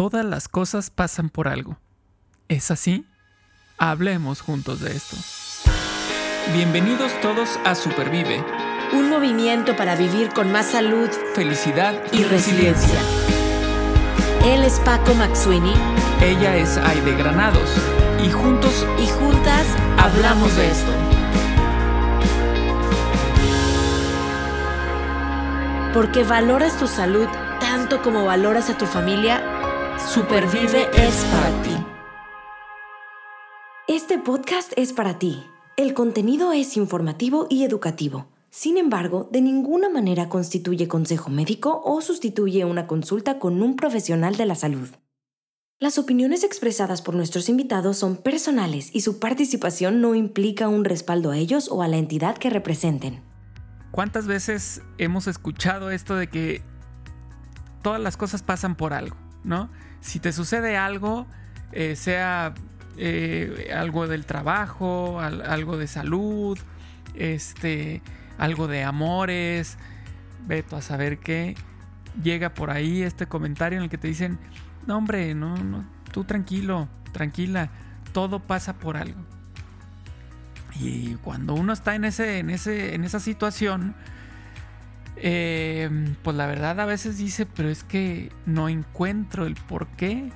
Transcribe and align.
Todas 0.00 0.24
las 0.24 0.48
cosas 0.48 0.88
pasan 0.88 1.28
por 1.28 1.46
algo. 1.46 1.76
¿Es 2.48 2.70
así? 2.70 3.04
Hablemos 3.76 4.40
juntos 4.40 4.80
de 4.80 4.96
esto. 4.96 5.14
Bienvenidos 6.54 7.12
todos 7.20 7.58
a 7.66 7.74
Supervive. 7.74 8.42
Un 8.94 9.10
movimiento 9.10 9.76
para 9.76 9.96
vivir 9.96 10.30
con 10.30 10.50
más 10.52 10.70
salud, 10.70 11.10
felicidad 11.34 12.02
y, 12.14 12.24
resiliencia. 12.24 12.98
Él 14.46 14.64
es 14.64 14.80
Paco 14.80 15.12
Maxuini. 15.12 15.74
Ella 16.22 16.56
es 16.56 16.78
Aide 16.78 17.14
Granados. 17.16 17.68
Y 18.24 18.30
juntos 18.30 18.86
y 18.98 19.06
juntas 19.06 19.66
hablamos 19.98 20.56
de 20.56 20.70
esto. 20.70 20.92
Porque 25.92 26.24
valoras 26.24 26.78
tu 26.78 26.86
salud 26.86 27.28
tanto 27.60 28.02
como 28.02 28.24
valoras 28.24 28.70
a 28.70 28.78
tu 28.78 28.86
familia, 28.86 29.49
Supervive 30.08 30.88
es 30.94 31.24
para 31.26 31.62
ti. 31.62 31.70
Este 33.86 34.18
podcast 34.18 34.72
es 34.76 34.92
para 34.92 35.18
ti. 35.18 35.44
El 35.76 35.94
contenido 35.94 36.52
es 36.52 36.76
informativo 36.76 37.46
y 37.48 37.64
educativo. 37.64 38.26
Sin 38.50 38.76
embargo, 38.76 39.28
de 39.30 39.40
ninguna 39.40 39.88
manera 39.88 40.28
constituye 40.28 40.88
consejo 40.88 41.30
médico 41.30 41.80
o 41.84 42.00
sustituye 42.00 42.64
una 42.64 42.88
consulta 42.88 43.38
con 43.38 43.62
un 43.62 43.76
profesional 43.76 44.36
de 44.36 44.46
la 44.46 44.56
salud. 44.56 44.88
Las 45.78 45.96
opiniones 45.96 46.42
expresadas 46.42 47.02
por 47.02 47.14
nuestros 47.14 47.48
invitados 47.48 47.96
son 47.96 48.16
personales 48.16 48.90
y 48.92 49.02
su 49.02 49.20
participación 49.20 50.00
no 50.00 50.16
implica 50.16 50.66
un 50.68 50.84
respaldo 50.84 51.30
a 51.30 51.36
ellos 51.36 51.68
o 51.70 51.82
a 51.82 51.88
la 51.88 51.98
entidad 51.98 52.36
que 52.36 52.50
representen. 52.50 53.22
¿Cuántas 53.92 54.26
veces 54.26 54.82
hemos 54.98 55.28
escuchado 55.28 55.90
esto 55.90 56.16
de 56.16 56.28
que 56.28 56.62
todas 57.82 58.00
las 58.00 58.16
cosas 58.16 58.42
pasan 58.42 58.76
por 58.76 58.92
algo, 58.92 59.16
¿no? 59.44 59.70
Si 60.00 60.20
te 60.20 60.32
sucede 60.32 60.76
algo, 60.76 61.26
eh, 61.72 61.96
sea 61.96 62.54
eh, 62.96 63.70
algo 63.74 64.06
del 64.06 64.26
trabajo, 64.26 65.20
algo 65.20 65.76
de 65.76 65.86
salud, 65.86 66.58
este, 67.14 68.02
algo 68.38 68.66
de 68.66 68.84
amores, 68.84 69.78
veto 70.46 70.76
a 70.76 70.82
saber 70.82 71.18
qué, 71.18 71.54
llega 72.22 72.54
por 72.54 72.70
ahí 72.70 73.02
este 73.02 73.26
comentario 73.26 73.78
en 73.78 73.84
el 73.84 73.90
que 73.90 73.98
te 73.98 74.08
dicen, 74.08 74.38
no 74.86 74.96
hombre, 74.96 75.34
no, 75.34 75.56
no, 75.56 75.84
tú 76.12 76.24
tranquilo, 76.24 76.88
tranquila, 77.12 77.70
todo 78.12 78.40
pasa 78.40 78.78
por 78.78 78.96
algo. 78.96 79.20
Y 80.78 81.14
cuando 81.16 81.54
uno 81.54 81.72
está 81.72 81.94
en, 81.94 82.04
ese, 82.04 82.38
en, 82.38 82.50
ese, 82.50 82.94
en 82.94 83.04
esa 83.04 83.20
situación, 83.20 83.94
eh, 85.22 85.90
pues 86.22 86.34
la 86.34 86.46
verdad 86.46 86.80
a 86.80 86.86
veces 86.86 87.18
dice, 87.18 87.46
pero 87.46 87.68
es 87.68 87.84
que 87.84 88.32
no 88.46 88.68
encuentro 88.68 89.46
el 89.46 89.54
por 89.54 89.86
qué. 89.88 90.30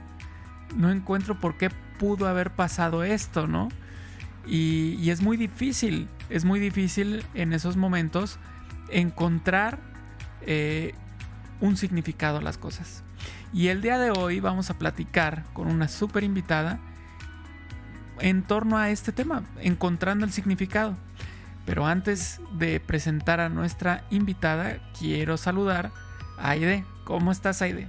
No 0.77 0.91
encuentro 0.91 1.39
por 1.41 1.57
qué 1.57 1.71
pudo 1.99 2.29
haber 2.29 2.51
pasado 2.51 3.03
esto, 3.03 3.47
¿no? 3.47 3.69
Y, 4.47 5.09
es 5.09 5.23
muy 5.23 5.37
difícil, 5.39 6.09
es 6.29 6.45
muy 6.45 6.61
difícil 6.61 7.25
en 7.33 7.55
esos 7.55 7.77
momentos 7.77 8.39
encontrar 8.91 9.79
eh, 10.43 10.95
un 11.61 11.79
significado 11.79 12.39
a 12.39 12.43
las 12.43 12.59
cosas. 12.59 13.03
Y 13.55 13.69
el 13.69 13.81
día 13.81 13.99
de 13.99 14.11
hoy 14.11 14.41
vamos 14.41 14.69
a 14.69 14.79
platicar 14.79 15.45
con 15.55 15.69
una 15.69 15.89
súper 15.89 16.25
invitada 16.25 16.79
en 18.21 18.43
torno 18.43 18.77
a 18.77 18.91
este 18.91 19.13
tema, 19.13 19.45
encontrando 19.61 20.27
el 20.27 20.33
significado. 20.33 20.97
Pero 21.65 21.87
antes 21.87 22.41
de 22.53 22.81
presentar 22.81 23.41
a 23.41 23.49
nuestra 23.49 24.05
invitada, 24.11 24.79
quiero 24.99 25.37
saludar 25.37 25.91
a 26.39 26.51
Aide. 26.51 26.85
¿Cómo 27.05 27.33
estás, 27.33 27.63
Aide? 27.63 27.89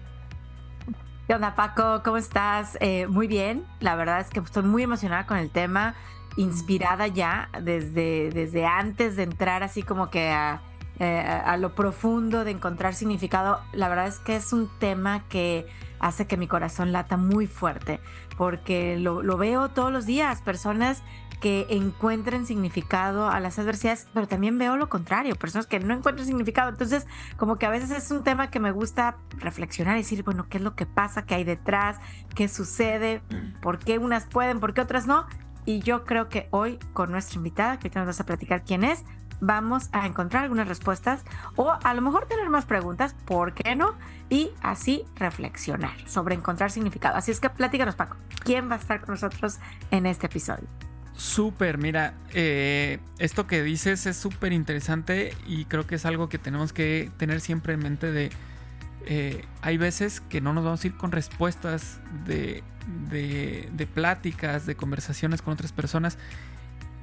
¿Qué 1.27 1.33
onda, 1.33 1.55
Paco? 1.55 2.01
¿Cómo 2.03 2.17
estás? 2.17 2.77
Eh, 2.81 3.07
muy 3.07 3.27
bien. 3.27 3.65
La 3.79 3.95
verdad 3.95 4.19
es 4.19 4.29
que 4.29 4.39
estoy 4.39 4.63
muy 4.63 4.83
emocionada 4.83 5.25
con 5.25 5.37
el 5.37 5.49
tema, 5.49 5.95
inspirada 6.37 7.07
ya 7.07 7.49
desde, 7.61 8.29
desde 8.29 8.65
antes 8.65 9.15
de 9.15 9.23
entrar 9.23 9.63
así 9.63 9.81
como 9.81 10.09
que 10.11 10.29
a, 10.29 10.61
eh, 10.99 11.41
lo 11.57 11.73
profundo 11.73 12.45
de 12.45 12.51
encontrar 12.51 12.93
significado. 12.93 13.59
La 13.73 13.89
verdad 13.89 14.07
es 14.07 14.19
que 14.19 14.35
es 14.35 14.53
un 14.53 14.69
tema 14.79 15.23
que 15.27 15.65
hace 15.99 16.27
que 16.27 16.37
mi 16.37 16.47
corazón 16.47 16.91
lata 16.91 17.17
muy 17.17 17.47
fuerte, 17.47 17.99
porque 18.37 18.97
lo, 18.99 19.23
lo 19.23 19.37
veo 19.37 19.69
todos 19.69 19.91
los 19.91 20.05
días, 20.05 20.41
personas 20.43 21.01
que 21.39 21.67
encuentren 21.69 22.45
significado 22.45 23.29
a 23.29 23.39
las 23.39 23.59
adversidades, 23.59 24.07
pero 24.13 24.27
también 24.27 24.57
veo 24.57 24.77
lo 24.77 24.89
contrario, 24.89 25.35
personas 25.35 25.67
que 25.67 25.79
no 25.79 25.93
encuentran 25.93 26.25
significado. 26.25 26.69
Entonces, 26.69 27.05
como 27.37 27.57
que 27.57 27.65
a 27.65 27.69
veces 27.69 27.91
es 27.91 28.11
un 28.11 28.23
tema 28.23 28.49
que 28.49 28.59
me 28.59 28.71
gusta 28.71 29.17
reflexionar 29.37 29.95
y 29.95 30.01
decir, 30.01 30.23
bueno, 30.23 30.47
¿qué 30.49 30.57
es 30.57 30.63
lo 30.63 30.75
que 30.75 30.85
pasa? 30.85 31.25
¿Qué 31.25 31.35
hay 31.35 31.43
detrás? 31.43 31.99
¿Qué 32.35 32.47
sucede? 32.47 33.21
¿Por 33.61 33.79
qué 33.79 33.97
unas 33.97 34.25
pueden? 34.25 34.59
¿Por 34.59 34.73
qué 34.73 34.81
otras 34.81 35.07
no? 35.07 35.27
Y 35.65 35.79
yo 35.79 36.05
creo 36.05 36.29
que 36.29 36.47
hoy 36.51 36.79
con 36.93 37.11
nuestra 37.11 37.37
invitada, 37.37 37.79
que 37.79 37.87
ahorita 37.87 37.99
nos 38.01 38.07
vas 38.07 38.19
a 38.19 38.25
platicar 38.25 38.63
quién 38.63 38.83
es, 38.83 39.03
vamos 39.41 39.89
a 39.91 40.05
encontrar 40.05 40.43
algunas 40.43 40.67
respuestas 40.67 41.23
o 41.55 41.71
a 41.83 41.93
lo 41.93 42.01
mejor 42.01 42.27
tener 42.27 42.49
más 42.49 42.65
preguntas, 42.65 43.15
¿por 43.25 43.53
qué 43.53 43.75
no? 43.75 43.95
Y 44.29 44.51
así 44.61 45.03
reflexionar 45.15 45.95
sobre 46.07 46.35
encontrar 46.35 46.71
significado. 46.71 47.17
Así 47.17 47.31
es 47.31 47.39
que 47.39 47.49
platícanos, 47.49 47.95
Paco, 47.95 48.17
¿quién 48.43 48.69
va 48.69 48.75
a 48.75 48.79
estar 48.79 49.01
con 49.01 49.13
nosotros 49.13 49.59
en 49.91 50.05
este 50.05 50.27
episodio? 50.27 50.67
Súper, 51.17 51.77
mira, 51.77 52.13
eh, 52.33 52.99
esto 53.19 53.47
que 53.47 53.63
dices 53.63 54.05
es 54.05 54.17
súper 54.17 54.51
interesante 54.51 55.33
y 55.47 55.63
creo 55.65 55.87
que 55.87 55.95
es 55.95 56.05
algo 56.05 56.27
que 56.27 56.37
tenemos 56.37 56.73
que 56.73 57.09
tener 57.17 57.39
siempre 57.39 57.73
en 57.73 57.79
mente 57.79 58.11
de... 58.11 58.31
Eh, 59.07 59.45
hay 59.61 59.77
veces 59.77 60.19
que 60.19 60.41
no 60.41 60.51
nos 60.51 60.65
vamos 60.65 60.83
a 60.83 60.87
ir 60.87 60.97
con 60.97 61.11
respuestas 61.11 62.01
de, 62.25 62.63
de, 63.09 63.87
pláticas, 63.93 64.65
de 64.65 64.75
conversaciones 64.75 65.41
con 65.41 65.53
otras 65.53 65.71
personas 65.71 66.17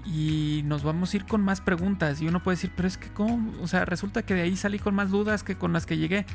y 0.04 0.62
nos 0.64 0.82
vamos 0.82 1.14
a 1.14 1.16
ir 1.16 1.24
con 1.24 1.42
más 1.42 1.60
preguntas 1.60 2.20
y 2.20 2.26
uno 2.26 2.42
puede 2.42 2.56
decir, 2.56 2.72
pero 2.76 2.88
es 2.88 2.98
que 2.98 3.08
cómo, 3.08 3.52
o 3.62 3.68
sea, 3.68 3.84
resulta 3.84 4.22
que 4.22 4.34
de 4.34 4.42
ahí 4.42 4.56
salí 4.56 4.78
con 4.78 4.94
más 4.94 5.10
dudas 5.10 5.42
que 5.42 5.56
con 5.56 5.72
las 5.72 5.86
que 5.86 5.96
llegué. 5.96 6.26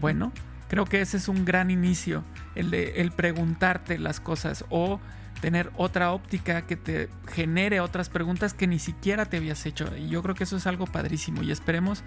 Bueno, 0.00 0.32
creo 0.68 0.84
que 0.84 1.00
ese 1.00 1.16
es 1.16 1.28
un 1.28 1.44
gran 1.44 1.70
inicio, 1.70 2.22
el 2.54 2.70
de 2.70 3.00
el 3.00 3.10
preguntarte 3.10 3.98
las 3.98 4.20
cosas 4.20 4.64
o 4.70 5.00
tener 5.40 5.70
otra 5.76 6.12
óptica 6.12 6.62
que 6.62 6.76
te 6.76 7.08
genere 7.28 7.80
otras 7.80 8.08
preguntas 8.08 8.54
que 8.54 8.66
ni 8.66 8.78
siquiera 8.78 9.24
te 9.26 9.38
habías 9.38 9.64
hecho. 9.66 9.96
Y 9.96 10.08
yo 10.08 10.22
creo 10.22 10.34
que 10.34 10.44
eso 10.44 10.56
es 10.56 10.66
algo 10.66 10.86
padrísimo 10.86 11.42
y 11.42 11.50
esperemos 11.50 12.04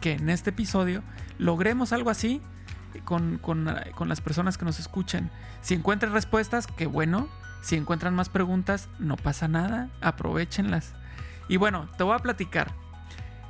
que 0.00 0.12
en 0.12 0.30
este 0.30 0.50
episodio 0.50 1.02
logremos 1.38 1.92
algo 1.92 2.10
así 2.10 2.40
con, 3.04 3.40
las 4.06 4.20
personas 4.20 4.58
que 4.58 4.64
nos 4.64 4.78
escuchan. 4.78 5.30
Si 5.60 5.74
encuentran 5.74 6.12
respuestas, 6.12 6.66
qué 6.66 6.86
bueno. 6.86 7.28
Si 7.62 7.76
encuentran 7.76 8.14
más 8.14 8.28
preguntas, 8.28 8.88
no 8.98 9.16
pasa 9.16 9.46
nada, 9.46 9.88
aprovechenlas. 10.00 10.94
Y 11.48 11.58
bueno, 11.58 11.88
te 11.96 12.04
voy 12.04 12.16
a 12.16 12.18
platicar. 12.18 12.72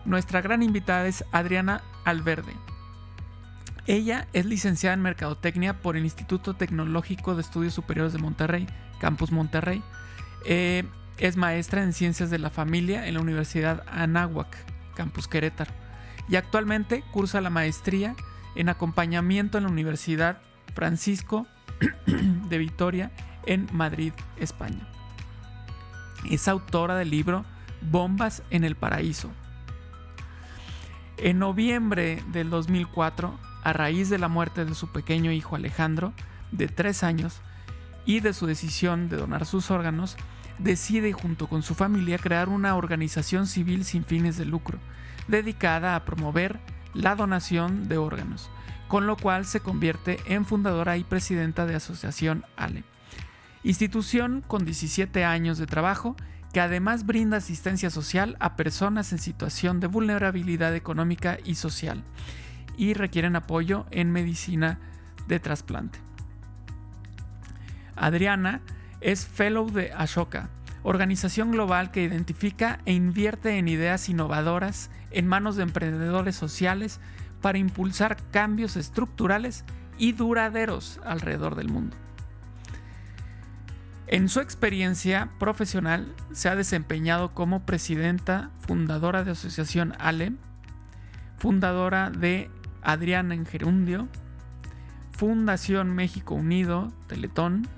Nuestra 0.04 0.42
gran 0.42 0.62
invitada 0.62 1.06
es 1.06 1.24
Adriana 1.32 1.82
Alverde. 2.04 2.54
Ella 3.86 4.28
es 4.32 4.46
licenciada 4.46 4.94
en 4.94 5.02
Mercadotecnia 5.02 5.80
por 5.80 5.96
el 5.96 6.04
Instituto 6.04 6.54
Tecnológico 6.54 7.34
de 7.34 7.40
Estudios 7.40 7.74
Superiores 7.74 8.12
de 8.12 8.18
Monterrey 8.18 8.66
Campus 9.02 9.32
Monterrey. 9.32 9.82
Eh, 10.44 10.84
es 11.18 11.36
maestra 11.36 11.82
en 11.82 11.92
Ciencias 11.92 12.30
de 12.30 12.38
la 12.38 12.50
Familia 12.50 13.08
en 13.08 13.14
la 13.14 13.20
Universidad 13.20 13.82
Anáhuac, 13.90 14.56
Campus 14.94 15.26
Querétaro. 15.26 15.72
Y 16.28 16.36
actualmente 16.36 17.02
cursa 17.10 17.40
la 17.40 17.50
maestría 17.50 18.14
en 18.54 18.68
acompañamiento 18.68 19.58
en 19.58 19.64
la 19.64 19.70
Universidad 19.70 20.38
Francisco 20.72 21.48
de 22.06 22.58
Vitoria 22.58 23.10
en 23.44 23.68
Madrid, 23.72 24.12
España. 24.36 24.86
Es 26.30 26.46
autora 26.46 26.96
del 26.96 27.10
libro 27.10 27.44
Bombas 27.80 28.44
en 28.50 28.62
el 28.62 28.76
Paraíso. 28.76 29.32
En 31.16 31.40
noviembre 31.40 32.22
del 32.28 32.50
2004, 32.50 33.36
a 33.64 33.72
raíz 33.72 34.10
de 34.10 34.18
la 34.18 34.28
muerte 34.28 34.64
de 34.64 34.76
su 34.76 34.92
pequeño 34.92 35.32
hijo 35.32 35.56
Alejandro, 35.56 36.12
de 36.52 36.68
tres 36.68 37.02
años, 37.02 37.40
y 38.04 38.20
de 38.20 38.32
su 38.32 38.46
decisión 38.46 39.08
de 39.08 39.16
donar 39.16 39.46
sus 39.46 39.70
órganos, 39.70 40.16
decide 40.58 41.12
junto 41.12 41.48
con 41.48 41.62
su 41.62 41.74
familia 41.74 42.18
crear 42.18 42.48
una 42.48 42.76
organización 42.76 43.46
civil 43.46 43.84
sin 43.84 44.04
fines 44.04 44.36
de 44.36 44.44
lucro, 44.44 44.78
dedicada 45.28 45.96
a 45.96 46.04
promover 46.04 46.60
la 46.94 47.14
donación 47.14 47.88
de 47.88 47.98
órganos, 47.98 48.50
con 48.88 49.06
lo 49.06 49.16
cual 49.16 49.46
se 49.46 49.60
convierte 49.60 50.18
en 50.26 50.44
fundadora 50.44 50.96
y 50.96 51.04
presidenta 51.04 51.66
de 51.66 51.74
Asociación 51.74 52.44
ALE, 52.56 52.84
institución 53.64 54.42
con 54.46 54.64
17 54.64 55.24
años 55.24 55.58
de 55.58 55.66
trabajo 55.66 56.16
que 56.52 56.60
además 56.60 57.06
brinda 57.06 57.38
asistencia 57.38 57.88
social 57.88 58.36
a 58.38 58.56
personas 58.56 59.12
en 59.12 59.18
situación 59.18 59.80
de 59.80 59.86
vulnerabilidad 59.86 60.74
económica 60.76 61.38
y 61.42 61.54
social 61.54 62.02
y 62.76 62.92
requieren 62.94 63.36
apoyo 63.36 63.86
en 63.90 64.12
medicina 64.12 64.78
de 65.28 65.40
trasplante. 65.40 66.11
Adriana 68.02 68.60
es 69.00 69.26
Fellow 69.26 69.70
de 69.70 69.92
Ashoka, 69.92 70.48
organización 70.82 71.52
global 71.52 71.92
que 71.92 72.02
identifica 72.02 72.80
e 72.84 72.92
invierte 72.92 73.58
en 73.58 73.68
ideas 73.68 74.08
innovadoras 74.08 74.90
en 75.12 75.28
manos 75.28 75.54
de 75.54 75.62
emprendedores 75.62 76.34
sociales 76.34 76.98
para 77.40 77.58
impulsar 77.58 78.16
cambios 78.32 78.76
estructurales 78.76 79.64
y 79.98 80.12
duraderos 80.12 81.00
alrededor 81.04 81.54
del 81.54 81.68
mundo. 81.68 81.96
En 84.08 84.28
su 84.28 84.40
experiencia 84.40 85.30
profesional 85.38 86.12
se 86.32 86.48
ha 86.48 86.56
desempeñado 86.56 87.32
como 87.34 87.64
presidenta 87.64 88.50
fundadora 88.58 89.22
de 89.22 89.30
Asociación 89.30 89.94
ALE, 90.00 90.32
fundadora 91.36 92.10
de 92.10 92.50
Adriana 92.82 93.34
en 93.34 93.46
Gerundio, 93.46 94.08
Fundación 95.12 95.94
México 95.94 96.34
Unido, 96.34 96.92
Teletón 97.06 97.68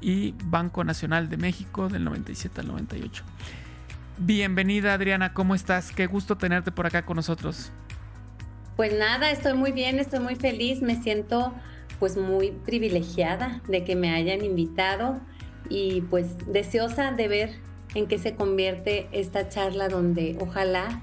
y 0.00 0.34
Banco 0.44 0.84
Nacional 0.84 1.28
de 1.28 1.36
México 1.36 1.88
del 1.88 2.04
97 2.04 2.60
al 2.60 2.68
98. 2.68 3.24
Bienvenida 4.18 4.94
Adriana, 4.94 5.32
¿cómo 5.32 5.54
estás? 5.54 5.92
Qué 5.92 6.06
gusto 6.06 6.36
tenerte 6.36 6.72
por 6.72 6.86
acá 6.86 7.04
con 7.04 7.16
nosotros. 7.16 7.72
Pues 8.76 8.96
nada, 8.96 9.30
estoy 9.30 9.54
muy 9.54 9.72
bien, 9.72 9.98
estoy 9.98 10.20
muy 10.20 10.36
feliz, 10.36 10.82
me 10.82 11.00
siento 11.02 11.54
pues 11.98 12.16
muy 12.16 12.52
privilegiada 12.52 13.60
de 13.68 13.84
que 13.84 13.96
me 13.96 14.10
hayan 14.14 14.44
invitado 14.44 15.20
y 15.68 16.02
pues 16.02 16.36
deseosa 16.46 17.12
de 17.12 17.28
ver 17.28 17.50
en 17.94 18.06
qué 18.06 18.18
se 18.18 18.34
convierte 18.34 19.08
esta 19.12 19.48
charla 19.48 19.88
donde 19.88 20.36
ojalá 20.40 21.02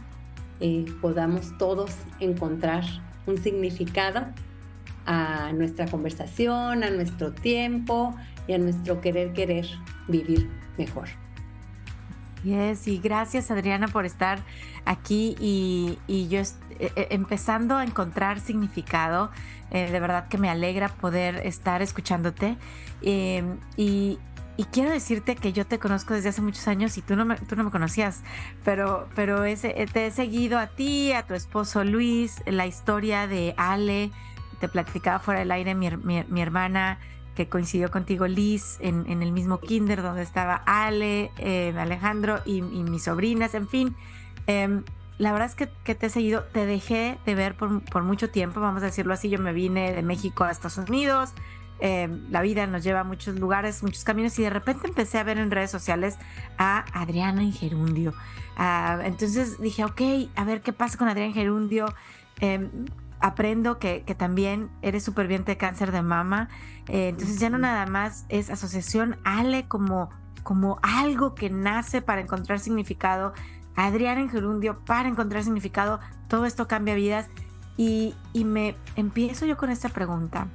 eh, 0.61 0.85
podamos 1.01 1.57
todos 1.57 1.91
encontrar 2.19 2.83
un 3.25 3.37
significado 3.37 4.25
a 5.05 5.51
nuestra 5.53 5.85
conversación, 5.85 6.83
a 6.83 6.89
nuestro 6.89 7.33
tiempo 7.33 8.15
y 8.47 8.53
a 8.53 8.57
nuestro 8.57 9.01
querer 9.01 9.33
querer 9.33 9.65
vivir 10.07 10.49
mejor. 10.77 11.07
Yes, 12.43 12.87
y 12.87 12.99
gracias 12.99 13.49
Adriana 13.49 13.87
por 13.87 14.05
estar 14.05 14.39
aquí 14.85 15.35
y, 15.39 16.27
yo 16.29 16.39
eh, 16.41 16.91
eh, 16.95 17.07
empezando 17.09 17.75
a 17.75 17.83
encontrar 17.83 18.39
significado. 18.39 19.31
de 19.71 19.99
verdad 19.99 20.27
que 20.27 20.37
me 20.37 20.49
alegra 20.49 20.89
poder 20.89 21.37
estar 21.37 21.81
escuchándote. 21.81 22.57
y, 23.01 24.19
y 24.57 24.63
quiero 24.65 24.91
decirte 24.91 25.35
que 25.35 25.51
yo 25.51 25.65
te 25.65 25.79
conozco 25.79 26.13
desde 26.13 26.29
hace 26.29 26.41
muchos 26.41 26.67
años 26.67 26.97
y 26.97 27.01
tú 27.01 27.15
no 27.15 27.25
me, 27.25 27.35
tú 27.35 27.55
no 27.55 27.65
me 27.65 27.71
conocías, 27.71 28.21
pero, 28.63 29.09
pero 29.13 29.43
ese, 29.43 29.81
eh, 29.81 29.85
te 29.85 30.07
he 30.07 30.11
seguido 30.11 30.57
a 30.57 30.67
ti, 30.67 31.11
a 31.11 31.23
tu 31.23 31.33
esposo 31.33 31.83
Luis, 31.83 32.41
la 32.45 32.65
historia 32.65 33.27
de 33.27 33.53
Ale, 33.57 34.11
te 34.61 34.69
platicaba 34.69 35.19
fuera 35.19 35.41
del 35.41 35.51
aire 35.51 35.75
mi, 35.75 35.89
mi, 35.97 36.41
hermana 36.41 36.99
que 37.35 37.47
coincidió 37.47 37.91
contigo 37.91 38.27
Liz 38.27 38.77
en, 38.79 39.21
el 39.21 39.31
mismo 39.31 39.59
kinder 39.59 40.01
donde 40.01 40.21
estaba 40.21 40.55
Ale, 40.65 41.31
eh, 41.37 41.73
Alejandro 41.77 42.39
y, 42.45 42.61
mis 42.61 43.03
sobrinas, 43.03 43.53
en 43.53 43.67
fin. 43.67 43.95
Em, 44.47 44.83
la 45.17 45.31
verdad 45.31 45.47
es 45.47 45.55
que, 45.55 45.95
te 45.95 46.05
he 46.05 46.09
seguido, 46.09 46.43
te 46.43 46.65
dejé 46.65 47.17
de 47.25 47.35
ver 47.35 47.55
por, 47.55 47.83
por, 47.83 48.03
mucho 48.03 48.29
tiempo, 48.29 48.59
vamos 48.59 48.83
a 48.83 48.87
decirlo 48.87 49.13
así, 49.13 49.29
yo 49.29 49.39
me 49.39 49.53
vine 49.53 49.93
de 49.93 50.01
México 50.01 50.43
a 50.43 50.51
Estados 50.51 50.77
Unidos, 50.77 51.33
eh, 51.79 52.07
la 52.29 52.41
vida 52.41 52.67
nos 52.67 52.83
lleva 52.83 53.01
a 53.01 53.03
muchos 53.03 53.37
lugares, 53.37 53.83
muchos 53.83 54.03
caminos 54.05 54.37
y 54.39 54.43
de 54.43 54.49
repente 54.49 54.87
empecé 54.87 55.17
a 55.17 55.23
ver 55.23 55.37
en 55.37 55.51
redes 55.51 55.71
sociales 55.71 56.17
a 56.57 56.85
Adriana 56.93 57.41
en 57.41 57.51
Gerundio. 57.51 58.13
Ah, 58.55 58.99
entonces 59.03 59.59
dije, 59.59 59.83
ok, 59.83 60.01
a 60.35 60.45
ver 60.45 60.61
qué 60.61 60.71
pasa 60.71 60.97
con 60.97 61.09
Adriana 61.09 61.29
en 61.29 61.33
Gerundio. 61.33 61.93
Em, 62.39 62.69
aprendo 63.19 63.79
que, 63.79 64.01
también 64.17 64.69
eres 64.81 65.03
superviviente 65.03 65.53
de 65.53 65.57
cáncer 65.57 65.91
de 65.91 66.01
mama. 66.01 66.49
Eh, 66.87 67.09
entonces 67.09 67.39
ya 67.39 67.49
no 67.49 67.57
nada 67.57 67.85
más 67.85 68.25
es 68.29 68.49
asociación 68.49 69.17
Ale 69.23 69.67
como, 69.67 70.09
como 70.43 70.79
algo 70.81 71.35
que 71.35 71.49
nace 71.49 72.01
para 72.01 72.21
encontrar 72.21 72.59
significado. 72.59 73.33
Adriana 73.75 74.21
en 74.21 74.29
Gerundio 74.29 74.79
para 74.85 75.09
encontrar 75.09 75.43
significado. 75.43 75.99
Todo 76.27 76.45
esto 76.45 76.67
cambia 76.67 76.95
vidas. 76.95 77.27
Y, 77.77 78.15
y 78.31 78.45
me 78.45 78.75
empiezo 78.95 79.45
yo 79.45 79.57
con 79.57 79.69
esta 79.69 79.89
pregunta. 79.89 80.47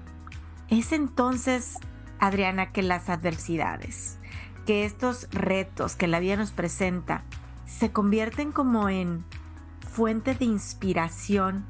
Es 0.68 0.92
entonces, 0.92 1.76
Adriana, 2.18 2.72
que 2.72 2.82
las 2.82 3.10
adversidades, 3.10 4.18
que 4.64 4.84
estos 4.86 5.28
retos 5.32 5.96
que 5.96 6.06
la 6.06 6.20
vida 6.20 6.36
nos 6.36 6.52
presenta, 6.52 7.24
se 7.66 7.92
convierten 7.92 8.52
como 8.52 8.88
en 8.88 9.24
fuente 9.90 10.34
de 10.34 10.44
inspiración 10.44 11.66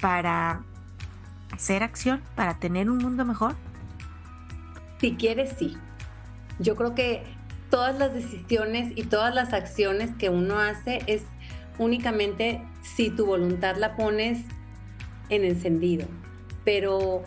para 0.00 0.62
hacer 1.52 1.82
acción, 1.82 2.22
para 2.34 2.58
tener 2.58 2.90
un 2.90 2.98
mundo 2.98 3.24
mejor? 3.24 3.54
Si 5.00 5.14
quieres, 5.14 5.54
sí. 5.58 5.76
Yo 6.58 6.76
creo 6.76 6.94
que 6.94 7.22
todas 7.70 7.98
las 7.98 8.14
decisiones 8.14 8.92
y 8.96 9.04
todas 9.04 9.34
las 9.34 9.52
acciones 9.52 10.10
que 10.18 10.28
uno 10.28 10.58
hace 10.58 11.00
es 11.06 11.22
únicamente 11.78 12.62
si 12.82 13.10
tu 13.10 13.26
voluntad 13.26 13.76
la 13.76 13.96
pones 13.96 14.44
en 15.28 15.44
encendido. 15.44 16.06
Pero 16.64 17.22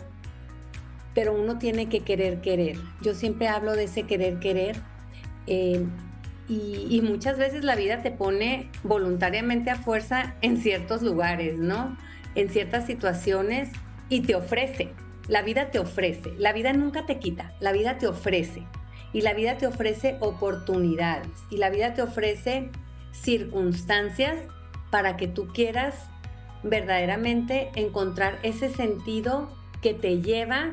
pero 1.14 1.34
uno 1.34 1.58
tiene 1.58 1.88
que 1.88 2.00
querer 2.00 2.40
querer. 2.40 2.78
Yo 3.02 3.14
siempre 3.14 3.48
hablo 3.48 3.74
de 3.74 3.84
ese 3.84 4.04
querer 4.04 4.38
querer 4.38 4.76
eh, 5.46 5.84
y, 6.48 7.00
muchas 7.02 7.38
veces 7.38 7.64
la 7.64 7.76
vida 7.76 8.02
te 8.02 8.10
pone 8.10 8.68
voluntariamente 8.82 9.70
a 9.70 9.76
fuerza 9.76 10.34
en 10.42 10.58
ciertos 10.58 11.00
lugares, 11.02 11.56
¿no? 11.56 11.96
En 12.34 12.50
ciertas 12.50 12.86
situaciones 12.86 13.70
y 14.08 14.22
te 14.22 14.34
ofrece. 14.34 14.92
La 15.28 15.42
vida 15.42 15.70
te 15.70 15.78
ofrece. 15.78 16.32
La 16.38 16.52
vida 16.52 16.72
nunca 16.72 17.06
te 17.06 17.18
quita. 17.18 17.52
La 17.60 17.72
vida 17.72 17.98
te 17.98 18.06
ofrece. 18.06 18.66
Y 19.12 19.20
la 19.20 19.34
vida 19.34 19.58
te 19.58 19.66
ofrece 19.66 20.16
oportunidades. 20.20 21.28
Y 21.50 21.58
la 21.58 21.70
vida 21.70 21.94
te 21.94 22.02
ofrece 22.02 22.70
circunstancias 23.12 24.36
para 24.90 25.16
que 25.16 25.28
tú 25.28 25.48
quieras 25.48 25.94
verdaderamente 26.62 27.70
encontrar 27.74 28.38
ese 28.42 28.70
sentido 28.70 29.48
que 29.80 29.94
te 29.94 30.20
lleva 30.20 30.72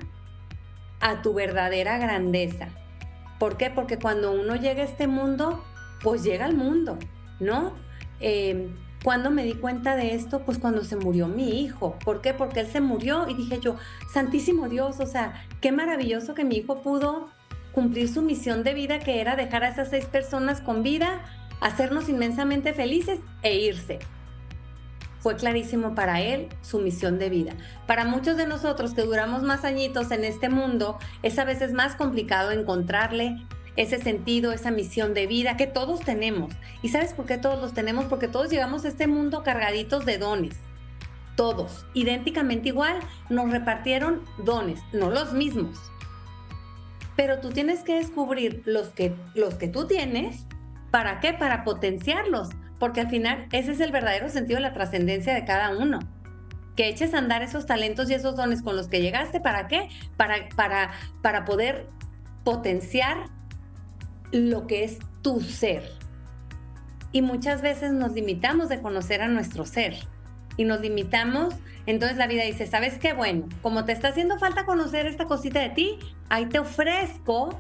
a 1.00 1.22
tu 1.22 1.34
verdadera 1.34 1.98
grandeza. 1.98 2.70
¿Por 3.40 3.58
qué? 3.58 3.70
Porque 3.70 3.98
cuando 3.98 4.32
uno 4.32 4.56
llega 4.56 4.82
a 4.84 4.86
este 4.86 5.08
mundo, 5.08 5.64
pues 6.04 6.24
llega 6.24 6.46
al 6.46 6.56
mundo, 6.56 6.98
¿no? 7.40 7.74
Eh, 8.20 8.70
cuando 9.04 9.32
me 9.32 9.44
di 9.44 9.54
cuenta 9.54 9.96
de 9.96 10.16
esto, 10.16 10.42
pues 10.42 10.60
cuando 10.60 10.84
se 10.84 10.96
murió 10.96 11.28
mi 11.28 11.62
hijo. 11.62 11.98
¿Por 12.04 12.22
qué? 12.22 12.34
Porque 12.34 12.62
él 12.62 12.68
se 12.68 12.82
murió 12.82 13.28
y 13.30 13.34
dije 13.34 13.60
yo, 13.60 13.76
Santísimo 14.12 14.68
Dios, 14.68 15.00
o 15.00 15.06
sea, 15.06 15.46
qué 15.62 15.72
maravilloso 15.72 16.34
que 16.34 16.44
mi 16.44 16.58
hijo 16.58 16.82
pudo 16.82 17.30
cumplir 17.72 18.10
su 18.10 18.22
misión 18.22 18.64
de 18.64 18.74
vida, 18.74 19.00
que 19.00 19.22
era 19.22 19.36
dejar 19.36 19.64
a 19.64 19.70
esas 19.70 19.90
seis 19.90 20.06
personas 20.06 20.62
con 20.62 20.84
vida, 20.84 21.22
hacernos 21.62 22.10
inmensamente 22.10 22.74
felices 22.74 23.20
e 23.42 23.56
irse 23.56 24.00
fue 25.20 25.36
clarísimo 25.36 25.96
para 25.96 26.22
él 26.22 26.48
su 26.62 26.80
misión 26.80 27.20
de 27.20 27.30
vida. 27.30 27.54
Para 27.88 28.06
muchos 28.06 28.38
de 28.38 28.48
nosotros 28.48 28.94
que 28.94 29.02
duramos 29.02 29.44
más 29.44 29.66
añitos 29.66 30.12
en 30.12 30.24
este 30.24 30.50
mundo, 30.50 30.98
es 31.24 31.38
a 31.40 31.46
veces 31.46 31.74
más 31.74 31.96
complicado 31.96 32.52
encontrarle 32.52 33.46
ese 33.80 33.98
sentido, 33.98 34.52
esa 34.52 34.72
misión 34.72 35.14
de 35.14 35.26
vida 35.26 35.56
que 35.56 35.66
todos 35.66 36.02
tenemos. 36.02 36.54
¿Y 36.82 36.90
sabes 36.90 37.14
por 37.14 37.26
qué 37.26 37.38
todos 37.38 37.62
los 37.62 37.74
tenemos? 37.74 38.06
Porque 38.06 38.28
todos 38.28 38.50
llegamos 38.50 38.84
a 38.84 38.90
este 38.90 39.08
mundo 39.08 39.42
cargaditos 39.42 40.06
de 40.06 40.18
dones. 40.18 40.58
Todos, 41.38 41.86
idénticamente 41.94 42.68
igual, 42.68 43.00
nos 43.30 43.50
repartieron 43.50 44.26
dones, 44.44 44.82
no 44.92 45.10
los 45.10 45.32
mismos. 45.32 45.80
Pero 47.16 47.40
tú 47.40 47.52
tienes 47.52 47.80
que 47.80 47.96
descubrir 47.96 48.64
los 48.66 48.90
que, 48.90 49.16
los 49.34 49.54
que 49.54 49.70
tú 49.70 49.88
tienes. 49.88 50.46
¿Para 50.92 51.22
qué? 51.22 51.34
Para 51.34 51.64
potenciarlos, 51.64 52.50
porque 52.80 53.00
al 53.00 53.10
final 53.10 53.48
ese 53.54 53.72
es 53.72 53.80
el 53.80 53.94
verdadero 53.94 54.30
sentido 54.30 54.58
de 54.58 54.64
la 54.64 54.74
trascendencia 54.74 55.34
de 55.34 55.46
cada 55.46 55.78
uno. 55.78 56.00
Que 56.76 56.90
eches 56.90 57.14
a 57.14 57.20
andar 57.20 57.44
esos 57.44 57.66
talentos 57.66 58.10
y 58.10 58.14
esos 58.14 58.36
dones 58.36 58.62
con 58.62 58.76
los 58.76 58.90
que 58.90 59.00
llegaste, 59.00 59.40
¿para 59.40 59.70
qué? 59.70 59.88
Para, 60.18 60.50
para, 60.58 60.92
para 61.22 61.46
poder 61.46 61.88
potenciar 62.44 63.39
lo 64.32 64.68
que 64.68 64.84
es 64.84 65.00
tu 65.22 65.42
ser. 65.42 65.92
Y 67.12 67.22
muchas 67.22 67.62
veces 67.62 67.92
nos 67.92 68.14
limitamos 68.14 68.70
de 68.70 68.82
conocer 68.82 69.22
a 69.22 69.28
nuestro 69.28 69.66
ser. 69.66 69.96
Y 70.58 70.66
nos 70.66 70.82
limitamos, 70.82 71.56
entonces 71.86 72.18
la 72.18 72.28
vida 72.28 72.44
dice, 72.44 72.68
¿sabes 72.68 73.00
qué? 73.00 73.14
Bueno, 73.14 73.48
como 73.62 73.86
te 73.86 73.94
está 73.94 74.10
haciendo 74.10 74.38
falta 74.38 74.66
conocer 74.66 75.08
esta 75.08 75.26
cosita 75.26 75.62
de 75.62 75.70
ti, 75.70 76.00
ahí 76.30 76.48
te 76.48 76.60
ofrezco 76.60 77.60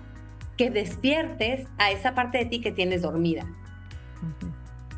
que 0.57 0.69
despiertes 0.69 1.67
a 1.77 1.91
esa 1.91 2.13
parte 2.13 2.39
de 2.39 2.45
ti 2.45 2.61
que 2.61 2.71
tienes 2.71 3.01
dormida 3.01 3.47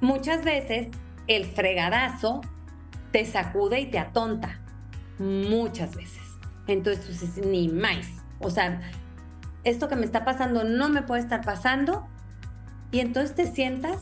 muchas 0.01 0.43
veces 0.43 0.89
el 1.27 1.45
fregadazo 1.45 2.41
te 3.11 3.25
sacude 3.25 3.79
y 3.79 3.85
te 3.85 3.99
atonta. 3.99 4.59
Muchas 5.19 5.95
veces. 5.95 6.21
Entonces 6.67 7.05
tú 7.05 7.11
dices, 7.11 7.45
ni 7.45 7.69
más. 7.69 8.07
O 8.39 8.49
sea, 8.49 8.81
esto 9.63 9.87
que 9.87 9.95
me 9.95 10.05
está 10.05 10.25
pasando 10.25 10.63
no 10.63 10.89
me 10.89 11.01
puede 11.01 11.21
estar 11.21 11.41
pasando. 11.41 12.07
Y 12.91 12.99
entonces 12.99 13.35
te 13.35 13.47
sientas 13.47 13.97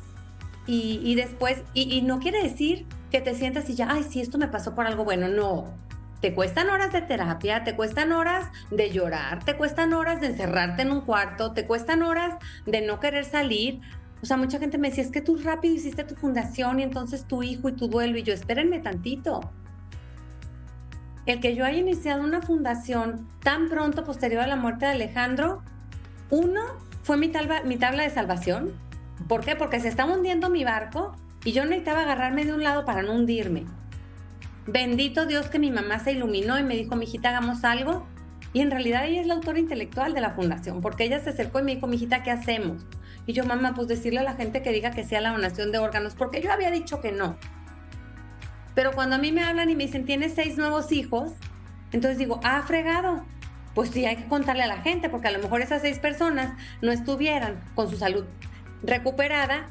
y, 0.65 1.15
después, 1.15 1.63
y, 1.73 1.91
y, 1.91 2.03
no 2.03 2.19
quiere 2.19 2.43
decir 2.43 2.85
que 3.09 3.21
te 3.21 3.33
sientas 3.33 3.69
y 3.69 3.75
ya, 3.75 3.87
ay, 3.89 4.03
sí, 4.03 4.21
esto 4.21 4.37
me 4.37 4.47
pasó 4.47 4.75
por 4.75 4.85
algo 4.85 5.03
bueno. 5.03 5.27
No. 5.27 5.73
Te 6.21 6.35
cuestan 6.35 6.69
horas 6.69 6.91
de 6.91 7.01
terapia, 7.01 7.63
te 7.63 7.75
cuestan 7.75 8.11
horas 8.11 8.47
de 8.69 8.91
llorar, 8.91 9.43
te 9.45 9.55
cuestan 9.55 9.93
horas 9.93 10.21
de 10.21 10.27
encerrarte 10.27 10.81
en 10.81 10.91
un 10.91 11.01
cuarto, 11.01 11.53
te 11.53 11.65
cuestan 11.65 12.03
horas 12.03 12.35
de 12.65 12.81
no 12.81 12.99
querer 12.99 13.25
salir, 13.25 13.79
o 14.21 14.25
sea, 14.25 14.37
mucha 14.37 14.59
gente 14.59 14.77
me 14.77 14.89
decía, 14.89 15.03
es 15.03 15.11
que 15.11 15.21
tú 15.21 15.37
rápido 15.37 15.75
hiciste 15.75 16.03
tu 16.03 16.15
fundación 16.15 16.79
y 16.79 16.83
entonces 16.83 17.25
tu 17.25 17.41
hijo 17.41 17.69
y 17.69 17.73
tu 17.73 17.87
duelo. 17.87 18.17
Y 18.17 18.23
yo, 18.23 18.33
espérenme 18.33 18.79
tantito. 18.79 19.39
El 21.29 21.39
que 21.39 21.55
yo 21.55 21.65
haya 21.65 21.79
iniciado 21.79 22.23
una 22.23 22.41
fundación 22.41 23.27
tan 23.43 23.69
pronto 23.69 24.03
posterior 24.03 24.41
a 24.41 24.47
la 24.47 24.55
muerte 24.55 24.85
de 24.85 24.91
Alejandro, 24.91 25.61
uno, 26.29 26.61
fue 27.03 27.17
mi 27.17 27.29
tabla, 27.29 27.61
de 27.63 28.09
salvación. 28.09 28.73
¿Por 29.27 29.43
qué? 29.43 29.55
Porque 29.55 29.79
se 29.79 29.87
estaba 29.87 30.13
hundiendo 30.13 30.49
mi 30.49 30.63
barco 30.63 31.15
y 31.43 31.51
yo 31.51 31.65
necesitaba 31.65 32.01
agarrarme 32.01 32.45
de 32.45 32.53
un 32.53 32.63
lado 32.63 32.85
para 32.85 33.01
no 33.01 33.13
hundirme. 33.13 33.65
Bendito 34.65 35.25
Dios 35.25 35.47
que 35.47 35.59
mi 35.59 35.71
mamá 35.71 35.99
se 35.99 36.11
iluminó 36.11 36.59
y 36.59 36.63
me 36.63 36.75
dijo, 36.75 36.95
mijita, 36.95 37.29
hagamos 37.29 37.63
algo. 37.63 38.05
Y 38.53 38.61
en 38.61 38.71
realidad 38.71 39.05
ella 39.05 39.21
es 39.21 39.27
la 39.27 39.35
autora 39.35 39.59
intelectual 39.59 40.13
de 40.13 40.21
la 40.21 40.31
fundación, 40.31 40.81
porque 40.81 41.03
ella 41.03 41.19
se 41.19 41.29
acercó 41.29 41.59
y 41.59 41.63
me 41.63 41.75
dijo, 41.75 41.87
mijita, 41.87 42.23
¿qué 42.23 42.31
hacemos? 42.31 42.83
Y 43.27 43.33
yo, 43.33 43.45
mamá, 43.45 43.73
pues 43.75 43.87
decirle 43.87 44.19
a 44.19 44.23
la 44.23 44.33
gente 44.33 44.63
que 44.63 44.71
diga 44.71 44.89
que 44.89 45.03
sea 45.03 45.21
la 45.21 45.31
donación 45.31 45.71
de 45.71 45.77
órganos, 45.77 46.15
porque 46.15 46.41
yo 46.41 46.51
había 46.51 46.71
dicho 46.71 46.99
que 46.99 47.11
no. 47.11 47.37
Pero 48.79 48.93
cuando 48.93 49.17
a 49.17 49.19
mí 49.19 49.33
me 49.33 49.43
hablan 49.43 49.69
y 49.69 49.75
me 49.75 49.87
dicen, 49.87 50.05
tienes 50.05 50.35
seis 50.35 50.55
nuevos 50.55 50.93
hijos, 50.93 51.33
entonces 51.91 52.17
digo, 52.17 52.39
ah, 52.45 52.63
fregado. 52.65 53.25
Pues 53.75 53.89
sí, 53.89 54.05
hay 54.05 54.15
que 54.15 54.29
contarle 54.29 54.63
a 54.63 54.67
la 54.67 54.77
gente, 54.77 55.09
porque 55.09 55.27
a 55.27 55.31
lo 55.31 55.39
mejor 55.39 55.59
esas 55.59 55.81
seis 55.81 55.99
personas 55.99 56.57
no 56.81 56.93
estuvieran 56.93 57.61
con 57.75 57.89
su 57.89 57.97
salud 57.97 58.23
recuperada. 58.81 59.67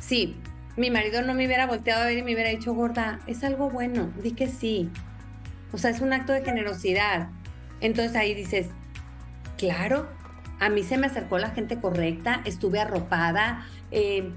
Sí, 0.00 0.40
mi 0.78 0.90
marido 0.90 1.20
no 1.20 1.34
me 1.34 1.44
hubiera 1.44 1.66
volteado 1.66 2.04
a 2.04 2.06
ver 2.06 2.16
y 2.16 2.22
me 2.22 2.32
hubiera 2.32 2.48
dicho, 2.48 2.72
gorda, 2.72 3.18
es 3.26 3.44
algo 3.44 3.68
bueno, 3.68 4.10
di 4.22 4.30
que 4.30 4.46
sí. 4.46 4.88
O 5.70 5.76
sea, 5.76 5.90
es 5.90 6.00
un 6.00 6.14
acto 6.14 6.32
de 6.32 6.42
generosidad. 6.42 7.28
Entonces 7.82 8.16
ahí 8.16 8.32
dices, 8.32 8.68
claro, 9.58 10.08
a 10.58 10.70
mí 10.70 10.84
se 10.84 10.96
me 10.96 11.08
acercó 11.08 11.36
la 11.36 11.50
gente 11.50 11.78
correcta, 11.82 12.40
estuve 12.46 12.80
arropada, 12.80 13.66
eh, 13.90 14.32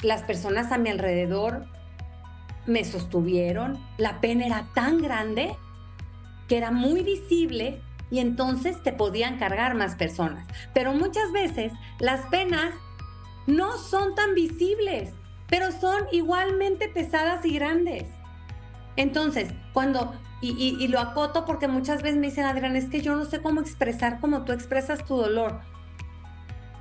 las 0.00 0.22
personas 0.22 0.72
a 0.72 0.78
mi 0.78 0.88
alrededor 0.88 1.75
me 2.66 2.84
sostuvieron, 2.84 3.78
la 3.98 4.20
pena 4.20 4.46
era 4.46 4.68
tan 4.74 4.98
grande 5.00 5.56
que 6.48 6.56
era 6.56 6.70
muy 6.70 7.02
visible 7.02 7.80
y 8.10 8.20
entonces 8.20 8.82
te 8.82 8.92
podían 8.92 9.38
cargar 9.38 9.74
más 9.74 9.94
personas. 9.94 10.46
Pero 10.74 10.92
muchas 10.92 11.32
veces 11.32 11.72
las 11.98 12.26
penas 12.26 12.74
no 13.46 13.78
son 13.78 14.14
tan 14.14 14.34
visibles 14.34 15.12
pero 15.48 15.72
son 15.72 16.04
igualmente 16.12 16.88
pesadas 16.88 17.44
y 17.44 17.54
grandes. 17.54 18.04
Entonces, 18.96 19.52
cuando, 19.72 20.14
y, 20.40 20.86
lo 20.88 20.98
acoto 21.00 21.44
porque 21.44 21.68
muchas 21.68 22.02
veces 22.02 22.18
me 22.18 22.28
dicen, 22.28 22.44
Adrián, 22.44 22.76
es 22.76 22.88
que 22.88 23.00
yo 23.00 23.14
no 23.14 23.24
sé 23.24 23.42
cómo 23.42 23.60
expresar 23.60 24.20
como 24.20 24.44
tú 24.44 24.52
expresas 24.52 25.04
tu 25.04 25.16
dolor. 25.16 25.60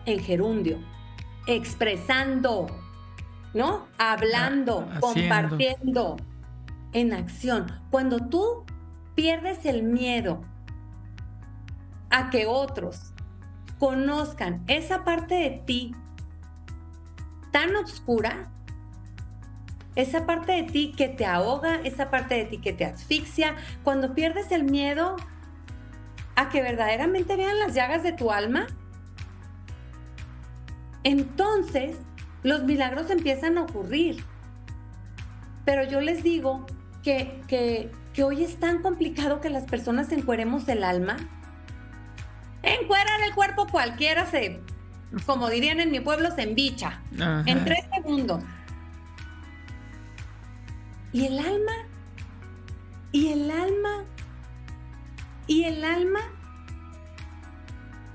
En 0.05 0.19
gerundio, 0.19 0.79
expresando, 1.47 2.67
¿no? 3.55 3.87
Hablando, 3.97 4.87
ah, 4.91 4.99
compartiendo, 4.99 6.17
en 6.91 7.13
acción. 7.13 7.65
Cuando 7.89 8.19
tú 8.19 8.65
pierdes 9.15 9.65
el 9.65 9.81
miedo 9.81 10.41
a 12.09 12.29
que 12.29 12.45
otros 12.45 13.13
conozcan 13.79 14.63
esa 14.67 15.03
parte 15.03 15.35
de 15.35 15.49
ti 15.65 15.95
tan 17.51 17.75
oscura, 17.77 18.51
esa 19.95 20.25
parte 20.25 20.51
de 20.51 20.63
ti 20.63 20.93
que 20.95 21.07
te 21.07 21.25
ahoga, 21.25 21.75
esa 21.83 22.09
parte 22.09 22.35
de 22.35 22.45
ti 22.45 22.57
que 22.57 22.73
te 22.73 22.83
asfixia, 22.83 23.55
cuando 23.83 24.13
pierdes 24.13 24.51
el 24.51 24.65
miedo 24.65 25.15
a 26.35 26.49
que 26.49 26.61
verdaderamente 26.61 27.37
vean 27.37 27.57
las 27.59 27.73
llagas 27.73 28.03
de 28.03 28.11
tu 28.11 28.31
alma, 28.31 28.67
entonces 31.03 31.97
los 32.45 32.63
milagros 32.63 33.09
empiezan 33.09 33.57
a 33.57 33.63
ocurrir. 33.63 34.23
Pero 35.65 35.83
yo 35.83 35.99
les 35.99 36.21
digo 36.21 36.67
que, 37.03 37.41
que, 37.47 38.23
hoy 38.23 38.43
es 38.43 38.59
tan 38.59 38.83
complicado 38.83 39.41
que 39.41 39.49
las 39.49 39.63
personas 39.63 40.11
encueremos 40.11 40.67
el 40.69 40.83
alma. 40.83 41.17
Encuerar 42.61 43.21
el 43.27 43.33
cuerpo 43.33 43.65
cualquiera 43.67 44.27
se, 44.27 44.61
como 45.25 45.49
dirían 45.49 45.79
en 45.79 45.89
mi 45.89 45.99
pueblo, 45.99 46.29
se 46.31 46.43
embicha 46.43 47.01
en 47.47 47.65
tres 47.65 47.83
segundos. 47.93 48.43
¿Y 51.11 51.25
el 51.25 51.39
alma? 51.39 51.73
¿Y 53.11 53.29
el 53.29 53.49
alma? 53.49 54.03
¿Y 55.47 55.63
el 55.63 55.83
alma? 55.83 56.19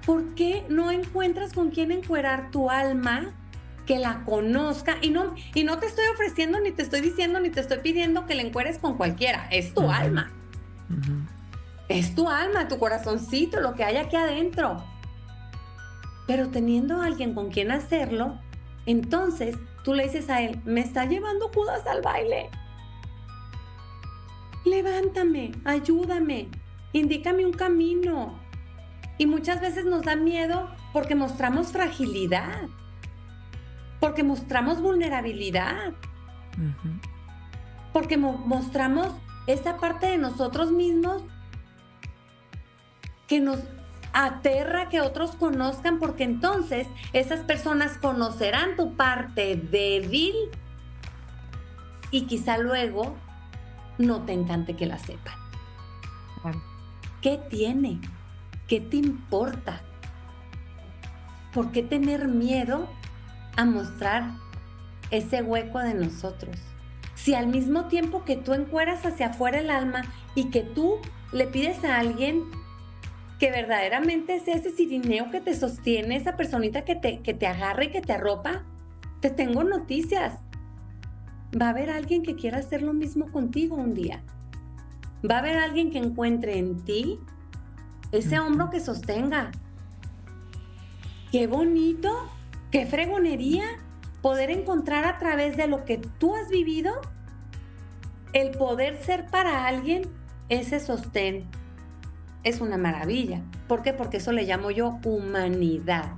¿Por 0.06 0.36
qué 0.36 0.64
no 0.68 0.92
encuentras 0.92 1.52
con 1.52 1.70
quién 1.70 1.90
encuerar 1.90 2.52
tu 2.52 2.70
alma? 2.70 3.34
Que 3.90 3.98
la 3.98 4.22
conozca 4.24 4.98
y 5.02 5.10
no, 5.10 5.34
y 5.52 5.64
no 5.64 5.78
te 5.78 5.86
estoy 5.86 6.04
ofreciendo, 6.14 6.60
ni 6.60 6.70
te 6.70 6.82
estoy 6.82 7.00
diciendo, 7.00 7.40
ni 7.40 7.50
te 7.50 7.58
estoy 7.58 7.78
pidiendo 7.78 8.24
que 8.24 8.36
la 8.36 8.42
encueres 8.42 8.78
con 8.78 8.96
cualquiera, 8.96 9.48
es 9.50 9.74
tu 9.74 9.90
alma. 9.90 10.30
Es 11.88 12.14
tu 12.14 12.30
alma, 12.30 12.68
tu 12.68 12.78
corazoncito, 12.78 13.60
lo 13.60 13.74
que 13.74 13.82
hay 13.82 13.96
aquí 13.96 14.14
adentro. 14.14 14.84
Pero 16.28 16.50
teniendo 16.50 17.02
a 17.02 17.06
alguien 17.06 17.34
con 17.34 17.50
quien 17.50 17.72
hacerlo, 17.72 18.38
entonces 18.86 19.56
tú 19.82 19.92
le 19.92 20.04
dices 20.04 20.30
a 20.30 20.40
él, 20.40 20.60
me 20.64 20.82
está 20.82 21.06
llevando 21.06 21.50
Judas 21.52 21.84
al 21.88 22.00
baile 22.00 22.48
levántame, 24.64 25.52
ayúdame, 25.64 26.48
indícame 26.92 27.44
un 27.44 27.52
camino. 27.52 28.38
Y 29.18 29.26
muchas 29.26 29.60
veces 29.60 29.84
nos 29.84 30.02
da 30.02 30.16
miedo 30.16 30.70
porque 30.92 31.14
mostramos 31.14 31.72
fragilidad, 31.72 32.68
porque 34.00 34.24
mostramos 34.24 34.80
vulnerabilidad, 34.80 35.92
porque 37.92 38.16
mostramos 38.16 39.08
esa 39.46 39.76
parte 39.76 40.06
de 40.06 40.18
nosotros 40.18 40.72
mismos 40.72 41.22
que 43.26 43.40
nos 43.40 43.60
aterra 44.12 44.88
que 44.88 45.00
otros 45.00 45.36
conozcan 45.36 45.98
porque 45.98 46.24
entonces 46.24 46.88
esas 47.12 47.40
personas 47.44 47.96
conocerán 47.98 48.76
tu 48.76 48.96
parte 48.96 49.54
débil 49.56 50.34
y 52.10 52.22
quizá 52.22 52.58
luego 52.58 53.16
no 53.98 54.22
te 54.22 54.32
encante 54.32 54.74
que 54.74 54.86
la 54.86 54.98
sepan. 54.98 55.34
¿Qué 57.20 57.38
tiene? 57.50 58.00
¿Qué 58.66 58.80
te 58.80 58.96
importa? 58.96 59.80
¿Por 61.52 61.70
qué 61.70 61.82
tener 61.82 62.28
miedo 62.28 62.88
a 63.60 63.64
mostrar 63.66 64.30
ese 65.10 65.42
hueco 65.42 65.78
de 65.78 65.94
nosotros? 65.94 66.56
Si 67.14 67.34
al 67.34 67.48
mismo 67.48 67.86
tiempo 67.86 68.24
que 68.24 68.36
tú 68.36 68.54
encueras 68.54 69.04
hacia 69.04 69.28
afuera 69.28 69.58
el 69.58 69.70
alma 69.70 70.02
y 70.34 70.50
que 70.50 70.62
tú 70.62 70.98
le 71.32 71.46
pides 71.46 71.84
a 71.84 71.98
alguien 71.98 72.44
que 73.38 73.50
verdaderamente 73.50 74.40
sea 74.40 74.56
ese 74.56 74.70
sirineo 74.70 75.30
que 75.30 75.40
te 75.40 75.54
sostiene, 75.54 76.16
esa 76.16 76.36
personita 76.36 76.84
que 76.84 76.94
te, 76.94 77.20
que 77.20 77.34
te 77.34 77.46
agarra 77.46 77.84
y 77.84 77.90
que 77.90 78.00
te 78.00 78.12
arropa, 78.12 78.64
te 79.20 79.30
tengo 79.30 79.64
noticias 79.64 80.40
va 81.58 81.66
a 81.66 81.70
haber 81.70 81.90
alguien 81.90 82.22
que 82.22 82.36
quiera 82.36 82.58
hacer 82.58 82.82
lo 82.82 82.92
mismo 82.92 83.30
contigo 83.30 83.76
un 83.76 83.94
día. 83.94 84.22
Va 85.28 85.36
a 85.36 85.38
haber 85.40 85.56
alguien 85.56 85.90
que 85.90 85.98
encuentre 85.98 86.58
en 86.58 86.84
ti 86.84 87.18
ese 88.12 88.38
hombro 88.38 88.70
que 88.70 88.80
sostenga. 88.80 89.50
Qué 91.30 91.46
bonito, 91.46 92.28
qué 92.70 92.86
fregonería 92.86 93.64
poder 94.22 94.50
encontrar 94.50 95.04
a 95.04 95.18
través 95.18 95.56
de 95.56 95.66
lo 95.66 95.84
que 95.84 95.98
tú 95.98 96.34
has 96.34 96.48
vivido 96.48 96.92
el 98.32 98.50
poder 98.52 99.02
ser 99.02 99.26
para 99.26 99.66
alguien 99.66 100.02
ese 100.48 100.80
sostén. 100.80 101.46
Es 102.42 102.60
una 102.60 102.76
maravilla. 102.76 103.42
¿Por 103.68 103.82
qué? 103.82 103.92
Porque 103.92 104.18
eso 104.18 104.32
le 104.32 104.44
llamo 104.44 104.70
yo 104.70 104.98
humanidad. 105.04 106.14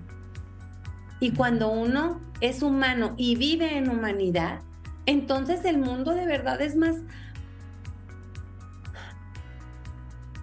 Y 1.20 1.32
cuando 1.32 1.70
uno 1.70 2.20
es 2.40 2.62
humano 2.62 3.14
y 3.16 3.36
vive 3.36 3.76
en 3.76 3.88
humanidad, 3.88 4.60
entonces 5.06 5.64
el 5.64 5.78
mundo 5.78 6.14
de 6.14 6.26
verdad 6.26 6.60
es 6.60 6.76
más 6.76 6.96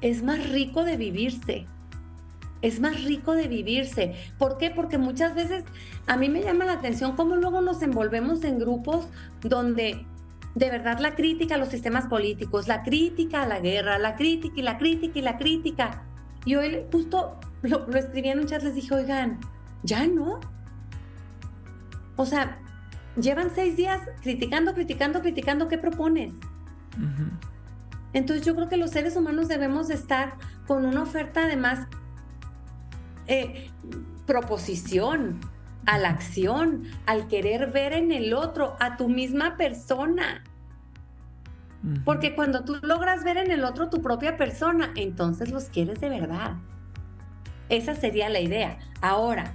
es 0.02 0.24
más 0.24 0.50
rico 0.50 0.86
de 0.86 0.96
vivirse. 0.96 1.66
Es 2.62 2.80
más 2.80 3.04
rico 3.04 3.34
de 3.34 3.48
vivirse. 3.48 4.16
¿Por 4.38 4.58
qué? 4.58 4.70
Porque 4.70 4.98
muchas 4.98 5.36
veces 5.36 5.64
a 6.08 6.18
mí 6.18 6.30
me 6.30 6.42
llama 6.42 6.66
la 6.66 6.74
atención 6.74 7.16
cómo 7.16 7.36
luego 7.36 7.62
nos 7.62 7.82
envolvemos 7.82 8.44
en 8.44 8.60
grupos 8.60 9.08
donde 9.42 10.06
de 10.56 10.70
verdad 10.70 11.00
la 11.00 11.16
crítica 11.16 11.56
a 11.56 11.58
los 11.58 11.70
sistemas 11.70 12.08
políticos, 12.08 12.68
la 12.68 12.84
crítica 12.84 13.44
a 13.44 13.48
la 13.48 13.60
guerra, 13.60 13.98
la 14.00 14.16
crítica 14.16 14.56
y 14.58 14.64
la 14.64 14.78
crítica 14.78 15.20
y 15.20 15.22
la 15.22 15.38
crítica. 15.38 16.04
Y 16.46 16.56
hoy 16.56 16.86
justo 16.92 17.40
lo, 17.62 17.88
lo 17.88 17.98
escribí 17.98 18.30
en 18.30 18.40
un 18.40 18.48
chat, 18.48 18.64
les 18.64 18.76
dije, 18.76 18.94
oigan, 18.94 19.40
ya 19.84 20.08
no. 20.08 20.40
O 22.16 22.26
sea, 22.26 22.60
llevan 23.16 23.52
seis 23.54 23.76
días 23.76 24.02
criticando, 24.22 24.74
criticando, 24.74 25.22
criticando, 25.22 25.68
¿qué 25.68 25.78
propones? 25.78 26.34
Entonces 28.14 28.46
yo 28.46 28.56
creo 28.56 28.70
que 28.70 28.78
los 28.78 28.92
seres 28.92 29.16
humanos 29.16 29.48
debemos 29.48 29.90
estar 29.90 30.34
con 30.68 30.86
una 30.86 31.04
oferta 31.04 31.46
además 31.46 31.88
eh, 33.30 33.70
proposición 34.26 35.40
a 35.86 35.98
la 35.98 36.10
acción, 36.10 36.84
al 37.06 37.28
querer 37.28 37.72
ver 37.72 37.94
en 37.94 38.12
el 38.12 38.34
otro 38.34 38.76
a 38.80 38.98
tu 38.98 39.08
misma 39.08 39.56
persona. 39.56 40.44
Porque 42.04 42.36
cuando 42.36 42.66
tú 42.66 42.78
logras 42.82 43.24
ver 43.24 43.38
en 43.38 43.52
el 43.52 43.64
otro 43.64 43.90
tu 43.90 44.02
propia 44.02 44.36
persona, 44.36 44.92
entonces 44.96 45.50
los 45.50 45.66
quieres 45.66 46.02
de 46.02 46.10
verdad. 46.10 46.58
Esa 47.70 47.96
sería 47.96 48.30
la 48.30 48.42
idea. 48.42 48.78
Ahora, 49.02 49.54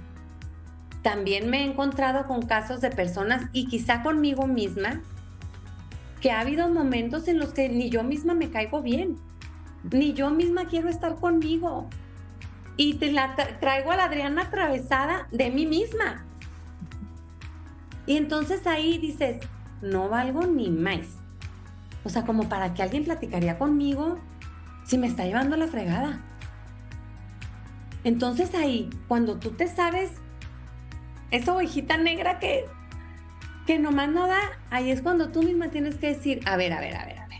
también 1.03 1.49
me 1.49 1.61
he 1.61 1.69
encontrado 1.69 2.25
con 2.25 2.41
casos 2.41 2.81
de 2.81 2.89
personas 2.89 3.45
y 3.53 3.67
quizá 3.67 4.01
conmigo 4.01 4.47
misma, 4.47 5.01
que 6.19 6.31
ha 6.31 6.39
habido 6.39 6.67
momentos 6.69 7.27
en 7.27 7.37
los 7.37 7.49
que 7.53 7.69
ni 7.69 7.91
yo 7.91 8.03
misma 8.03 8.33
me 8.33 8.49
caigo 8.49 8.81
bien, 8.81 9.17
ni 9.91 10.13
yo 10.13 10.31
misma 10.31 10.65
quiero 10.65 10.89
estar 10.89 11.15
conmigo. 11.15 11.87
Y 12.77 12.95
te 12.95 13.11
la 13.11 13.35
traigo 13.59 13.91
a 13.91 13.95
la 13.95 14.05
Adriana 14.05 14.43
atravesada 14.43 15.27
de 15.31 15.49
mí 15.49 15.65
misma. 15.65 16.25
Y 18.05 18.17
entonces 18.17 18.67
ahí 18.67 18.97
dices, 18.97 19.37
no 19.81 20.09
valgo 20.09 20.45
ni 20.45 20.69
más. 20.69 21.17
O 22.03 22.09
sea, 22.09 22.23
como 22.23 22.49
para 22.49 22.73
que 22.73 22.83
alguien 22.83 23.03
platicaría 23.03 23.57
conmigo 23.57 24.17
si 24.85 24.97
me 24.97 25.07
está 25.07 25.25
llevando 25.25 25.57
la 25.57 25.67
fregada. 25.67 26.21
Entonces 28.03 28.53
ahí, 28.53 28.89
cuando 29.07 29.37
tú 29.37 29.51
te 29.51 29.67
sabes 29.67 30.11
esa 31.31 31.53
ovejita 31.53 31.97
negra 31.97 32.37
que, 32.37 32.65
que 33.65 33.79
nomás 33.79 34.09
no 34.09 34.27
da, 34.27 34.39
ahí 34.69 34.91
es 34.91 35.01
cuando 35.01 35.29
tú 35.29 35.41
misma 35.41 35.69
tienes 35.69 35.95
que 35.95 36.09
decir, 36.13 36.41
a 36.45 36.55
ver, 36.55 36.73
a 36.73 36.79
ver, 36.79 36.95
a 36.95 37.05
ver, 37.05 37.17
a 37.17 37.27
ver. 37.27 37.39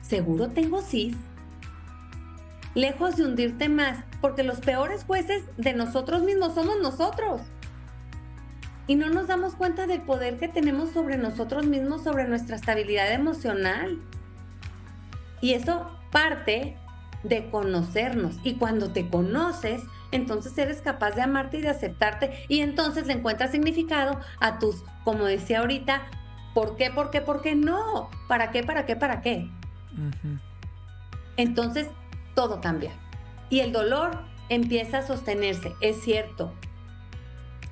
Seguro 0.00 0.48
tengo 0.50 0.80
cis. 0.80 1.16
Lejos 2.76 3.16
de 3.16 3.24
hundirte 3.24 3.68
más, 3.68 4.04
porque 4.20 4.44
los 4.44 4.60
peores 4.60 5.02
jueces 5.02 5.42
de 5.56 5.72
nosotros 5.72 6.22
mismos 6.22 6.54
somos 6.54 6.76
nosotros 6.80 7.40
y 8.86 8.94
no 8.94 9.08
nos 9.08 9.26
damos 9.26 9.54
cuenta 9.56 9.86
del 9.86 10.02
poder 10.02 10.38
que 10.38 10.48
tenemos 10.48 10.90
sobre 10.90 11.16
nosotros 11.16 11.66
mismos, 11.66 12.04
sobre 12.04 12.28
nuestra 12.28 12.56
estabilidad 12.56 13.10
emocional. 13.12 13.98
Y 15.40 15.54
eso 15.54 15.90
parte 16.12 16.76
de 17.24 17.50
conocernos. 17.50 18.36
Y 18.44 18.54
cuando 18.54 18.92
te 18.92 19.08
conoces, 19.08 19.82
entonces 20.12 20.56
eres 20.56 20.82
capaz 20.82 21.12
de 21.12 21.22
amarte 21.22 21.58
y 21.58 21.62
de 21.62 21.70
aceptarte. 21.70 22.44
Y 22.48 22.60
entonces 22.60 23.06
le 23.06 23.14
encuentras 23.14 23.50
significado 23.50 24.20
a 24.38 24.58
tus, 24.60 24.84
como 25.02 25.24
decía 25.24 25.60
ahorita, 25.60 26.02
¿por 26.54 26.76
qué, 26.76 26.90
por 26.90 27.10
qué, 27.10 27.20
por 27.20 27.42
qué 27.42 27.56
no? 27.56 28.08
¿Para 28.28 28.52
qué, 28.52 28.62
para 28.62 28.86
qué, 28.86 28.94
para 28.94 29.20
qué? 29.20 29.50
Entonces 31.36 31.88
todo 32.36 32.60
cambia. 32.60 32.92
Y 33.50 33.60
el 33.60 33.72
dolor 33.72 34.20
empieza 34.48 34.98
a 34.98 35.06
sostenerse, 35.06 35.74
es 35.80 36.00
cierto, 36.04 36.52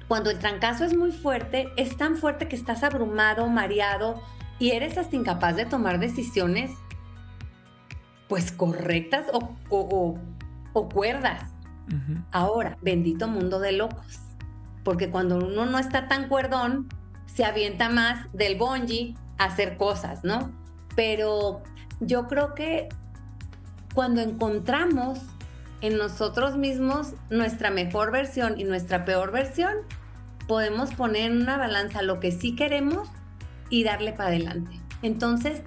cuando 0.09 0.31
el 0.31 0.39
trancazo 0.39 0.85
es 0.85 0.97
muy 0.97 1.13
fuerte, 1.13 1.73
es 1.77 1.97
tan 1.97 2.17
fuerte 2.17 2.49
que 2.49 2.57
estás 2.57 2.83
abrumado, 2.83 3.49
mareado 3.49 4.21
y 4.59 4.73
eres 4.73 4.99
hasta 4.99 5.17
incapaz 5.17 5.57
de 5.57 5.67
tomar 5.67 5.99
decisiones, 5.99 6.73
pues 8.29 8.53
correctas 8.53 9.27
o, 9.33 9.57
o, 9.71 10.89
cuerdas. 10.89 11.51
Ahora, 12.33 12.79
bendito 12.81 13.29
mundo 13.29 13.61
de 13.61 13.73
locos, 13.73 14.19
porque 14.83 15.11
cuando 15.11 15.39
uno 15.39 15.67
no 15.67 15.79
está 15.79 16.09
tan 16.09 16.29
cuerdón, 16.29 16.89
se 17.27 17.45
avienta 17.45 17.89
más 17.91 18.27
del 18.33 18.57
bonji 18.57 19.17
a 19.39 19.45
hacer 19.45 19.77
cosas, 19.77 20.25
¿no? 20.25 20.51
Pero 20.97 21.63
yo 22.01 22.27
creo 22.27 22.55
que 22.55 22.89
cuando 23.95 24.21
encontramos 24.21 25.21
en 25.81 25.97
nosotros 25.97 26.57
mismos 26.57 27.15
nuestra 27.31 27.71
mejor 27.71 28.11
versión 28.11 28.59
y 28.59 28.65
nuestra 28.65 29.05
peor 29.05 29.33
versión, 29.33 29.73
podemos 30.49 30.93
poner 30.95 31.31
en 31.31 31.43
una 31.43 31.57
balanza 31.57 32.03
lo 32.03 32.21
que 32.21 32.33
sí 32.33 32.57
queremos 32.57 33.09
y 33.71 33.85
darle 33.85 34.13
para 34.13 34.31
adelante. 34.31 34.81
Entonces, 35.03 35.63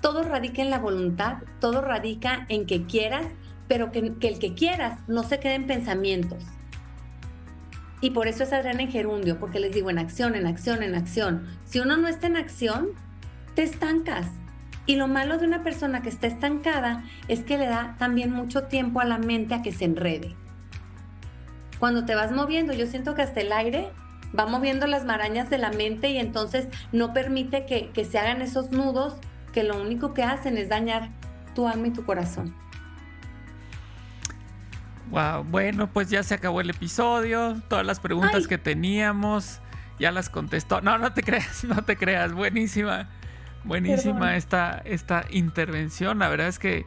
todo 0.00 0.22
radica 0.22 0.62
en 0.62 0.70
la 0.70 0.78
voluntad, 0.78 1.38
todo 1.60 1.80
radica 1.80 2.46
en 2.48 2.66
que 2.66 2.84
quieras, 2.84 3.26
pero 3.68 3.92
que, 3.92 4.14
el 4.20 4.38
que 4.38 4.54
quieras 4.54 5.00
no 5.08 5.22
se 5.22 5.40
quede 5.40 5.54
en 5.54 5.66
pensamientos. 5.66 6.44
Y 8.00 8.10
por 8.10 8.28
eso 8.28 8.44
es 8.44 8.52
Adriana 8.52 8.82
en 8.82 8.90
gerundio, 8.90 9.38
porque 9.38 9.58
les 9.58 9.74
digo 9.74 9.90
en 9.90 9.98
acción, 9.98 10.34
en 10.34 10.46
acción, 10.46 10.82
en 10.82 10.94
acción. 10.94 11.46
Si 11.64 11.80
uno 11.80 11.96
no 11.96 12.08
está 12.08 12.26
en 12.26 12.36
acción, 12.36 12.90
te 13.54 13.62
estancas. 13.62 14.26
Y 14.86 14.96
lo 14.96 15.08
malo 15.08 15.38
de 15.38 15.46
una 15.46 15.62
persona 15.62 16.02
que 16.02 16.08
está 16.08 16.26
estancada 16.28 17.02
es 17.28 17.42
que 17.42 17.58
le 17.58 17.66
da 17.66 17.96
también 17.98 18.30
mucho 18.30 18.64
tiempo 18.64 19.00
a 19.00 19.04
la 19.04 19.18
mente 19.18 19.54
a 19.54 19.62
que 19.62 19.72
se 19.72 19.84
enrede. 19.84 20.34
Cuando 21.78 22.04
te 22.04 22.14
vas 22.14 22.32
moviendo, 22.32 22.72
yo 22.72 22.86
siento 22.86 23.14
que 23.14 23.22
hasta 23.22 23.40
el 23.40 23.52
aire 23.52 23.90
va 24.38 24.46
moviendo 24.46 24.86
las 24.86 25.04
marañas 25.04 25.50
de 25.50 25.58
la 25.58 25.70
mente 25.70 26.10
y 26.10 26.18
entonces 26.18 26.68
no 26.92 27.12
permite 27.12 27.66
que, 27.66 27.90
que 27.90 28.04
se 28.04 28.18
hagan 28.18 28.42
esos 28.42 28.70
nudos 28.70 29.16
que 29.52 29.62
lo 29.62 29.80
único 29.80 30.14
que 30.14 30.22
hacen 30.22 30.56
es 30.56 30.68
dañar 30.68 31.10
tu 31.54 31.66
alma 31.66 31.88
y 31.88 31.90
tu 31.90 32.04
corazón. 32.04 32.54
Wow, 35.10 35.44
bueno, 35.44 35.88
pues 35.92 36.10
ya 36.10 36.22
se 36.22 36.34
acabó 36.34 36.60
el 36.60 36.70
episodio. 36.70 37.60
Todas 37.68 37.86
las 37.86 38.00
preguntas 38.00 38.46
que 38.46 38.58
teníamos 38.58 39.60
ya 39.98 40.10
las 40.10 40.28
contestó. 40.28 40.80
No, 40.80 40.98
no 40.98 41.12
te 41.12 41.22
creas, 41.22 41.64
no 41.68 41.82
te 41.84 41.96
creas. 41.96 42.32
Buenísima. 42.32 43.08
Buenísima 43.66 44.36
esta, 44.36 44.80
esta 44.84 45.24
intervención. 45.30 46.18
La 46.18 46.28
verdad 46.28 46.48
es 46.48 46.58
que 46.58 46.86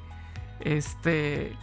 este 0.61 1.55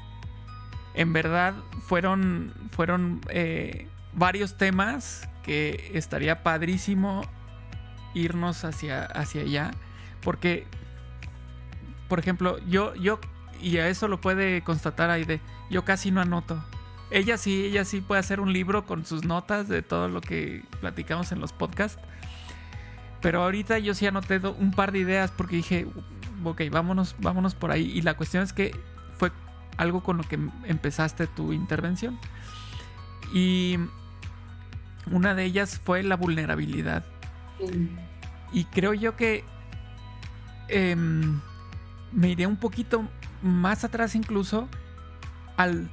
en 0.97 1.13
verdad 1.13 1.55
fueron, 1.87 2.53
fueron 2.71 3.21
eh, 3.29 3.87
varios 4.15 4.57
temas 4.57 5.29
que 5.43 5.91
estaría 5.95 6.43
padrísimo 6.43 7.23
irnos 8.15 8.65
hacia, 8.65 9.05
hacia 9.05 9.43
allá. 9.43 9.71
Porque, 10.23 10.67
por 12.09 12.19
ejemplo, 12.19 12.59
yo, 12.67 12.95
yo, 12.95 13.21
y 13.61 13.77
a 13.77 13.89
eso 13.89 14.09
lo 14.09 14.21
puede 14.21 14.63
constatar 14.63 15.11
Aide, 15.11 15.41
yo 15.71 15.85
casi 15.85 16.11
no 16.11 16.21
anoto. 16.21 16.65
Ella 17.11 17.37
sí, 17.37 17.67
ella 17.67 17.85
sí 17.85 18.01
puede 18.01 18.19
hacer 18.19 18.41
un 18.41 18.53
libro 18.53 18.87
con 18.87 19.05
sus 19.05 19.25
notas 19.25 19.69
de 19.69 19.83
todo 19.83 20.09
lo 20.09 20.21
que 20.21 20.65
platicamos 20.81 21.31
en 21.31 21.41
los 21.41 21.53
podcasts. 21.53 22.03
Pero 23.27 23.43
ahorita 23.43 23.81
yo 23.81 23.93
sí 23.93 24.07
anoté 24.07 24.39
un 24.39 24.71
par 24.71 24.93
de 24.93 25.01
ideas 25.01 25.33
porque 25.33 25.57
dije, 25.57 25.89
ok, 26.45 26.63
vámonos, 26.71 27.17
vámonos 27.19 27.57
por 27.57 27.73
ahí. 27.73 27.91
Y 27.93 28.03
la 28.03 28.15
cuestión 28.15 28.45
es 28.45 28.53
que 28.53 28.71
fue 29.19 29.33
algo 29.79 30.05
con 30.05 30.17
lo 30.17 30.23
que 30.23 30.39
empezaste 30.63 31.27
tu 31.27 31.53
intervención. 31.53 32.21
Y 33.35 33.81
una 35.11 35.35
de 35.35 35.43
ellas 35.43 35.81
fue 35.85 36.05
la 36.05 36.15
vulnerabilidad. 36.15 37.05
Y 38.53 38.65
creo 38.67 38.95
yo 38.95 39.17
que 39.17 39.43
em, 40.69 41.41
me 42.13 42.29
iré 42.29 42.47
un 42.47 42.59
poquito 42.59 43.09
más 43.43 43.83
atrás 43.83 44.15
incluso 44.15 44.69
al 45.57 45.91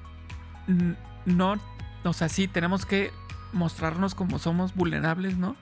no, 1.25 1.55
o 2.03 2.13
sea, 2.13 2.29
sí, 2.29 2.47
tenemos 2.47 2.85
que 2.85 3.11
mostrarnos 3.53 4.13
como 4.13 4.37
somos 4.37 4.75
vulnerables, 4.75 5.35
¿no? 5.35 5.55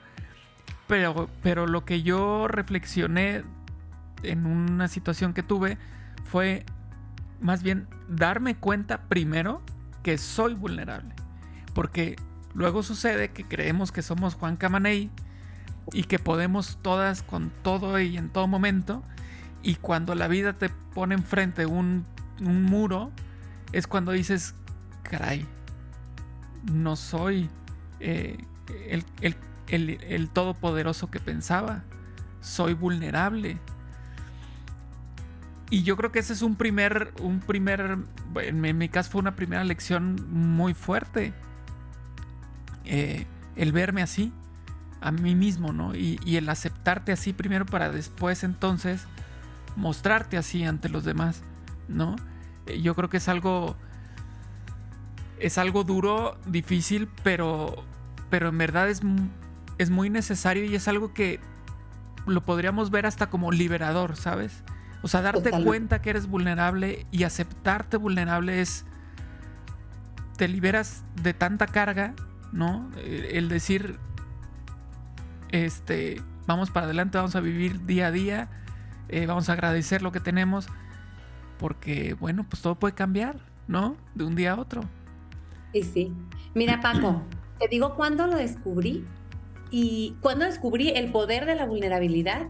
Pero, 1.41 1.67
lo 1.67 1.85
que 1.85 2.03
yo 2.03 2.49
reflexioné 2.49 3.43
en 4.23 4.45
una 4.45 4.89
situación 4.89 5.33
que 5.33 5.41
tuve 5.41 5.77
fue 6.25 6.65
más 7.39 7.63
bien 7.63 7.87
darme 8.09 8.55
cuenta 8.55 9.03
primero 9.03 9.61
que 10.03 10.17
soy 10.17 10.53
vulnerable. 10.53 11.15
Porque 11.73 12.17
luego 12.53 12.83
sucede 12.83 13.31
que 13.31 13.45
creemos 13.45 13.93
que 13.93 14.01
somos 14.01 14.35
Juan 14.35 14.57
Camaney 14.57 15.09
y 15.93 16.03
que 16.03 16.19
podemos 16.19 16.77
todas 16.81 17.23
con 17.23 17.53
todo 17.63 17.97
y 18.01 18.17
en 18.17 18.27
todo 18.27 18.47
momento. 18.47 19.01
Y 19.63 19.75
cuando 19.75 20.13
la 20.13 20.27
vida 20.27 20.51
te 20.51 20.67
pone 20.93 21.15
enfrente 21.15 21.65
un, 21.65 22.05
un 22.41 22.63
muro, 22.63 23.13
es 23.71 23.87
cuando 23.87 24.11
dices, 24.11 24.55
caray, 25.03 25.47
no 26.69 26.97
soy 26.97 27.49
eh, 28.01 28.37
el, 28.89 29.05
el, 29.71 30.29
todopoderoso 30.29 31.09
que 31.09 31.19
pensaba. 31.19 31.83
Soy 32.41 32.73
vulnerable. 32.73 33.57
Y 35.69 35.83
yo 35.83 35.95
creo 35.95 36.11
que 36.11 36.19
ese 36.19 36.33
es 36.33 36.41
un 36.41 36.55
primer, 36.55 37.13
un 37.21 37.39
primer, 37.39 37.97
en 38.35 38.77
mi 38.77 38.89
caso 38.89 39.11
fue 39.11 39.21
una 39.21 39.35
primera 39.35 39.63
lección 39.63 40.15
muy 40.29 40.73
fuerte. 40.73 41.33
Eh, 42.83 43.25
el 43.55 43.71
verme 43.71 44.01
así, 44.01 44.33
a 44.99 45.11
mí 45.11 45.35
mismo, 45.35 45.71
¿no? 45.71 45.95
Y, 45.95 46.19
el 46.35 46.49
aceptarte 46.49 47.11
así 47.11 47.33
primero 47.33 47.65
para 47.65 47.89
después 47.89 48.43
entonces 48.43 49.05
mostrarte 49.75 50.37
así 50.37 50.63
ante 50.63 50.89
los 50.89 51.05
demás, 51.05 51.41
¿no? 51.87 52.15
Eh, 52.67 52.81
yo 52.81 52.95
creo 52.95 53.09
que 53.09 53.17
es 53.17 53.29
algo, 53.29 53.75
es 55.39 55.57
algo 55.57 55.83
duro, 55.83 56.37
difícil, 56.45 57.07
pero, 57.23 57.85
pero 58.29 58.49
en 58.49 58.57
verdad 58.57 58.89
es 58.89 59.01
es 59.81 59.89
muy 59.89 60.09
necesario 60.09 60.63
y 60.65 60.75
es 60.75 60.87
algo 60.87 61.13
que 61.13 61.39
lo 62.27 62.41
podríamos 62.41 62.91
ver 62.91 63.07
hasta 63.07 63.29
como 63.29 63.51
liberador, 63.51 64.15
¿sabes? 64.15 64.63
O 65.01 65.07
sea, 65.07 65.21
darte 65.21 65.49
cuenta 65.63 66.01
que 66.03 66.11
eres 66.11 66.27
vulnerable 66.27 67.07
y 67.11 67.23
aceptarte 67.23 67.97
vulnerable 67.97 68.61
es... 68.61 68.85
Te 70.37 70.47
liberas 70.47 71.03
de 71.21 71.33
tanta 71.33 71.65
carga, 71.65 72.13
¿no? 72.51 72.89
Eh, 72.97 73.31
el 73.33 73.49
decir, 73.49 73.97
este, 75.49 76.21
vamos 76.45 76.69
para 76.69 76.85
adelante, 76.85 77.17
vamos 77.17 77.35
a 77.35 77.41
vivir 77.41 77.85
día 77.85 78.07
a 78.07 78.11
día. 78.11 78.49
eh, 79.09 79.25
vamos 79.25 79.49
a 79.49 79.53
agradecer 79.53 80.03
lo 80.03 80.11
que 80.11 80.19
tenemos, 80.19 80.67
porque 81.59 82.13
bueno, 82.13 82.45
pues 82.47 82.61
todo 82.61 82.75
puede 82.75 82.93
cambiar, 82.93 83.39
¿no? 83.67 83.97
De 84.13 84.23
un 84.23 84.35
día 84.35 84.53
a 84.53 84.59
otro. 84.59 84.83
Y 85.73 85.83
sí. 85.83 86.13
Mira, 86.53 86.81
Paco, 86.81 87.23
te 87.59 87.67
digo 87.67 87.95
cuándo 87.95 88.27
lo 88.27 88.35
descubrí 88.35 89.05
y 89.71 90.15
cuando 90.21 90.45
descubrí 90.45 90.89
el 90.89 91.11
poder 91.11 91.45
de 91.45 91.55
la 91.55 91.65
vulnerabilidad. 91.65 92.49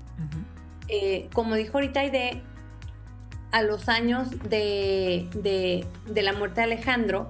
Eh, 0.88 1.30
como 1.32 1.56
dijo 1.56 1.78
ahorita 1.78 2.02
de 2.10 2.42
a 3.52 3.62
los 3.62 3.88
años 3.88 4.30
de, 4.50 5.28
de, 5.34 6.22
la 6.24 6.34
muerte 6.34 6.62
de 6.62 6.66
Alejandro, 6.66 7.30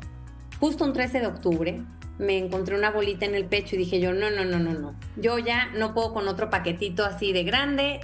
justo 0.59 0.85
un 0.85 0.93
13 0.93 1.19
de 1.19 1.27
octubre, 1.27 1.81
me 2.17 2.37
encontré 2.37 2.75
una 2.75 2.91
bolita 2.91 3.25
en 3.25 3.35
el 3.35 3.45
pecho 3.45 3.75
y 3.75 3.79
dije 3.79 3.99
yo, 3.99 4.13
no, 4.13 4.29
no, 4.29 4.45
no, 4.45 4.59
no, 4.59 4.73
no. 4.73 4.95
Yo 5.15 5.39
ya 5.39 5.67
no 5.75 5.93
puedo 5.93 6.13
con 6.13 6.27
otro 6.27 6.49
paquetito 6.49 7.03
así 7.03 7.33
de 7.33 7.43
grande. 7.43 7.99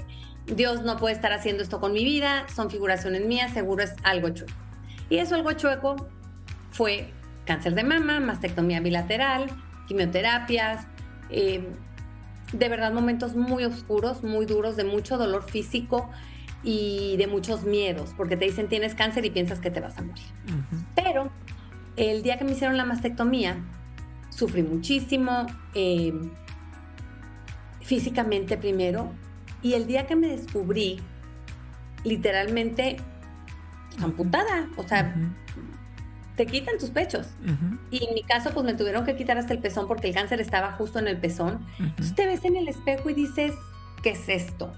Dios 0.48 0.82
no 0.82 0.98
puede 0.98 1.16
estar 1.16 1.32
haciendo 1.32 1.64
esto 1.64 1.80
con 1.80 1.94
mi 1.94 2.04
vida. 2.04 2.46
Son 2.54 2.70
figuraciones 2.70 3.26
mías, 3.26 3.54
seguro 3.54 3.84
es 3.84 3.94
algo 4.04 4.30
chueco. 4.30 4.54
Y 5.10 5.18
eso 5.18 5.36
algo 5.36 5.54
chueco 5.54 6.08
fue 6.72 7.14
cáncer 7.46 7.76
de 7.76 7.84
mama, 7.84 8.20
mastectomía 8.20 8.80
bilateral, 8.80 9.48
quimioterapias, 9.88 10.88
eh, 11.30 11.68
de 12.54 12.70
verdad 12.70 12.94
momentos 12.94 13.36
muy 13.36 13.64
oscuros, 13.66 14.24
muy 14.24 14.46
duros, 14.46 14.76
de 14.76 14.84
mucho 14.84 15.18
dolor 15.18 15.44
físico 15.44 16.10
y 16.64 17.16
de 17.18 17.28
muchos 17.28 17.64
miedos, 17.64 18.14
porque 18.16 18.38
te 18.38 18.46
dicen 18.46 18.68
tienes 18.68 18.96
cáncer 18.96 19.26
y 19.26 19.30
piensas 19.30 19.60
que 19.60 19.70
te 19.70 19.80
vas 19.80 19.98
a 19.98 20.02
morir. 20.02 20.26
Pero 20.96 21.30
el 21.96 22.24
día 22.24 22.38
que 22.38 22.46
me 22.46 22.52
hicieron 22.52 22.78
la 22.78 22.86
mastectomía, 22.86 23.58
sufrí 24.30 24.64
muchísimo, 24.64 25.48
eh, 25.74 26.14
físicamente 27.82 28.58
primero, 28.58 29.12
y 29.62 29.74
el 29.74 29.88
día 29.88 30.06
que 30.08 30.16
me 30.16 30.28
descubrí, 30.28 31.00
literalmente 32.04 32.98
amputada, 34.02 34.70
o 34.78 34.88
sea, 34.88 35.16
te 36.38 36.46
quitan 36.46 36.78
tus 36.78 36.92
pechos. 36.92 37.28
Y 37.90 38.06
en 38.06 38.14
mi 38.14 38.22
caso, 38.22 38.52
pues 38.54 38.64
me 38.64 38.76
tuvieron 38.76 39.06
que 39.06 39.16
quitar 39.16 39.38
hasta 39.40 39.54
el 39.54 39.60
pezón 39.60 39.88
porque 39.88 40.08
el 40.08 40.14
cáncer 40.14 40.40
estaba 40.40 40.72
justo 40.72 41.00
en 41.00 41.08
el 41.08 41.18
pezón. 41.18 41.66
Entonces 41.80 42.16
te 42.16 42.28
ves 42.28 42.46
en 42.46 42.56
el 42.56 42.68
espejo 42.68 43.10
y 43.10 43.16
dices, 43.16 43.54
¿qué 44.04 44.12
es 44.12 44.30
esto? 44.30 44.72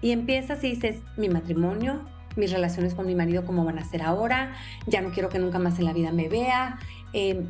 Y 0.00 0.12
empiezas 0.12 0.62
y 0.62 0.70
dices, 0.70 0.96
mi 1.16 1.28
matrimonio, 1.28 2.04
mis 2.36 2.52
relaciones 2.52 2.94
con 2.94 3.04
mi 3.04 3.16
marido, 3.16 3.44
¿cómo 3.44 3.64
van 3.64 3.80
a 3.80 3.84
ser 3.84 4.02
ahora? 4.02 4.54
Ya 4.86 5.02
no 5.02 5.10
quiero 5.10 5.28
que 5.28 5.40
nunca 5.40 5.58
más 5.58 5.80
en 5.80 5.86
la 5.86 5.92
vida 5.92 6.12
me 6.12 6.28
vea. 6.28 6.78
Em, 7.12 7.48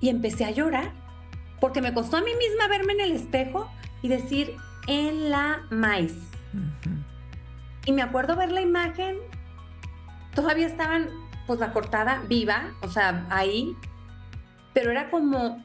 y 0.00 0.10
empecé 0.10 0.44
a 0.44 0.50
llorar 0.50 0.92
porque 1.58 1.80
me 1.80 1.94
costó 1.94 2.18
a 2.18 2.20
mí 2.20 2.32
misma 2.38 2.68
verme 2.68 2.92
en 2.92 3.00
el 3.00 3.12
espejo 3.12 3.70
y 4.02 4.08
decir, 4.08 4.56
en 4.88 5.30
la 5.30 5.62
maíz. 5.70 6.14
Y 7.86 7.92
me 7.92 8.02
acuerdo 8.02 8.36
ver 8.36 8.52
la 8.52 8.60
imagen, 8.60 9.16
todavía 10.34 10.66
estaban 10.66 11.21
pues 11.46 11.60
la 11.60 11.72
cortada 11.72 12.22
viva, 12.28 12.72
o 12.82 12.88
sea, 12.88 13.26
ahí, 13.30 13.76
pero 14.72 14.90
era 14.90 15.10
como 15.10 15.62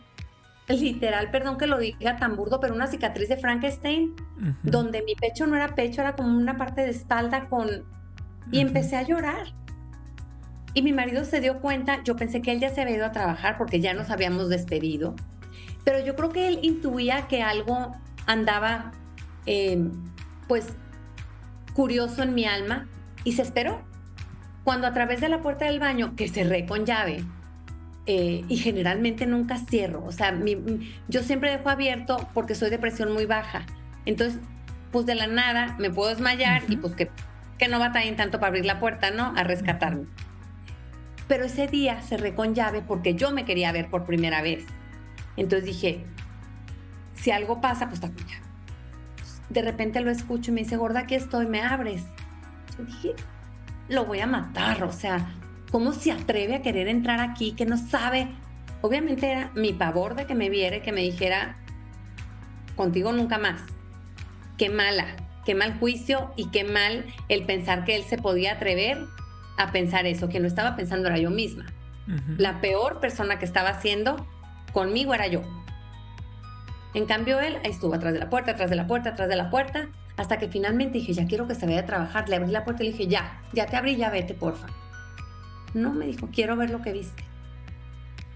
literal, 0.68 1.32
perdón 1.32 1.58
que 1.58 1.68
lo 1.68 1.78
diga 1.78 2.18
tan 2.18 2.36
burdo, 2.36 2.60
pero 2.60 2.74
una 2.74 2.88
cicatriz 2.88 3.30
de 3.30 3.38
Frankenstein, 3.38 4.16
donde 4.64 5.02
mi 5.04 5.16
pecho 5.16 5.48
no 5.48 5.56
era 5.56 5.76
pecho, 5.76 6.02
era 6.02 6.16
como 6.16 6.38
una 6.38 6.58
parte 6.58 6.82
de 6.82 6.90
espalda 6.90 7.48
con... 7.48 7.86
Y 8.52 8.60
empecé 8.60 8.96
a 8.96 9.02
llorar. 9.02 9.54
Y 10.74 10.82
mi 10.82 10.94
marido 10.94 11.26
se 11.26 11.42
dio 11.42 11.60
cuenta, 11.60 12.04
yo 12.04 12.16
pensé 12.16 12.42
que 12.42 12.52
él 12.52 12.60
ya 12.60 12.70
se 12.70 12.82
había 12.82 12.98
ido 12.98 13.06
a 13.06 13.12
trabajar 13.12 13.58
porque 13.58 13.80
ya 13.80 13.94
nos 13.94 14.10
habíamos 14.10 14.50
despedido, 14.50 15.16
pero 15.84 16.00
yo 16.06 16.16
creo 16.16 16.30
que 16.30 16.48
él 16.48 16.60
intuía 16.62 17.28
que 17.28 17.42
algo 17.42 17.94
andaba, 18.26 18.92
em, 19.46 19.92
pues, 20.48 20.68
curioso 21.74 22.24
en 22.24 22.36
mi 22.36 22.46
alma 22.46 22.88
y 23.24 23.32
se 23.32 23.42
esperó. 23.42 23.82
Cuando 24.68 24.86
a 24.88 24.92
través 24.92 25.22
de 25.22 25.30
la 25.30 25.40
puerta 25.40 25.64
del 25.64 25.80
baño, 25.80 26.14
que 26.18 26.28
cerré 26.28 26.66
con 26.66 26.86
llave, 26.86 27.24
eh, 28.06 28.44
y 28.50 28.58
generalmente 28.58 29.26
nunca 29.26 29.60
cierro. 29.60 30.04
O 30.04 30.12
sea, 30.12 30.38
yo 31.08 31.24
siempre 31.24 31.52
dejo 31.52 31.70
abierto 31.70 32.28
porque 32.34 32.54
soy 32.54 32.70
de 32.70 32.78
presión 32.78 33.14
muy 33.14 33.26
baja. 33.26 33.66
Entonces, 34.06 34.42
pues 34.92 35.06
de 35.06 35.16
la 35.16 35.28
nada 35.28 35.78
me 35.80 35.90
puedo 35.90 36.10
desmayar 36.10 36.64
y 36.68 36.76
pues 36.76 36.96
que, 36.96 37.10
que 37.58 37.70
no 37.70 37.80
batallen 37.80 38.18
tanto 38.18 38.42
para 38.42 38.50
abrir 38.50 38.66
la 38.66 38.78
puerta, 38.82 39.10
¿no? 39.10 39.34
A 39.38 39.44
rescatarme. 39.46 40.08
Pero 41.30 41.46
ese 41.46 41.68
día 41.68 42.02
cerré 42.02 42.36
con 42.36 42.54
llave 42.54 42.84
porque 42.86 43.16
yo 43.16 43.32
me 43.32 43.46
quería 43.46 43.72
ver 43.72 43.90
por 43.90 44.04
primera 44.04 44.42
vez. 44.42 44.66
Entonces 45.38 45.66
dije, 45.66 46.04
si 47.14 47.32
algo 47.32 47.62
pasa, 47.62 47.86
pues 47.86 48.04
está 48.04 48.10
con 48.10 48.28
llave. 48.28 48.46
De 49.48 49.62
repente 49.62 50.02
lo 50.02 50.12
escucho 50.12 50.52
y 50.52 50.56
me 50.56 50.64
dice, 50.64 50.76
gorda, 50.76 51.00
aquí 51.00 51.16
estoy, 51.16 51.48
me 51.48 51.62
abres. 51.62 52.04
Yo 52.78 52.84
dije, 52.84 53.16
lo 53.90 54.06
voy 54.06 54.20
a 54.20 54.28
matar, 54.28 54.84
o 54.84 54.92
sea, 54.92 55.34
¿Cómo 55.72 55.92
se 55.92 56.12
atreve 56.12 56.56
a 56.56 56.62
querer 56.62 56.88
entrar 56.88 57.20
aquí 57.20 57.52
que 57.52 57.66
no 57.66 57.78
sabe? 57.78 58.30
Obviamente 58.82 59.30
era 59.30 59.52
mi 59.54 59.74
pavor 59.74 60.16
de 60.16 60.26
que 60.26 60.36
me 60.36 60.50
viera 60.50 60.82
que 60.82 60.94
me 60.94 61.02
dijera, 61.02 61.58
contigo 62.76 63.12
nunca 63.12 63.38
más. 63.38 63.62
Qué 64.58 64.70
mala, 64.70 65.06
qué 65.46 65.56
mal 65.56 65.78
juicio 65.78 66.32
y 66.38 66.50
qué 66.52 66.64
mal 66.64 67.06
el 67.28 67.46
pensar 67.46 67.84
que 67.84 67.96
él 67.96 68.04
se 68.04 68.18
podía 68.18 68.54
atrever 68.54 68.98
a 69.58 69.72
pensar 69.72 70.06
eso, 70.06 70.30
que 70.30 70.40
no 70.40 70.48
estaba 70.48 70.76
pensando 70.76 71.10
era 71.10 71.18
yo 71.18 71.32
misma. 71.32 71.66
La 72.38 72.62
peor 72.62 73.02
persona 73.02 73.38
que 73.38 73.44
estaba 73.44 73.70
haciendo 73.70 74.26
conmigo 74.72 75.14
era 75.14 75.28
yo. 75.28 75.42
En 76.94 77.06
cambio, 77.06 77.42
él 77.42 77.58
estuvo 77.64 77.94
atrás 77.94 78.14
de 78.14 78.20
la 78.20 78.30
puerta, 78.30 78.52
atrás 78.52 78.70
de 78.70 78.78
la 78.78 78.88
puerta, 78.88 79.10
atrás 79.10 79.28
de 79.28 79.36
la 79.36 79.50
puerta, 79.50 79.90
hasta 80.18 80.40
que 80.40 80.48
finalmente 80.48 80.98
dije, 80.98 81.14
ya 81.14 81.28
quiero 81.28 81.48
que 81.48 81.56
se 81.56 81.66
vaya 81.68 81.82
a 81.82 81.86
trabajar. 81.86 82.28
Le 82.28 82.36
abrí 82.36 82.52
la 82.52 82.66
puerta 82.66 82.84
y 82.84 82.88
le 82.88 82.92
dije, 82.94 83.08
ya, 83.08 83.42
ya 83.54 83.68
te 83.68 83.78
abrí, 83.78 83.96
ya 83.96 84.10
vete, 84.10 84.34
porfa. 84.34 84.68
No, 85.76 85.94
me 85.94 86.08
dijo, 86.08 86.28
quiero 86.32 86.56
ver 86.58 86.72
lo 86.72 86.82
que 86.82 86.92
viste. 86.92 87.24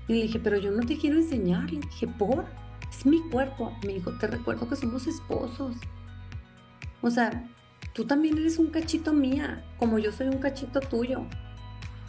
Y 0.08 0.14
le 0.14 0.22
dije, 0.24 0.40
pero 0.40 0.58
yo 0.58 0.72
no 0.72 0.86
te 0.86 0.98
quiero 0.98 1.18
enseñar. 1.18 1.72
Le 1.72 1.80
dije, 1.80 2.08
¿por? 2.08 2.46
Es 2.90 3.06
mi 3.06 3.22
cuerpo. 3.30 3.76
Me 3.84 3.94
dijo, 3.94 4.12
te 4.12 4.28
recuerdo 4.28 4.70
que 4.70 4.76
somos 4.76 5.08
esposos. 5.08 5.76
O 7.02 7.10
sea, 7.10 7.50
tú 7.94 8.06
también 8.06 8.38
eres 8.38 8.60
un 8.60 8.68
cachito 8.68 9.12
mía, 9.12 9.66
como 9.80 9.98
yo 9.98 10.12
soy 10.12 10.28
un 10.28 10.38
cachito 10.38 10.82
tuyo. 10.82 11.26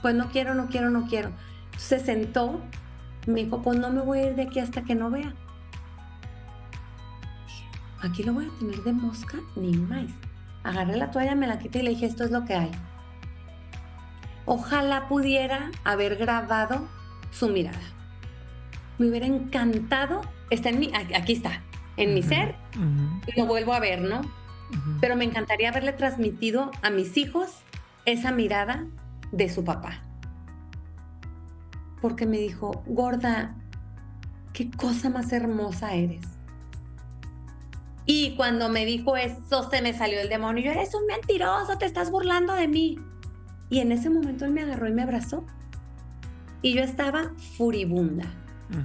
Pues 0.03 0.15
no 0.15 0.29
quiero, 0.29 0.55
no 0.55 0.69
quiero, 0.69 0.91
no 0.91 1.07
quiero. 1.07 1.31
Se 1.79 1.99
sentó, 1.99 2.61
me 3.27 3.45
dijo, 3.45 3.63
pues 3.63 3.79
no 3.79 3.91
me 3.91 4.03
voy 4.03 4.19
a 4.19 4.27
ir 4.31 4.35
de 4.35 4.43
aquí 4.43 4.61
hasta 4.61 4.83
que 4.83 4.95
no 4.95 5.11
vea. 5.11 5.35
Aquí 8.03 8.25
lo 8.25 8.35
voy 8.35 8.47
a 8.47 8.59
tener 8.59 8.83
de 8.83 8.93
mosca 8.93 9.38
ni 9.55 9.77
más. 9.77 10.07
Agarré 10.65 10.97
la 10.97 11.11
toalla, 11.11 11.37
me 11.37 11.47
la 11.47 11.59
quité 11.59 11.79
y 11.79 11.83
le 11.83 11.91
dije, 11.91 12.07
esto 12.07 12.25
es 12.25 12.33
lo 12.33 12.45
que 12.45 12.55
hay. 12.55 12.71
Ojalá 14.45 15.09
pudiera 15.09 15.71
haber 15.85 16.17
grabado 16.17 16.88
su 17.31 17.49
mirada. 17.49 17.79
Me 18.99 19.09
hubiera 19.09 19.27
encantado, 19.27 20.21
está 20.51 20.69
en 20.69 20.81
mi, 20.81 20.93
aquí 20.95 21.33
está, 21.33 21.62
en 21.97 22.15
mi 22.15 22.23
ser, 22.23 22.57
y 23.27 23.38
lo 23.38 23.47
vuelvo 23.47 23.73
a 23.73 23.81
ver, 23.81 24.03
¿no? 24.03 24.21
Pero 25.01 25.17
me 25.17 25.25
encantaría 25.25 25.69
haberle 25.69 25.93
transmitido 25.93 26.71
a 26.83 26.91
mis 26.91 27.17
hijos 27.17 27.51
esa 28.05 28.33
mirada 28.33 28.85
de 29.31 29.49
su 29.49 29.65
papá. 29.65 30.01
Porque 32.01 32.27
me 32.27 32.38
dijo, 32.38 32.83
gorda, 32.87 33.55
qué 34.53 34.71
cosa 34.71 35.09
más 35.09 35.33
hermosa 35.33 35.95
eres. 35.95 36.23
Y 38.05 38.35
cuando 38.37 38.69
me 38.69 38.85
dijo 38.85 39.17
eso, 39.17 39.69
se 39.71 39.81
me 39.81 39.95
salió 39.95 40.21
el 40.21 40.29
demonio. 40.29 40.65
Yo, 40.65 40.71
eres 40.73 40.95
un 40.95 41.07
mentiroso, 41.07 41.79
te 41.79 41.87
estás 41.87 42.11
burlando 42.11 42.55
de 42.55 42.69
mí. 42.69 42.99
Y 43.71 43.79
en 43.79 43.93
ese 43.93 44.11
momento 44.11 44.45
él 44.45 44.53
me 44.53 44.62
agarró 44.62 44.88
y 44.88 44.93
me 44.93 45.03
abrazó. 45.03 45.47
Y 46.62 46.75
yo 46.75 46.83
estaba 46.83 47.33
furibunda, 47.57 48.27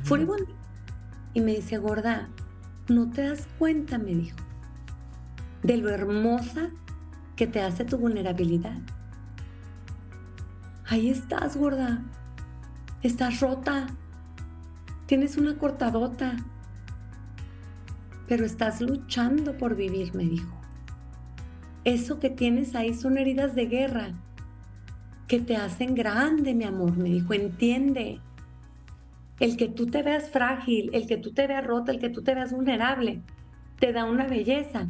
furibunda. 0.04 0.52
Y 1.34 1.42
me 1.42 1.56
dice, 1.56 1.78
gorda, 1.78 2.30
¿no 2.88 3.10
te 3.12 3.22
das 3.22 3.48
cuenta, 3.60 3.98
me 3.98 4.16
dijo, 4.16 4.38
de 5.62 5.78
lo 5.78 5.90
hermosa 5.90 6.70
que 7.36 7.48
te 7.48 7.62
hace 7.62 7.86
tu 7.86 7.98
vulnerabilidad? 7.98 8.78
Ahí 10.90 11.10
estás, 11.10 11.58
gorda. 11.58 12.02
Estás 13.04 13.42
rota. 13.42 13.88
Tienes 15.06 15.38
una 15.38 15.58
cortadota. 15.58 16.38
Pero 18.28 18.46
estás 18.46 18.82
luchando 18.82 19.58
por 19.58 19.76
vivir, 19.76 20.14
me 20.14 20.24
dijo. 20.24 20.54
Eso 21.84 22.20
que 22.20 22.30
tienes 22.30 22.76
ahí 22.76 22.94
son 22.94 23.18
heridas 23.18 23.56
de 23.56 23.66
guerra 23.68 24.12
que 25.28 25.40
te 25.40 25.58
hacen 25.58 25.94
grande, 25.94 26.54
mi 26.54 26.64
amor, 26.64 26.98
me 26.98 27.10
dijo, 27.10 27.34
entiende. 27.34 28.22
El 29.40 29.58
que 29.58 29.68
tú 29.68 29.88
te 29.88 30.02
veas 30.02 30.30
frágil, 30.30 30.90
el 30.94 31.06
que 31.06 31.18
tú 31.18 31.32
te 31.32 31.48
veas 31.48 31.66
rota, 31.66 31.92
el 31.92 32.00
que 32.00 32.10
tú 32.10 32.24
te 32.24 32.34
veas 32.34 32.52
vulnerable, 32.52 33.22
te 33.80 33.94
da 33.94 34.06
una 34.06 34.26
belleza 34.26 34.88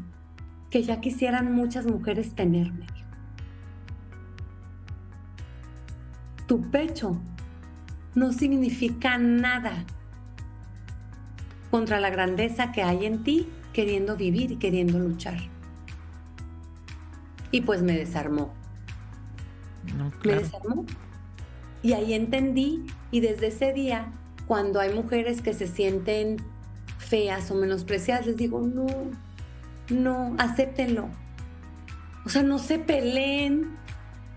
que 0.70 0.84
ya 0.84 1.02
quisieran 1.02 1.54
muchas 1.54 1.86
mujeres 1.86 2.34
tener, 2.34 2.72
me 2.72 2.86
dijo. 2.86 3.08
Tu 6.48 6.62
pecho 6.72 7.20
no 8.16 8.32
significa 8.32 9.18
nada 9.18 9.86
contra 11.72 12.00
la 12.00 12.10
grandeza 12.10 12.72
que 12.72 12.84
hay 12.84 13.06
en 13.06 13.24
ti 13.24 13.48
queriendo 13.74 14.16
vivir 14.16 14.52
y 14.52 14.56
queriendo 14.58 15.00
luchar. 15.00 15.38
Y 17.52 17.62
pues 17.62 17.82
me 17.82 17.94
desarmó. 17.94 18.54
Me 20.24 20.36
desarmó. 20.36 20.86
Y 21.82 21.94
ahí 21.94 22.14
entendí 22.14 22.86
y 23.12 23.20
desde 23.20 23.48
ese 23.48 23.74
día, 23.74 24.12
cuando 24.48 24.80
hay 24.80 24.94
mujeres 24.94 25.42
que 25.42 25.54
se 25.54 25.68
sienten 25.68 26.38
feas 26.98 27.52
o 27.52 27.56
menospreciadas, 27.56 28.26
les 28.26 28.38
digo, 28.38 28.62
no, 28.62 28.88
no, 29.90 30.36
acéptenlo. 30.38 31.08
O 32.26 32.30
sea, 32.30 32.44
no 32.44 32.60
se 32.60 32.80
peleen 32.80 33.78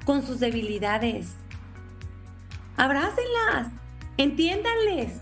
con 0.04 0.24
sus 0.24 0.38
debilidades. 0.38 1.34
Abrácenlas, 2.76 3.68
entiéndanles. 4.16 5.20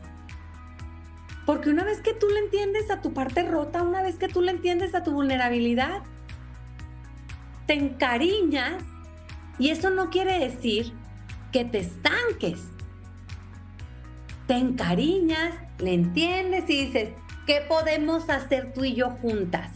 Porque 1.48 1.70
una 1.70 1.82
vez 1.82 2.02
que 2.02 2.12
tú 2.12 2.26
le 2.28 2.40
entiendes 2.40 2.90
a 2.90 3.00
tu 3.00 3.14
parte 3.14 3.42
rota, 3.42 3.82
una 3.82 4.02
vez 4.02 4.16
que 4.16 4.28
tú 4.28 4.42
le 4.42 4.50
entiendes 4.50 4.94
a 4.94 5.02
tu 5.02 5.12
vulnerabilidad, 5.12 6.02
te 7.66 7.72
encariñas 7.72 8.84
y 9.58 9.70
eso 9.70 9.88
no 9.88 10.10
quiere 10.10 10.38
decir 10.38 10.92
que 11.50 11.64
te 11.64 11.78
estanques. 11.78 12.64
Te 14.46 14.58
encariñas, 14.58 15.54
le 15.78 15.94
entiendes 15.94 16.68
y 16.68 16.84
dices, 16.84 17.14
¿qué 17.46 17.64
podemos 17.66 18.28
hacer 18.28 18.74
tú 18.74 18.84
y 18.84 18.94
yo 18.94 19.08
juntas? 19.08 19.70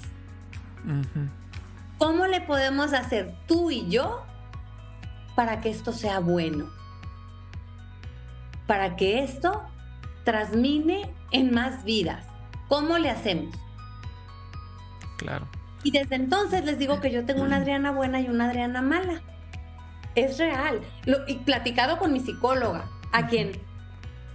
¿Cómo 1.96 2.26
le 2.26 2.42
podemos 2.42 2.92
hacer 2.92 3.34
tú 3.46 3.70
y 3.70 3.88
yo 3.88 4.26
para 5.34 5.62
que 5.62 5.70
esto 5.70 5.94
sea 5.94 6.18
bueno? 6.18 6.68
Para 8.66 8.94
que 8.94 9.24
esto 9.24 9.71
transmine 10.24 11.10
en 11.30 11.52
más 11.52 11.84
vidas. 11.84 12.26
¿Cómo 12.68 12.98
le 12.98 13.10
hacemos? 13.10 13.54
Claro. 15.18 15.46
Y 15.84 15.90
desde 15.90 16.14
entonces 16.14 16.64
les 16.64 16.78
digo 16.78 17.00
que 17.00 17.10
yo 17.10 17.24
tengo 17.24 17.42
una 17.42 17.56
Adriana 17.56 17.90
buena 17.90 18.20
y 18.20 18.28
una 18.28 18.48
Adriana 18.48 18.82
mala. 18.82 19.22
Es 20.14 20.38
real. 20.38 20.80
Lo, 21.04 21.26
y 21.26 21.38
platicado 21.38 21.98
con 21.98 22.12
mi 22.12 22.20
psicóloga, 22.20 22.88
a 23.12 23.26
quien 23.26 23.52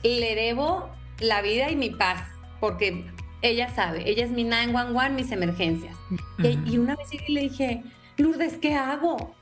le 0.04 0.36
debo 0.36 0.90
la 1.20 1.42
vida 1.42 1.70
y 1.70 1.76
mi 1.76 1.90
paz, 1.90 2.24
porque 2.60 3.06
ella 3.42 3.70
sabe, 3.74 4.10
ella 4.10 4.26
es 4.26 4.32
mi 4.32 4.44
911, 4.44 5.10
mis 5.12 5.32
emergencias. 5.32 5.96
y, 6.40 6.78
una 6.78 6.96
vez 6.96 7.10
le 7.28 7.42
dije, 7.42 7.84
Lourdes, 8.18 8.58
¿qué 8.58 8.76
hago? 8.76 9.36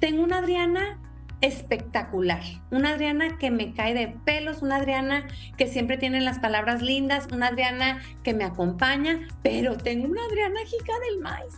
Tengo 0.00 0.22
una 0.22 0.38
Adriana 0.38 0.98
espectacular, 1.40 2.42
una 2.70 2.90
Adriana 2.90 3.38
que 3.38 3.50
me 3.50 3.72
cae 3.72 3.94
de 3.94 4.08
pelos, 4.24 4.62
una 4.62 4.76
Adriana 4.76 5.26
que 5.56 5.66
siempre 5.66 5.96
tiene 5.96 6.20
las 6.20 6.38
palabras 6.38 6.82
lindas, 6.82 7.28
una 7.32 7.48
Adriana 7.48 8.02
que 8.22 8.34
me 8.34 8.44
acompaña, 8.44 9.28
pero 9.42 9.76
tengo 9.76 10.08
una 10.08 10.24
Adriana 10.24 10.60
hija 10.62 10.98
del 11.08 11.20
maíz. 11.20 11.54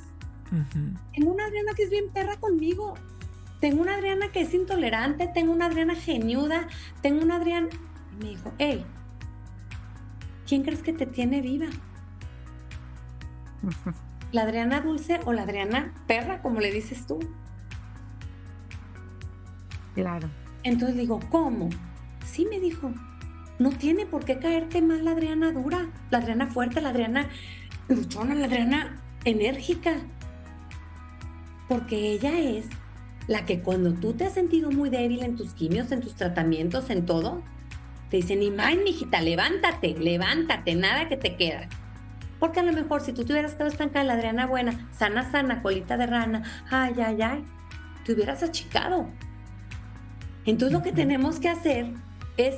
Tengo 1.15 1.33
una 1.33 1.47
Adriana 1.47 1.73
que 1.75 1.85
es 1.85 1.91
bien 1.91 2.11
perra 2.13 2.37
conmigo. 2.37 2.95
Tengo 3.61 3.83
una 3.83 3.95
Adriana 3.95 4.33
que 4.33 4.41
es 4.41 4.53
intolerante, 4.53 5.29
tengo 5.33 5.53
una 5.53 5.67
Adriana 5.67 5.95
geniuda, 5.95 6.67
tengo 7.03 7.23
una 7.23 7.37
Adriana... 7.37 7.69
Y 8.13 8.25
me 8.25 8.31
dijo, 8.31 8.53
hey, 8.59 8.85
¿quién 10.47 10.63
crees 10.63 10.83
que 10.83 10.93
te 10.93 11.07
tiene 11.07 11.41
viva? 11.41 11.67
¿La 14.33 14.43
Adriana 14.43 14.81
dulce 14.81 15.21
o 15.25 15.33
la 15.33 15.43
Adriana 15.43 15.93
perra, 16.07 16.41
como 16.43 16.61
le 16.61 16.73
dices 16.73 17.07
tú? 17.07 17.19
Claro. 19.95 20.29
Entonces 20.63 20.97
digo, 20.97 21.21
¿cómo? 21.31 21.71
Sí 22.25 22.47
me 22.49 22.61
dijo, 22.61 22.93
no 23.59 23.71
tiene 23.71 24.07
por 24.07 24.25
qué 24.25 24.39
caerte 24.39 24.83
mal 24.83 25.05
la 25.05 25.13
Adriana 25.13 25.53
dura, 25.53 25.89
la 26.11 26.19
Adriana 26.19 26.47
fuerte, 26.47 26.81
la 26.81 26.91
Adriana 26.91 27.29
luchona, 27.89 28.35
la 28.35 28.47
Adriana 28.47 29.03
enérgica. 29.25 29.95
Porque 31.69 32.13
ella 32.13 32.39
es 32.39 32.67
la 33.27 33.45
que 33.45 33.61
cuando 33.61 33.95
tú 33.95 34.13
te 34.15 34.25
has 34.25 34.35
sentido 34.35 34.71
muy 34.71 34.91
débil 34.91 35.23
en 35.23 35.37
tus 35.37 35.53
quimios, 35.53 35.93
en 35.93 36.01
tus 36.01 36.15
tratamientos, 36.15 36.91
en 36.91 37.07
todo, 37.07 37.43
te 38.11 38.17
dicen, 38.17 38.43
Imagen, 38.43 38.83
mijita, 38.83 39.21
levántate, 39.21 39.95
levántate, 39.95 40.75
nada 40.75 41.09
que 41.09 41.17
te 41.17 41.37
queda. 41.37 41.69
Porque 42.41 42.61
a 42.61 42.63
lo 42.63 42.73
mejor 42.73 43.03
si 43.03 43.13
tú 43.13 43.25
te 43.25 43.33
hubieras 43.33 43.53
quedado 43.53 43.71
estancada, 43.71 44.05
la 44.05 44.15
Adriana 44.15 44.47
buena, 44.47 44.89
sana, 44.93 45.31
sana, 45.31 45.63
colita 45.63 45.97
de 45.97 46.07
rana, 46.07 46.43
ay, 46.71 46.95
ay, 47.05 47.23
ay, 47.23 47.45
te 48.05 48.15
hubieras 48.15 48.43
achicado. 48.43 49.07
Entonces 50.47 50.73
lo 50.73 50.83
que 50.83 50.93
tenemos 50.93 51.39
que 51.39 51.49
hacer 51.49 51.93
es 52.37 52.57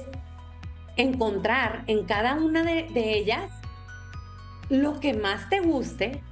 encontrar 0.97 1.85
en 1.87 2.05
cada 2.05 2.35
una 2.35 2.63
de, 2.63 2.89
de 2.93 3.19
ellas 3.19 3.51
lo 4.69 5.01
que 5.01 5.15
más 5.15 5.49
te 5.49 5.61
guste, 5.61 6.23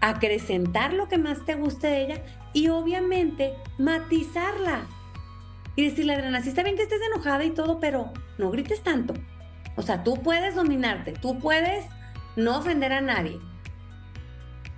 acrecentar 0.00 0.92
lo 0.92 1.08
que 1.08 1.18
más 1.18 1.44
te 1.44 1.54
guste 1.54 1.86
de 1.86 2.04
ella 2.04 2.22
y 2.52 2.68
obviamente 2.68 3.54
matizarla. 3.78 4.86
Y 5.76 5.88
decirle, 5.88 6.14
Adriana, 6.14 6.40
sí 6.40 6.50
está 6.50 6.62
bien 6.62 6.76
que 6.76 6.82
estés 6.82 7.00
enojada 7.02 7.44
y 7.44 7.50
todo, 7.50 7.80
pero 7.80 8.12
no 8.38 8.50
grites 8.50 8.82
tanto. 8.82 9.14
O 9.76 9.82
sea, 9.82 10.04
tú 10.04 10.22
puedes 10.22 10.54
dominarte, 10.54 11.12
tú 11.12 11.38
puedes 11.38 11.84
no 12.36 12.58
ofender 12.58 12.92
a 12.92 13.00
nadie. 13.00 13.40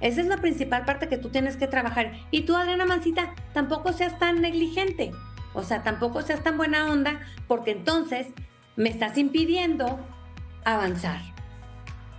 Esa 0.00 0.20
es 0.20 0.26
la 0.26 0.38
principal 0.38 0.84
parte 0.84 1.08
que 1.08 1.18
tú 1.18 1.30
tienes 1.30 1.56
que 1.56 1.66
trabajar. 1.66 2.12
Y 2.30 2.42
tú, 2.42 2.54
Adriana 2.54 2.86
Mancita, 2.86 3.34
tampoco 3.52 3.92
seas 3.92 4.18
tan 4.18 4.40
negligente. 4.40 5.10
O 5.56 5.62
sea, 5.62 5.82
tampoco 5.82 6.20
seas 6.20 6.42
tan 6.42 6.58
buena 6.58 6.90
onda, 6.90 7.20
porque 7.48 7.70
entonces 7.72 8.28
me 8.76 8.90
estás 8.90 9.16
impidiendo 9.16 9.98
avanzar 10.64 11.20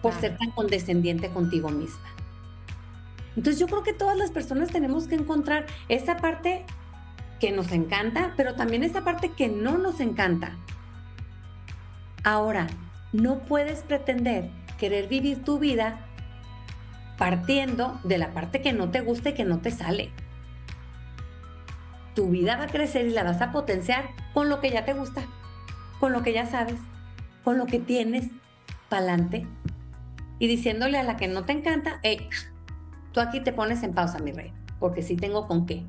por 0.02 0.14
ser 0.14 0.38
tan 0.38 0.52
condescendiente 0.52 1.30
contigo 1.30 1.70
misma. 1.70 2.10
Entonces 3.36 3.60
yo 3.60 3.68
creo 3.68 3.84
que 3.84 3.94
todas 3.94 4.18
las 4.18 4.32
personas 4.32 4.72
tenemos 4.72 5.08
que 5.08 5.14
encontrar 5.14 5.68
esa 5.88 6.18
parte 6.18 6.66
que 7.40 7.52
nos 7.52 7.72
encanta, 7.72 8.34
pero 8.36 8.56
también 8.56 8.84
esa 8.84 9.04
parte 9.04 9.32
que 9.32 9.48
no 9.50 9.78
nos 9.78 10.00
encanta. 10.00 10.58
Ahora, 12.24 12.66
no 13.14 13.40
puedes 13.44 13.82
pretender 13.82 14.50
querer 14.80 15.08
vivir 15.08 15.44
tu 15.44 15.60
vida 15.60 16.08
partiendo 17.20 18.00
de 18.04 18.18
la 18.18 18.34
parte 18.34 18.62
que 18.62 18.74
no 18.74 18.90
te 18.90 19.02
gusta 19.02 19.30
y 19.30 19.34
que 19.34 19.46
no 19.46 19.60
te 19.60 19.70
sale. 19.70 20.12
Tu 22.18 22.28
vida 22.28 22.58
va 22.58 22.64
a 22.64 22.68
crecer 22.68 23.06
y 23.06 23.12
la 23.12 23.22
vas 23.22 23.44
a 23.44 23.52
potenciar 23.52 24.10
con 24.34 24.50
lo 24.50 24.60
que 24.60 24.72
ya 24.72 24.86
te 24.86 24.94
gusta, 24.94 25.22
con 26.00 26.14
lo 26.14 26.24
que 26.24 26.34
ya 26.34 26.48
sabes, 26.48 26.80
con 27.44 27.60
lo 27.60 27.68
que 27.68 27.78
tienes 27.78 28.30
para 28.90 29.04
adelante 29.04 29.46
y 30.40 30.48
diciéndole 30.48 30.98
a 30.98 31.04
la 31.04 31.16
que 31.16 31.28
no 31.28 31.44
te 31.44 31.52
encanta, 31.52 32.00
hey, 32.02 32.28
tú 33.12 33.20
aquí 33.20 33.40
te 33.42 33.54
pones 33.54 33.84
en 33.84 33.94
pausa, 33.94 34.18
mi 34.18 34.32
rey, 34.32 34.52
porque 34.80 35.04
sí 35.04 35.16
tengo 35.16 35.48
con 35.48 35.68
qué. 35.68 35.86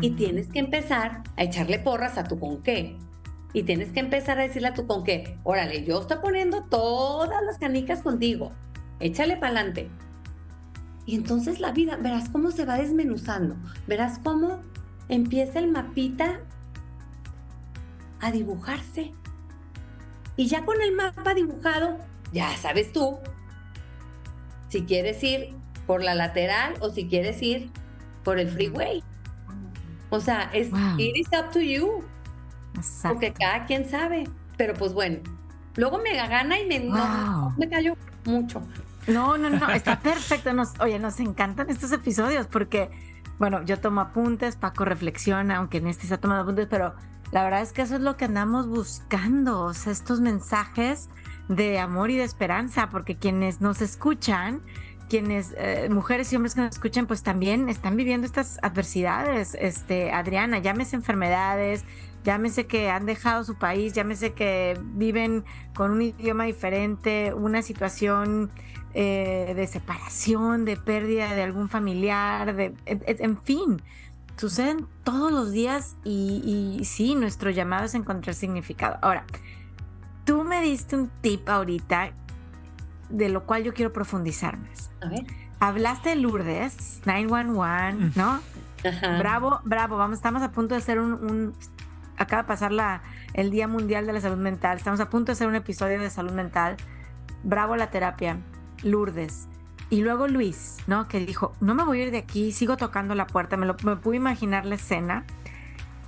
Y 0.00 0.10
tienes 0.16 0.48
que 0.48 0.58
empezar 0.58 1.22
a 1.36 1.44
echarle 1.44 1.78
porras 1.78 2.18
a 2.18 2.24
tu 2.24 2.40
con 2.40 2.60
qué. 2.64 2.98
Y 3.52 3.62
tienes 3.62 3.92
que 3.92 4.00
empezar 4.00 4.40
a 4.40 4.42
decirle 4.42 4.66
a 4.66 4.74
tu 4.74 4.88
con 4.88 5.04
qué, 5.04 5.38
órale, 5.44 5.84
yo 5.84 6.00
estoy 6.00 6.16
poniendo 6.20 6.64
todas 6.64 7.44
las 7.44 7.58
canicas 7.58 8.02
contigo, 8.02 8.50
échale 8.98 9.36
para 9.36 9.52
adelante. 9.52 9.88
Y 11.06 11.16
entonces 11.16 11.60
la 11.60 11.72
vida, 11.72 11.96
verás 11.96 12.28
cómo 12.28 12.50
se 12.50 12.64
va 12.64 12.78
desmenuzando, 12.78 13.56
verás 13.86 14.18
cómo 14.22 14.60
empieza 15.08 15.58
el 15.58 15.70
mapita 15.70 16.40
a 18.20 18.30
dibujarse. 18.30 19.12
Y 20.36 20.46
ya 20.46 20.64
con 20.64 20.80
el 20.80 20.92
mapa 20.92 21.34
dibujado, 21.34 21.98
ya 22.32 22.56
sabes 22.56 22.92
tú 22.92 23.18
si 24.68 24.82
quieres 24.82 25.22
ir 25.22 25.54
por 25.86 26.02
la 26.02 26.14
lateral 26.14 26.74
o 26.80 26.90
si 26.90 27.06
quieres 27.06 27.40
ir 27.42 27.70
por 28.24 28.38
el 28.38 28.48
freeway. 28.48 29.04
O 30.10 30.20
sea, 30.20 30.50
es 30.52 30.68
it 30.98 31.16
is 31.16 31.28
up 31.38 31.50
to 31.52 31.60
you. 31.60 32.02
Porque 33.02 33.32
cada 33.32 33.66
quien 33.66 33.88
sabe. 33.88 34.24
Pero 34.56 34.74
pues 34.74 34.92
bueno, 34.92 35.18
luego 35.76 35.98
me 35.98 36.14
gana 36.14 36.58
y 36.58 36.66
me, 36.66 36.90
me 37.56 37.68
cayó 37.68 37.96
mucho. 38.24 38.62
No, 39.06 39.36
no, 39.36 39.50
no, 39.50 39.70
está 39.70 40.00
perfecto. 40.00 40.52
Nos, 40.52 40.78
oye, 40.80 40.98
nos 40.98 41.20
encantan 41.20 41.70
estos 41.70 41.92
episodios 41.92 42.46
porque, 42.46 42.90
bueno, 43.38 43.62
yo 43.64 43.78
tomo 43.80 44.00
apuntes, 44.00 44.56
Paco 44.56 44.84
reflexiona, 44.84 45.56
aunque 45.56 45.78
en 45.78 45.86
este 45.86 46.06
se 46.06 46.14
ha 46.14 46.20
tomado 46.20 46.42
apuntes, 46.42 46.66
pero 46.68 46.94
la 47.32 47.42
verdad 47.42 47.62
es 47.62 47.72
que 47.72 47.82
eso 47.82 47.96
es 47.96 48.00
lo 48.00 48.16
que 48.16 48.26
andamos 48.26 48.68
buscando, 48.68 49.62
o 49.62 49.74
sea, 49.74 49.92
estos 49.92 50.20
mensajes 50.20 51.08
de 51.48 51.78
amor 51.78 52.10
y 52.10 52.16
de 52.16 52.24
esperanza, 52.24 52.88
porque 52.90 53.16
quienes 53.16 53.60
nos 53.60 53.82
escuchan, 53.82 54.62
quienes, 55.08 55.54
eh, 55.58 55.88
mujeres 55.90 56.32
y 56.32 56.36
hombres 56.36 56.54
que 56.54 56.62
nos 56.62 56.72
escuchan, 56.72 57.06
pues 57.06 57.22
también 57.22 57.68
están 57.68 57.96
viviendo 57.96 58.26
estas 58.26 58.58
adversidades. 58.62 59.54
Este, 59.60 60.12
Adriana, 60.12 60.58
llámese 60.58 60.96
enfermedades, 60.96 61.84
llámese 62.24 62.66
que 62.66 62.90
han 62.90 63.06
dejado 63.06 63.44
su 63.44 63.54
país, 63.56 63.92
llámese 63.92 64.32
que 64.32 64.78
viven 64.82 65.44
con 65.74 65.90
un 65.90 66.02
idioma 66.02 66.44
diferente, 66.44 67.32
una 67.34 67.62
situación 67.62 68.50
eh, 68.94 69.52
de 69.54 69.66
separación, 69.66 70.64
de 70.64 70.76
pérdida 70.76 71.34
de 71.34 71.42
algún 71.42 71.68
familiar, 71.68 72.56
de, 72.56 72.74
en, 72.86 73.38
fin, 73.42 73.82
suceden 74.36 74.86
todos 75.04 75.30
los 75.30 75.52
días 75.52 75.96
y, 76.02 76.76
y 76.80 76.84
sí, 76.84 77.14
nuestro 77.14 77.50
llamado 77.50 77.84
es 77.84 77.94
encontrar 77.94 78.34
significado. 78.34 78.98
Ahora, 79.02 79.24
tú 80.24 80.44
me 80.44 80.60
diste 80.62 80.96
un 80.96 81.10
tip 81.20 81.48
ahorita 81.48 82.12
de 83.10 83.28
lo 83.28 83.44
cual 83.44 83.64
yo 83.64 83.74
quiero 83.74 83.92
profundizar 83.92 84.58
más. 84.58 84.90
A 85.02 85.08
ver. 85.08 85.24
hablaste 85.60 86.10
de 86.10 86.16
Lourdes, 86.16 87.00
911, 87.04 88.18
¿no? 88.18 88.40
Bravo, 89.18 89.60
bravo, 89.64 89.96
vamos, 89.96 90.18
estamos 90.18 90.42
a 90.42 90.52
punto 90.52 90.74
de 90.74 90.78
hacer 90.78 90.98
un, 90.98 91.54
acaba 92.16 92.42
de 92.42 92.48
pasar 92.48 92.72
el 93.34 93.50
Día 93.50 93.68
Mundial 93.68 94.06
de 94.06 94.12
la 94.12 94.20
Salud 94.20 94.38
Mental, 94.38 94.76
estamos 94.76 95.00
a 95.00 95.10
punto 95.10 95.26
de 95.26 95.32
hacer 95.32 95.48
un 95.48 95.54
episodio 95.54 96.00
de 96.00 96.10
salud 96.10 96.32
mental. 96.32 96.76
Bravo 97.42 97.76
la 97.76 97.90
terapia, 97.90 98.38
Lourdes. 98.82 99.48
Y 99.90 100.00
luego 100.00 100.28
Luis, 100.28 100.78
¿no? 100.86 101.08
Que 101.08 101.20
dijo, 101.20 101.54
no 101.60 101.74
me 101.74 101.84
voy 101.84 102.00
a 102.00 102.04
ir 102.04 102.10
de 102.10 102.18
aquí, 102.18 102.52
sigo 102.52 102.76
tocando 102.76 103.14
la 103.14 103.26
puerta, 103.26 103.56
me, 103.56 103.66
lo, 103.66 103.76
pude 103.76 104.16
imaginar 104.16 104.64
la 104.64 104.76
escena. 104.76 105.24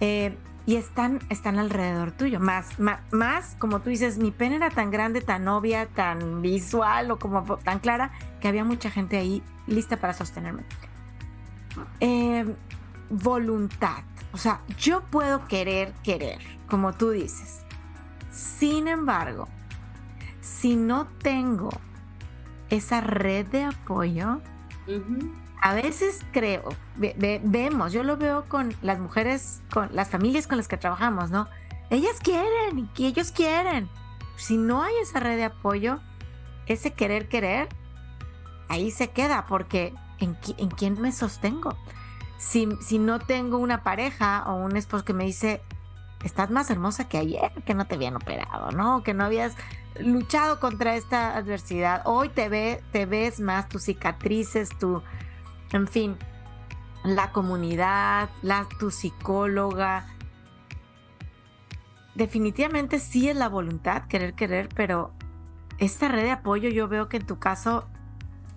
Eh, 0.00 0.36
y 0.66 0.74
están, 0.74 1.20
están 1.30 1.58
alrededor 1.58 2.10
tuyo. 2.10 2.40
Más, 2.40 2.80
más, 2.80 3.00
más, 3.12 3.54
como 3.58 3.80
tú 3.80 3.90
dices, 3.90 4.18
mi 4.18 4.32
pena 4.32 4.56
era 4.56 4.70
tan 4.70 4.90
grande, 4.90 5.20
tan 5.20 5.46
obvia, 5.46 5.86
tan 5.86 6.42
visual 6.42 7.12
o 7.12 7.18
como 7.18 7.44
tan 7.58 7.78
clara, 7.78 8.10
que 8.40 8.48
había 8.48 8.64
mucha 8.64 8.90
gente 8.90 9.16
ahí 9.16 9.42
lista 9.68 9.96
para 9.98 10.12
sostenerme. 10.12 10.64
Eh, 12.00 12.44
voluntad. 13.10 14.02
O 14.36 14.38
sea, 14.38 14.60
yo 14.76 15.00
puedo 15.00 15.48
querer, 15.48 15.94
querer, 16.02 16.42
como 16.68 16.92
tú 16.92 17.08
dices. 17.08 17.64
Sin 18.30 18.86
embargo, 18.86 19.48
si 20.42 20.76
no 20.76 21.06
tengo 21.06 21.70
esa 22.68 23.00
red 23.00 23.46
de 23.46 23.64
apoyo, 23.64 24.42
a 25.62 25.72
veces 25.72 26.22
creo, 26.32 26.68
vemos, 26.96 27.94
yo 27.94 28.02
lo 28.02 28.18
veo 28.18 28.44
con 28.44 28.74
las 28.82 28.98
mujeres, 28.98 29.62
con 29.72 29.88
las 29.96 30.10
familias 30.10 30.46
con 30.46 30.58
las 30.58 30.68
que 30.68 30.76
trabajamos, 30.76 31.30
¿no? 31.30 31.48
Ellas 31.88 32.18
quieren 32.22 32.90
y 32.94 33.06
ellos 33.06 33.32
quieren. 33.32 33.88
Si 34.36 34.58
no 34.58 34.82
hay 34.82 34.92
esa 35.00 35.18
red 35.18 35.36
de 35.36 35.44
apoyo, 35.44 35.98
ese 36.66 36.92
querer, 36.92 37.30
querer, 37.30 37.70
ahí 38.68 38.90
se 38.90 39.08
queda, 39.08 39.46
porque 39.46 39.94
¿en, 40.18 40.36
en 40.58 40.68
quién 40.68 41.00
me 41.00 41.10
sostengo? 41.10 41.74
Si, 42.38 42.68
si 42.80 42.98
no 42.98 43.18
tengo 43.18 43.58
una 43.58 43.82
pareja 43.82 44.44
o 44.46 44.56
un 44.56 44.76
esposo 44.76 45.04
que 45.04 45.14
me 45.14 45.24
dice, 45.24 45.62
estás 46.24 46.50
más 46.50 46.70
hermosa 46.70 47.08
que 47.08 47.18
ayer, 47.18 47.52
que 47.64 47.74
no 47.74 47.86
te 47.86 47.94
habían 47.94 48.16
operado, 48.16 48.70
¿no? 48.72 49.02
Que 49.02 49.14
no 49.14 49.24
habías 49.24 49.54
luchado 50.00 50.60
contra 50.60 50.96
esta 50.96 51.36
adversidad. 51.36 52.02
Hoy 52.04 52.28
te, 52.28 52.82
te 52.92 53.06
ves 53.06 53.40
más 53.40 53.68
tus 53.68 53.84
cicatrices, 53.84 54.70
tu, 54.78 55.02
en 55.72 55.86
fin, 55.86 56.16
la 57.04 57.32
comunidad, 57.32 58.30
la, 58.42 58.66
tu 58.78 58.90
psicóloga. 58.90 60.06
Definitivamente 62.14 62.98
sí 62.98 63.28
es 63.28 63.36
la 63.36 63.48
voluntad, 63.48 64.06
querer, 64.08 64.34
querer, 64.34 64.68
pero 64.74 65.12
esta 65.78 66.08
red 66.08 66.22
de 66.22 66.30
apoyo 66.30 66.70
yo 66.70 66.88
veo 66.88 67.08
que 67.08 67.18
en 67.18 67.26
tu 67.26 67.38
caso 67.38 67.86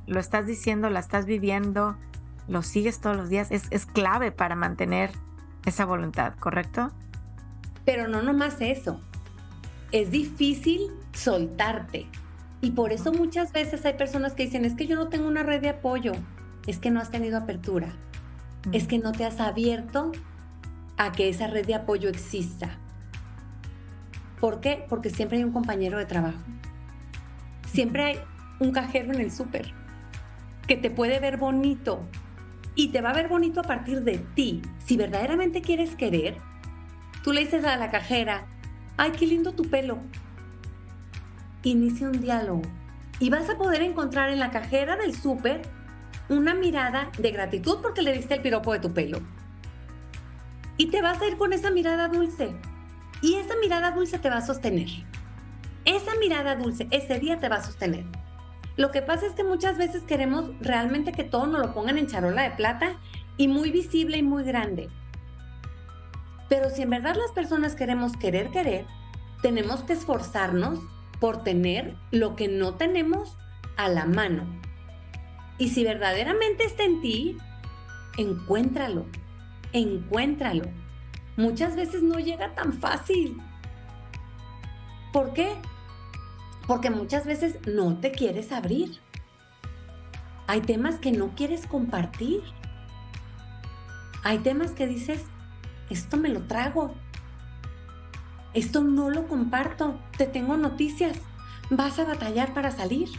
lo 0.07 0.19
estás 0.19 0.47
diciendo, 0.47 0.89
la 0.89 0.99
estás 0.99 1.25
viviendo, 1.25 1.97
lo 2.49 2.61
sigues 2.63 2.99
todos 2.99 3.15
los 3.15 3.29
días, 3.29 3.51
es, 3.51 3.67
es 3.71 3.85
clave 3.85 4.31
para 4.31 4.55
mantener 4.55 5.11
esa 5.65 5.85
voluntad, 5.85 6.33
¿correcto? 6.39 6.91
Pero 7.85 8.07
no 8.07 8.21
nomás 8.21 8.57
eso, 8.59 8.99
es 9.91 10.11
difícil 10.11 10.91
soltarte. 11.13 12.07
Y 12.61 12.71
por 12.71 12.91
eso 12.91 13.13
muchas 13.13 13.53
veces 13.53 13.85
hay 13.85 13.93
personas 13.93 14.33
que 14.33 14.43
dicen, 14.43 14.65
es 14.65 14.75
que 14.75 14.87
yo 14.87 14.95
no 14.95 15.07
tengo 15.07 15.27
una 15.27 15.43
red 15.43 15.61
de 15.61 15.69
apoyo 15.69 16.11
es 16.67 16.77
que 16.77 16.91
no 16.91 16.99
has 16.99 17.09
tenido 17.09 17.37
apertura, 17.37 17.87
es 18.71 18.87
que 18.87 18.99
no 18.99 19.11
te 19.11 19.25
has 19.25 19.39
abierto 19.39 20.11
a 20.97 21.11
que 21.11 21.29
esa 21.29 21.47
red 21.47 21.65
de 21.65 21.75
apoyo 21.75 22.09
exista. 22.09 22.77
¿Por 24.39 24.61
qué? 24.61 24.85
Porque 24.87 25.09
siempre 25.09 25.37
hay 25.37 25.43
un 25.43 25.51
compañero 25.51 25.97
de 25.97 26.05
trabajo. 26.05 26.39
Siempre 27.67 28.03
hay 28.03 28.19
un 28.59 28.71
cajero 28.71 29.13
en 29.13 29.21
el 29.21 29.31
súper 29.31 29.73
que 30.67 30.77
te 30.77 30.91
puede 30.91 31.19
ver 31.19 31.37
bonito 31.37 32.01
y 32.79 32.87
te 32.87 33.01
va 33.01 33.09
a 33.09 33.13
ver 33.13 33.27
bonito 33.27 33.59
a 33.59 33.63
partir 33.63 34.03
de 34.03 34.19
ti. 34.35 34.61
Si 34.85 34.95
verdaderamente 34.95 35.61
quieres 35.61 35.97
querer, 35.97 36.37
tú 37.25 37.33
le 37.33 37.41
dices 37.41 37.65
a 37.65 37.75
la 37.75 37.91
cajera, 37.91 38.47
ay, 38.95 39.11
qué 39.11 39.27
lindo 39.27 39.51
tu 39.51 39.63
pelo. 39.63 39.97
Inicia 41.61 42.07
un 42.07 42.21
diálogo 42.21 42.61
y 43.19 43.29
vas 43.29 43.49
a 43.49 43.57
poder 43.57 43.81
encontrar 43.81 44.29
en 44.29 44.39
la 44.39 44.51
cajera 44.51 44.95
del 44.95 45.13
súper 45.13 45.63
una 46.29 46.53
mirada 46.53 47.11
de 47.17 47.31
gratitud 47.31 47.79
porque 47.81 48.01
le 48.01 48.13
diste 48.13 48.35
el 48.35 48.41
piropo 48.41 48.71
de 48.71 48.79
tu 48.79 48.93
pelo. 48.93 49.19
Y 50.77 50.85
te 50.85 51.01
vas 51.01 51.21
a 51.21 51.27
ir 51.27 51.35
con 51.35 51.51
esa 51.51 51.71
mirada 51.71 52.07
dulce. 52.07 52.55
Y 53.21 53.35
esa 53.35 53.55
mirada 53.61 53.91
dulce 53.91 54.19
te 54.19 54.29
va 54.29 54.37
a 54.37 54.45
sostener. 54.45 54.87
Esa 55.83 56.11
mirada 56.17 56.55
dulce 56.55 56.87
ese 56.91 57.19
día 57.19 57.39
te 57.39 57.49
va 57.49 57.57
a 57.57 57.61
sostener. 57.61 58.05
Lo 58.79 58.91
que 58.91 59.01
pasa 59.01 59.25
es 59.25 59.33
que 59.33 59.43
muchas 59.43 59.77
veces 59.77 60.03
queremos 60.03 60.51
realmente 60.61 61.11
que 61.11 61.25
todo 61.25 61.47
nos 61.47 61.59
lo 61.59 61.73
pongan 61.73 61.97
en 61.97 62.07
charola 62.07 62.43
de 62.43 62.51
plata 62.51 62.95
y 63.35 63.49
muy 63.49 63.71
visible 63.71 64.15
y 64.15 64.23
muy 64.23 64.45
grande. 64.45 64.87
Pero 66.47 66.69
si 66.69 66.83
en 66.83 66.89
verdad 66.89 67.17
las 67.17 67.33
personas 67.33 67.75
queremos 67.75 68.15
querer 68.15 68.51
querer, 68.51 68.85
tenemos 69.41 69.83
que 69.83 69.91
esforzarnos 69.91 70.79
por 71.19 71.43
tener 71.43 71.97
lo 72.11 72.37
que 72.37 72.47
no 72.47 72.75
tenemos 72.75 73.35
a 73.75 73.89
la 73.89 74.05
mano. 74.05 74.45
Y 75.57 75.67
si 75.67 75.83
verdaderamente 75.83 76.63
está 76.63 76.85
en 76.85 77.01
ti, 77.01 77.37
encuéntralo, 78.17 79.07
encuéntralo. 79.73 80.63
Muchas 81.35 81.75
veces 81.75 82.01
no 82.01 82.17
llega 82.17 82.55
tan 82.55 82.71
fácil. 82.71 83.41
¿Por 85.11 85.33
qué? 85.33 85.57
Porque 86.69 86.91
muchas 86.91 87.25
veces 87.25 87.57
no 87.65 87.97
te 87.97 88.11
quieres 88.11 88.51
abrir. 88.51 88.99
Hay 90.45 90.61
temas 90.61 90.99
que 90.99 91.11
no 91.11 91.29
quieres 91.35 91.65
compartir. 91.65 92.43
Hay 94.23 94.37
temas 94.37 94.73
que 94.73 94.85
dices, 94.85 95.23
esto 95.89 96.17
me 96.17 96.29
lo 96.29 96.41
trago. 96.43 96.93
Esto 98.53 98.83
no 98.83 99.09
lo 99.09 99.27
comparto. 99.27 99.99
Te 100.15 100.27
tengo 100.27 100.57
noticias. 100.57 101.17
Vas 101.71 101.97
a 101.97 102.05
batallar 102.05 102.53
para 102.53 102.69
salir 102.69 103.09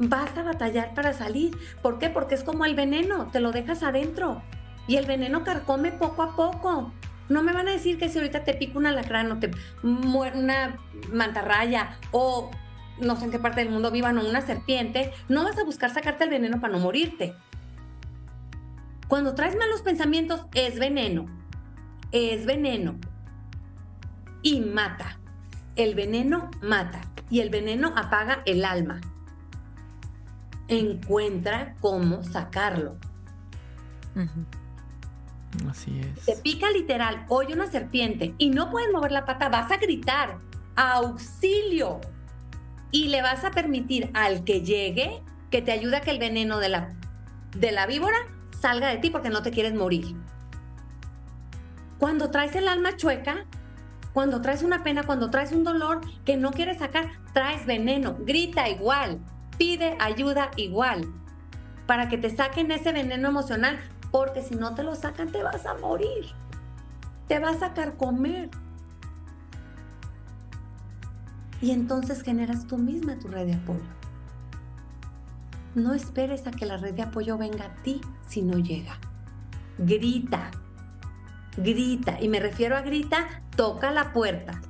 vas 0.00 0.36
a 0.36 0.42
batallar 0.42 0.94
para 0.94 1.12
salir. 1.12 1.56
¿Por 1.82 1.98
qué? 1.98 2.08
Porque 2.08 2.34
es 2.34 2.44
como 2.44 2.64
el 2.64 2.74
veneno, 2.74 3.26
te 3.32 3.40
lo 3.40 3.52
dejas 3.52 3.82
adentro 3.82 4.42
y 4.86 4.96
el 4.96 5.06
veneno 5.06 5.44
carcome 5.44 5.92
poco 5.92 6.22
a 6.22 6.36
poco. 6.36 6.92
No 7.28 7.42
me 7.42 7.52
van 7.52 7.68
a 7.68 7.72
decir 7.72 7.98
que 7.98 8.08
si 8.08 8.18
ahorita 8.18 8.44
te 8.44 8.54
pica 8.54 8.78
un 8.78 8.86
alacrán 8.86 9.30
o 9.32 9.38
te 9.38 9.50
muere 9.82 10.38
una 10.38 10.76
mantarraya 11.12 11.98
o 12.10 12.50
no 13.00 13.16
sé 13.16 13.26
en 13.26 13.30
qué 13.30 13.38
parte 13.38 13.60
del 13.60 13.70
mundo 13.70 13.90
vivan 13.90 14.18
o 14.18 14.28
una 14.28 14.40
serpiente, 14.40 15.12
no 15.28 15.44
vas 15.44 15.58
a 15.58 15.64
buscar 15.64 15.90
sacarte 15.90 16.24
el 16.24 16.30
veneno 16.30 16.60
para 16.60 16.72
no 16.72 16.80
morirte. 16.80 17.34
Cuando 19.06 19.34
traes 19.34 19.56
malos 19.56 19.82
pensamientos 19.82 20.42
es 20.54 20.78
veneno, 20.78 21.26
es 22.12 22.44
veneno 22.44 22.96
y 24.42 24.60
mata. 24.60 25.18
El 25.76 25.94
veneno 25.94 26.50
mata 26.60 27.00
y 27.30 27.40
el 27.40 27.50
veneno 27.50 27.92
apaga 27.96 28.42
el 28.46 28.64
alma 28.64 29.00
encuentra 30.68 31.74
cómo 31.80 32.22
sacarlo. 32.22 32.96
Así 35.68 36.00
es. 36.00 36.24
Te 36.24 36.36
pica 36.36 36.70
literal, 36.70 37.24
oye 37.28 37.54
una 37.54 37.66
serpiente 37.66 38.34
y 38.38 38.50
no 38.50 38.70
puedes 38.70 38.92
mover 38.92 39.12
la 39.12 39.24
pata, 39.24 39.48
vas 39.48 39.70
a 39.70 39.76
gritar, 39.76 40.38
auxilio. 40.76 42.00
Y 42.90 43.08
le 43.08 43.22
vas 43.22 43.44
a 43.44 43.50
permitir 43.50 44.10
al 44.14 44.44
que 44.44 44.62
llegue 44.62 45.22
que 45.50 45.62
te 45.62 45.72
ayude 45.72 45.96
a 45.96 46.00
que 46.00 46.10
el 46.10 46.18
veneno 46.18 46.58
de 46.58 46.68
la, 46.68 46.94
de 47.56 47.72
la 47.72 47.86
víbora 47.86 48.16
salga 48.60 48.88
de 48.88 48.98
ti 48.98 49.10
porque 49.10 49.30
no 49.30 49.42
te 49.42 49.50
quieres 49.50 49.74
morir. 49.74 50.14
Cuando 51.98 52.30
traes 52.30 52.54
el 52.54 52.68
alma 52.68 52.96
chueca, 52.96 53.46
cuando 54.12 54.40
traes 54.40 54.62
una 54.62 54.82
pena, 54.82 55.02
cuando 55.02 55.30
traes 55.30 55.52
un 55.52 55.64
dolor 55.64 56.00
que 56.24 56.36
no 56.36 56.52
quieres 56.52 56.78
sacar, 56.78 57.10
traes 57.32 57.66
veneno, 57.66 58.16
grita 58.20 58.68
igual, 58.68 59.20
pide 59.58 59.96
ayuda 59.98 60.50
igual 60.56 61.06
para 61.86 62.08
que 62.08 62.18
te 62.18 62.30
saquen 62.34 62.70
ese 62.70 62.92
veneno 62.92 63.28
emocional, 63.28 63.78
porque 64.10 64.42
si 64.42 64.54
no 64.54 64.74
te 64.74 64.82
lo 64.82 64.94
sacan 64.94 65.30
te 65.30 65.42
vas 65.42 65.66
a 65.66 65.74
morir, 65.74 66.26
te 67.26 67.38
vas 67.38 67.62
a 67.62 67.74
carcomer. 67.74 68.50
Y 71.60 71.72
entonces 71.72 72.22
generas 72.22 72.66
tú 72.66 72.78
misma 72.78 73.18
tu 73.18 73.28
red 73.28 73.46
de 73.46 73.54
apoyo. 73.54 73.80
No 75.74 75.92
esperes 75.92 76.46
a 76.46 76.50
que 76.50 76.66
la 76.66 76.76
red 76.76 76.94
de 76.94 77.02
apoyo 77.02 77.36
venga 77.36 77.66
a 77.66 77.74
ti 77.82 78.00
si 78.26 78.42
no 78.42 78.58
llega. 78.58 78.98
Grita, 79.78 80.50
grita. 81.56 82.20
Y 82.20 82.28
me 82.28 82.40
refiero 82.40 82.76
a 82.76 82.82
grita, 82.82 83.42
toca 83.56 83.90
la 83.90 84.12
puerta. 84.12 84.60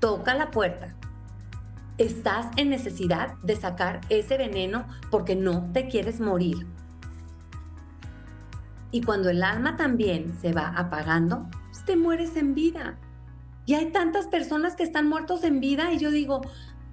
Toca 0.00 0.34
la 0.34 0.50
puerta 0.50 0.94
estás 1.98 2.46
en 2.56 2.70
necesidad 2.70 3.34
de 3.42 3.56
sacar 3.56 4.00
ese 4.08 4.38
veneno 4.38 4.86
porque 5.10 5.36
no 5.36 5.70
te 5.72 5.88
quieres 5.88 6.20
morir. 6.20 6.66
Y 8.90 9.02
cuando 9.02 9.28
el 9.30 9.42
alma 9.42 9.76
también 9.76 10.34
se 10.40 10.52
va 10.52 10.68
apagando, 10.68 11.48
pues, 11.70 11.84
te 11.84 11.96
mueres 11.96 12.36
en 12.36 12.54
vida. 12.54 12.98
Y 13.66 13.74
hay 13.74 13.92
tantas 13.92 14.26
personas 14.28 14.76
que 14.76 14.82
están 14.82 15.08
muertos 15.08 15.44
en 15.44 15.60
vida 15.60 15.92
y 15.92 15.98
yo 15.98 16.10
digo, 16.10 16.40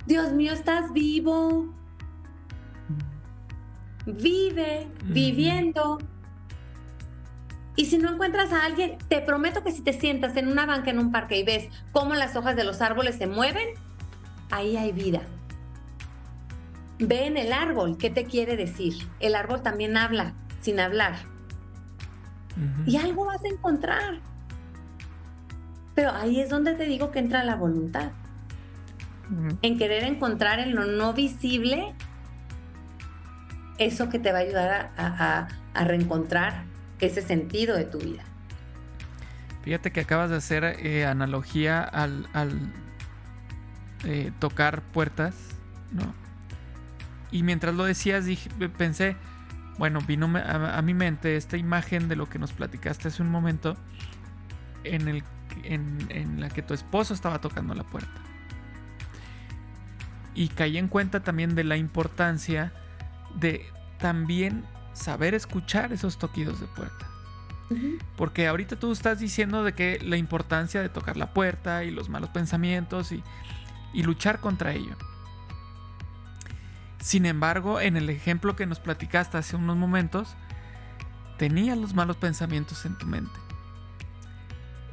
Dios 0.06 0.34
mío, 0.34 0.52
estás 0.52 0.92
vivo. 0.92 1.74
vive 4.06 4.88
viviendo. 5.06 5.98
Y 7.78 7.86
si 7.86 7.98
no 7.98 8.12
encuentras 8.12 8.54
a 8.54 8.64
alguien, 8.66 8.98
te 9.10 9.20
prometo 9.22 9.64
que 9.64 9.72
si 9.72 9.82
te 9.82 9.94
sientas 9.94 10.38
en 10.38 10.48
una 10.48 10.66
banca 10.66 10.92
en 10.92 11.00
un 11.00 11.12
parque 11.12 11.40
y 11.40 11.44
ves 11.44 11.70
cómo 11.92 12.14
las 12.14 12.36
hojas 12.36 12.56
de 12.56 12.64
los 12.64 12.82
árboles 12.82 13.16
se 13.16 13.28
mueven, 13.28 13.68
ahí 14.52 14.78
hay 14.78 14.92
vida. 14.92 15.22
Ve 17.00 17.26
en 17.26 17.38
el 17.38 17.52
árbol, 17.52 17.98
¿qué 17.98 18.10
te 18.10 18.26
quiere 18.26 18.56
decir? 18.56 18.94
El 19.20 19.36
árbol 19.36 19.62
también 19.62 19.98
habla 19.98 20.34
sin 20.62 20.80
hablar. 20.80 21.35
Y 22.86 22.98
algo 22.98 23.26
vas 23.26 23.44
a 23.44 23.48
encontrar. 23.48 24.20
Pero 25.94 26.12
ahí 26.12 26.40
es 26.40 26.50
donde 26.50 26.74
te 26.74 26.86
digo 26.86 27.12
que 27.12 27.20
entra 27.20 27.44
la 27.44 27.56
voluntad. 27.56 28.12
En 29.62 29.78
querer 29.78 30.04
encontrar 30.04 30.60
en 30.60 30.76
lo 30.76 30.86
no 30.86 31.14
visible 31.14 31.96
eso 33.78 34.10
que 34.10 34.20
te 34.20 34.32
va 34.32 34.40
a 34.40 34.42
ayudar 34.42 34.92
a, 34.98 35.48
reencontrar 35.86 36.64
ese 37.00 37.22
sentido 37.22 37.76
de 37.76 37.86
tu 37.86 38.00
vida. 38.00 38.24
Fíjate 39.64 39.92
que 39.92 40.02
acabas 40.02 40.30
de 40.30 40.38
hacer 40.38 40.64
eh, 40.64 41.06
analogía 41.06 41.82
al, 41.82 42.28
eh, 44.04 44.32
tocar 44.40 44.82
puertas, 44.82 45.36
¿no? 45.92 46.14
Y 47.32 47.44
mientras 47.44 47.76
lo 47.76 47.86
decías, 47.86 48.26
dije, 48.26 48.50
pensé, 48.78 49.18
bueno, 49.78 50.00
vino 50.02 50.32
a, 50.38 50.82
mi 50.82 50.94
mente 50.94 51.36
esta 51.36 51.58
imagen 51.58 52.08
de 52.08 52.16
lo 52.16 52.30
que 52.30 52.40
nos 52.40 52.54
platicaste 52.54 53.10
hace 53.10 53.22
un 53.22 53.30
momento, 53.30 53.76
en, 54.84 55.08
el, 55.08 55.24
en, 55.64 56.40
la 56.40 56.50
que 56.50 56.62
tu 56.62 56.74
esposo 56.74 57.14
estaba 57.14 57.42
tocando 57.42 57.74
la 57.74 57.84
puerta. 57.84 58.22
Y 60.34 60.50
caí 60.50 60.78
en 60.78 60.88
cuenta 60.88 61.24
también 61.24 61.56
de 61.56 61.64
la 61.64 61.78
importancia 61.78 62.74
de 63.36 63.66
también 64.00 64.64
saber 64.94 65.34
escuchar 65.34 65.92
esos 65.92 66.18
toquidos 66.18 66.60
de 66.60 66.68
puerta. 66.68 67.08
Porque 68.16 68.48
ahorita 68.48 68.76
tú 68.76 68.92
estás 68.92 69.20
diciendo 69.20 69.64
de 69.64 69.74
que 69.74 70.00
la 70.04 70.18
importancia 70.18 70.82
de 70.82 70.90
tocar 70.90 71.18
la 71.18 71.34
puerta 71.34 71.84
y 71.84 71.92
los 71.92 72.10
malos 72.10 72.30
pensamientos 72.30 73.12
y, 73.12 73.24
y 73.92 74.04
luchar 74.04 74.40
contra 74.40 74.74
ello. 74.74 74.96
Sin 77.06 77.28
embargo, 77.28 77.80
en 77.80 77.98
el 77.98 78.10
ejemplo 78.10 78.56
que 78.56 78.66
nos 78.66 78.80
platicaste 78.80 79.38
hace 79.38 79.56
unos 79.56 79.78
momentos, 79.78 80.36
tenías 81.38 81.78
los 81.78 81.94
malos 81.94 82.18
pensamientos 82.18 82.84
en 82.84 82.98
tu 82.98 83.06
mente. 83.06 83.40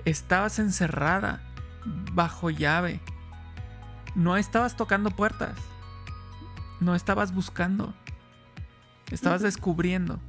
Estabas 0.05 0.59
encerrada, 0.59 1.41
bajo 2.13 2.51
llave. 2.51 3.01
No 4.15 4.37
estabas 4.37 4.77
tocando 4.77 5.11
puertas. 5.11 5.57
No 6.81 6.95
estabas 6.95 7.33
buscando. 7.33 7.95
Estabas 9.11 9.41
descubriendo. 9.41 10.21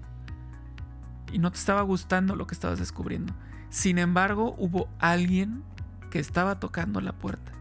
Y 1.34 1.38
no 1.38 1.51
te 1.51 1.57
estaba 1.57 1.81
gustando 1.81 2.38
lo 2.38 2.47
que 2.47 2.55
estabas 2.55 2.79
descubriendo. 2.79 3.34
Sin 3.69 3.97
embargo, 3.97 4.55
hubo 4.57 4.88
alguien 4.99 5.65
que 6.11 6.19
estaba 6.19 6.61
tocando 6.61 7.01
la 7.01 7.11
puerta. 7.11 7.51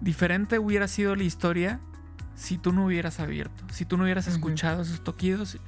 Diferente 0.00 0.58
hubiera 0.58 0.88
sido 0.88 1.14
la 1.14 1.22
historia 1.22 1.78
si 2.36 2.58
tú 2.58 2.72
no 2.72 2.86
hubieras 2.86 3.20
abierto, 3.20 3.64
si 3.72 3.84
tú 3.84 3.96
no 3.96 4.04
hubieras 4.04 4.26
escuchado 4.26 4.82
esos 4.82 5.02
toquidos 5.02 5.58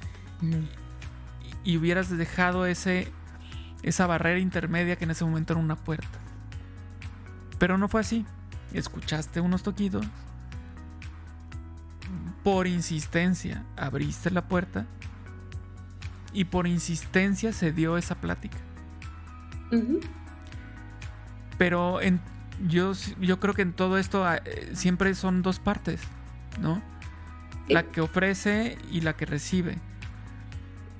y, 1.63 1.77
hubieras 1.77 2.15
dejado 2.15 2.65
ese, 2.65 3.11
esa 3.83 4.07
barrera 4.07 4.39
intermedia 4.39 4.95
que 4.95 5.05
en 5.05 5.11
ese 5.11 5.25
momento 5.25 5.53
era 5.53 5.61
una 5.61 5.75
puerta. 5.75 6.19
Pero 7.57 7.77
no 7.77 7.87
fue 7.87 8.01
así. 8.01 8.25
Escuchaste 8.73 9.41
unos 9.41 9.63
toquidos. 9.63 10.05
Por 12.43 12.67
insistencia 12.67 13.65
abriste 13.75 14.31
la 14.31 14.47
puerta. 14.47 14.85
Y 16.33 16.45
por 16.45 16.67
insistencia 16.67 17.51
se 17.51 17.71
dio 17.71 17.97
esa 17.97 18.15
plática. 18.15 18.57
Pero 21.57 21.99
yo, 22.67 22.93
yo 23.19 23.39
creo 23.39 23.53
que 23.53 23.63
en 23.63 23.73
todo 23.73 23.97
esto 23.97 24.25
ah, 24.25 24.37
eh, 24.45 24.71
siempre 24.73 25.13
son 25.15 25.41
dos 25.41 25.59
partes. 25.59 26.01
¿No? 26.59 26.81
La 27.67 27.83
que 27.83 28.01
ofrece 28.01 28.77
y 28.91 29.01
la 29.01 29.15
que 29.15 29.25
recibe. 29.25 29.77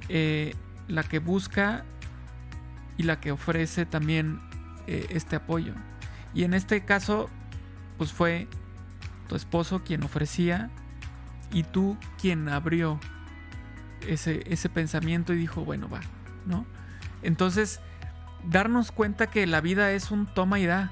Eh, 0.10 0.56
la 0.88 1.04
que 1.04 1.20
busca 1.20 1.84
y 2.98 3.04
la 3.04 3.20
que 3.20 3.32
ofrece 3.32 3.86
también 3.86 4.42
eh, 4.88 5.08
este 5.10 5.36
apoyo. 5.36 5.74
Y 6.34 6.44
en 6.44 6.54
este 6.54 6.84
caso, 6.86 7.30
pues 7.98 8.12
fue 8.12 8.48
tu 9.28 9.36
esposo 9.36 9.84
quien 9.84 10.04
ofrecía 10.04 10.70
y 11.52 11.64
tú 11.64 11.98
quien 12.20 12.50
abrió 12.50 13.00
ese, 14.08 14.44
ese 14.52 14.70
pensamiento 14.70 15.34
y 15.34 15.38
dijo, 15.38 15.64
bueno, 15.66 15.90
va, 15.90 16.02
¿no? 16.46 16.66
Entonces, 17.22 17.80
darnos 18.50 18.92
cuenta 18.92 19.28
que 19.28 19.46
la 19.48 19.62
vida 19.62 19.92
es 19.92 20.12
un 20.12 20.26
toma 20.26 20.60
y 20.60 20.66
da. 20.66 20.92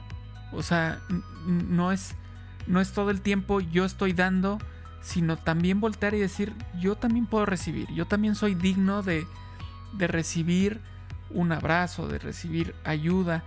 O 0.51 0.63
sea, 0.63 0.99
no 1.45 1.91
es 1.91 2.15
no 2.67 2.81
es 2.81 2.91
todo 2.91 3.09
el 3.09 3.21
tiempo 3.21 3.59
yo 3.59 3.85
estoy 3.85 4.13
dando, 4.13 4.59
sino 5.01 5.37
también 5.37 5.79
voltear 5.79 6.13
y 6.13 6.19
decir, 6.19 6.53
yo 6.79 6.95
también 6.95 7.27
puedo 7.27 7.45
recibir, 7.45 7.87
yo 7.93 8.05
también 8.05 8.35
soy 8.35 8.55
digno 8.55 9.03
de, 9.03 9.27
de 9.93 10.07
recibir 10.07 10.81
un 11.29 11.51
abrazo, 11.51 12.07
de 12.07 12.19
recibir 12.19 12.75
ayuda. 12.83 13.43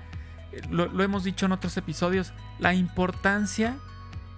Lo, 0.70 1.02
hemos 1.02 1.24
dicho 1.24 1.46
en 1.46 1.52
otros 1.52 1.76
episodios, 1.76 2.32
la 2.58 2.74
importancia 2.74 3.76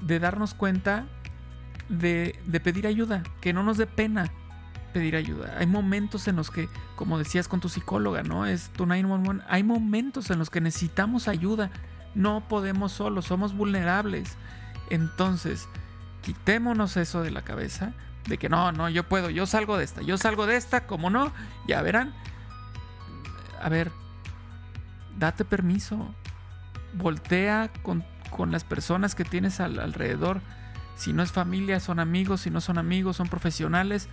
de 0.01 0.19
darnos 0.19 0.55
cuenta 0.55 1.07
de, 1.89 2.39
de 2.47 2.61
pedir 2.61 2.87
ayuda, 2.87 3.23
que 3.41 3.53
no 3.53 3.63
nos 3.63 3.77
dé 3.77 3.87
pena 3.87 4.31
pedir 4.93 5.17
ayuda. 5.17 5.57
Hay 5.59 5.67
momentos 5.67 6.29
en 6.29 6.37
los 6.37 6.51
que, 6.51 6.69
como 6.97 7.19
decías 7.19 7.49
con 7.49 7.61
tu 7.61 7.69
psicóloga, 7.69 8.23
¿no? 8.23 8.47
Es 8.47 8.71
tu 8.71 8.87
911. 8.87 9.45
Hay 9.49 9.63
momentos 9.63 10.31
en 10.31 10.39
los 10.39 10.51
que 10.51 10.61
necesitamos 10.61 11.29
ayuda. 11.29 11.71
No 12.15 12.49
podemos 12.49 12.93
solos, 12.93 13.27
somos 13.27 13.55
vulnerables. 13.55 14.37
Entonces, 14.91 15.69
quitémonos 16.23 16.97
eso 16.97 17.23
de 17.23 17.31
la 17.31 17.43
cabeza, 17.43 17.93
de 18.27 18.39
que 18.39 18.49
no, 18.49 18.73
no, 18.73 18.89
yo 18.89 19.09
puedo, 19.09 19.31
yo 19.31 19.47
salgo 19.47 19.79
de 19.79 19.85
esta, 19.85 20.03
yo 20.03 20.19
salgo 20.19 20.47
de 20.47 20.57
esta, 20.57 20.87
como 20.87 21.11
no, 21.11 21.33
ya 21.67 21.81
verán. 21.83 22.13
A 23.63 23.69
ver, 23.69 23.91
date 25.19 25.45
permiso, 25.45 26.15
voltea 26.95 27.71
con, 27.83 28.05
las 28.51 28.65
personas 28.65 29.15
que 29.15 29.25
tienes 29.25 29.61
alrededor. 29.61 30.41
Si 30.97 31.13
no 31.13 31.23
es 31.23 31.31
familia, 31.31 31.79
son 31.79 32.01
amigos, 32.01 32.43
si 32.43 32.51
no 32.51 32.63
son 32.63 32.79
amigos, 32.79 33.17
son 33.17 33.29
profesionales. 33.29 34.09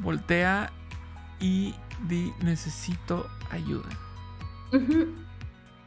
Voltea 0.00 0.72
y 1.38 1.76
di 2.08 2.32
necesito 2.40 3.30
ayuda. 3.52 3.88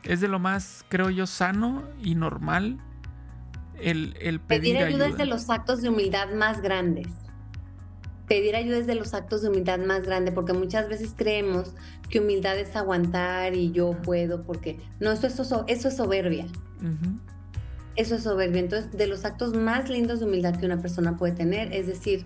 Es 0.03 0.22
de 0.22 0.30
lo 0.30 0.39
más, 0.39 0.86
creo 0.88 1.09
yo, 1.09 1.28
sano 1.28 1.84
y 2.01 2.15
normal 2.15 2.80
el, 3.82 4.40
pedir, 4.40 4.78
ayuda, 4.78 5.08
es 5.08 5.18
de 5.18 5.26
los 5.26 5.50
actos 5.50 5.82
de 5.82 5.90
humildad 5.90 6.34
más 6.34 6.62
grandes. 6.62 7.08
Pedir 8.28 8.56
ayuda 8.56 8.78
es 8.78 8.88
de 8.88 8.96
los 8.96 9.14
actos 9.14 9.42
de 9.42 9.50
humildad 9.50 9.80
más 9.80 10.04
grandes, 10.04 10.34
porque 10.34 10.54
muchas 10.54 10.88
veces 10.88 11.14
creemos 11.16 11.74
que 12.10 12.20
humildad 12.20 12.58
es 12.58 12.76
aguantar 12.76 13.56
y 13.56 13.72
yo 13.72 13.92
puedo, 14.04 14.44
porque 14.44 14.80
no, 15.00 15.12
eso, 15.12 15.28
eso, 15.28 15.66
eso 15.68 15.88
es 15.88 15.96
soberbia. 15.98 16.46
Eso 17.96 18.16
es 18.16 18.24
soberbia. 18.24 18.62
Entonces, 18.62 18.92
de 18.92 19.08
los 19.08 19.26
actos 19.26 19.54
más 19.54 19.90
lindos 19.90 20.20
de 20.20 20.26
humildad 20.26 20.56
que 20.56 20.66
una 20.66 20.80
persona 20.80 21.18
puede 21.18 21.34
tener, 21.34 21.74
es 21.74 21.88
decir, 21.88 22.26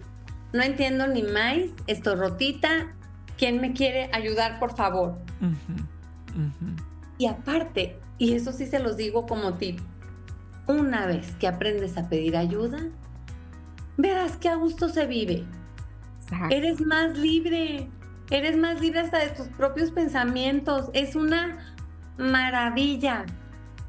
no 0.53 0.61
entiendo 0.61 1.07
ni 1.07 1.23
más, 1.23 1.57
estoy 1.87 2.15
rotita, 2.15 2.95
¿quién 3.37 3.59
me 3.59 3.73
quiere 3.73 4.09
ayudar, 4.13 4.59
por 4.59 4.75
favor? 4.75 5.17
Y 7.17 7.25
aparte, 7.25 7.97
y 8.17 8.33
eso 8.33 8.51
sí 8.51 8.65
se 8.65 8.79
los 8.79 8.97
digo 8.97 9.25
como 9.25 9.53
tip, 9.53 9.79
una 10.67 11.05
vez 11.05 11.35
que 11.39 11.47
aprendes 11.47 11.97
a 11.97 12.09
pedir 12.09 12.37
ayuda, 12.37 12.79
verás 13.97 14.37
que 14.37 14.49
a 14.49 14.55
gusto 14.55 14.89
se 14.89 15.05
vive. 15.05 15.45
Eres 16.49 16.81
más 16.81 17.17
libre, 17.17 17.89
eres 18.29 18.57
más 18.57 18.81
libre 18.81 19.01
hasta 19.01 19.19
de 19.19 19.29
tus 19.29 19.47
propios 19.47 19.91
pensamientos. 19.91 20.89
Es 20.93 21.15
una 21.15 21.75
maravilla 22.17 23.25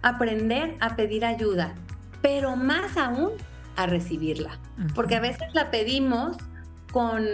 aprender 0.02 0.76
a 0.80 0.96
pedir 0.96 1.24
ayuda, 1.24 1.74
pero 2.20 2.56
más 2.56 2.96
aún 2.96 3.32
a 3.76 3.86
recibirla. 3.86 4.58
Porque 4.94 5.16
a 5.16 5.20
veces 5.20 5.54
la 5.54 5.70
pedimos 5.70 6.36
con 6.92 7.24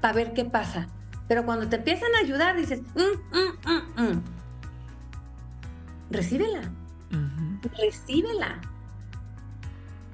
para 0.00 0.14
ver 0.14 0.32
qué 0.32 0.44
pasa. 0.44 0.88
Pero 1.26 1.44
cuando 1.44 1.68
te 1.68 1.76
empiezan 1.76 2.08
a 2.14 2.24
ayudar, 2.24 2.56
dices, 2.56 2.80
mm, 2.94 3.36
mm, 3.36 4.02
mm, 4.02 4.22
recíbela. 6.10 6.62
Recíbela. 7.76 8.60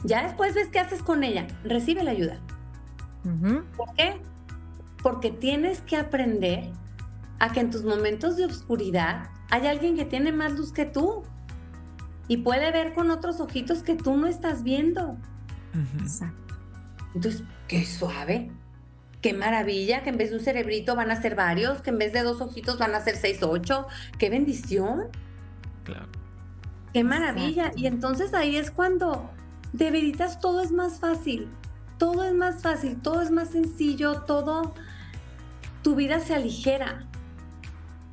Ya 0.04 0.22
después 0.22 0.54
ves 0.54 0.68
qué 0.68 0.78
haces 0.78 1.02
con 1.02 1.24
ella. 1.24 1.46
Recibe 1.64 2.04
la 2.04 2.12
ayuda. 2.12 2.38
¿Por 3.76 3.94
qué? 3.94 4.20
Porque 5.02 5.30
tienes 5.30 5.80
que 5.80 5.96
aprender 5.96 6.70
a 7.38 7.52
que 7.52 7.60
en 7.60 7.70
tus 7.70 7.84
momentos 7.84 8.36
de 8.36 8.44
oscuridad 8.44 9.30
hay 9.50 9.66
alguien 9.66 9.96
que 9.96 10.04
tiene 10.04 10.30
más 10.30 10.52
luz 10.52 10.72
que 10.72 10.84
tú 10.84 11.24
y 12.28 12.38
puede 12.38 12.70
ver 12.70 12.92
con 12.94 13.10
otros 13.10 13.40
ojitos 13.40 13.82
que 13.82 13.96
tú 13.96 14.16
no 14.16 14.26
estás 14.26 14.62
viendo. 14.62 15.16
Entonces, 17.14 17.42
qué 17.66 17.84
suave. 17.84 18.50
qué 19.24 19.32
maravilla, 19.32 20.02
que 20.02 20.10
en 20.10 20.18
vez 20.18 20.28
de 20.28 20.36
un 20.36 20.42
cerebrito 20.42 20.94
van 20.96 21.10
a 21.10 21.16
ser 21.16 21.34
varios, 21.34 21.80
que 21.80 21.88
en 21.88 21.96
vez 21.96 22.12
de 22.12 22.22
dos 22.22 22.42
ojitos 22.42 22.78
van 22.78 22.94
a 22.94 23.00
ser 23.00 23.16
seis, 23.16 23.42
ocho, 23.42 23.86
qué 24.18 24.28
bendición. 24.28 25.04
Claro. 25.84 26.08
Qué 26.92 27.04
maravilla. 27.04 27.72
Y 27.74 27.86
entonces 27.86 28.34
ahí 28.34 28.56
es 28.56 28.70
cuando 28.70 29.30
de 29.74 29.90
veritas 29.90 30.40
todo 30.40 30.62
es 30.62 30.70
más 30.70 31.00
fácil, 31.00 31.48
todo 31.98 32.22
es 32.22 32.32
más 32.32 32.62
fácil, 32.62 32.96
todo 33.02 33.20
es 33.22 33.32
más 33.32 33.50
sencillo, 33.50 34.22
todo, 34.22 34.72
tu 35.82 35.96
vida 35.96 36.20
se 36.20 36.32
aligera 36.32 37.06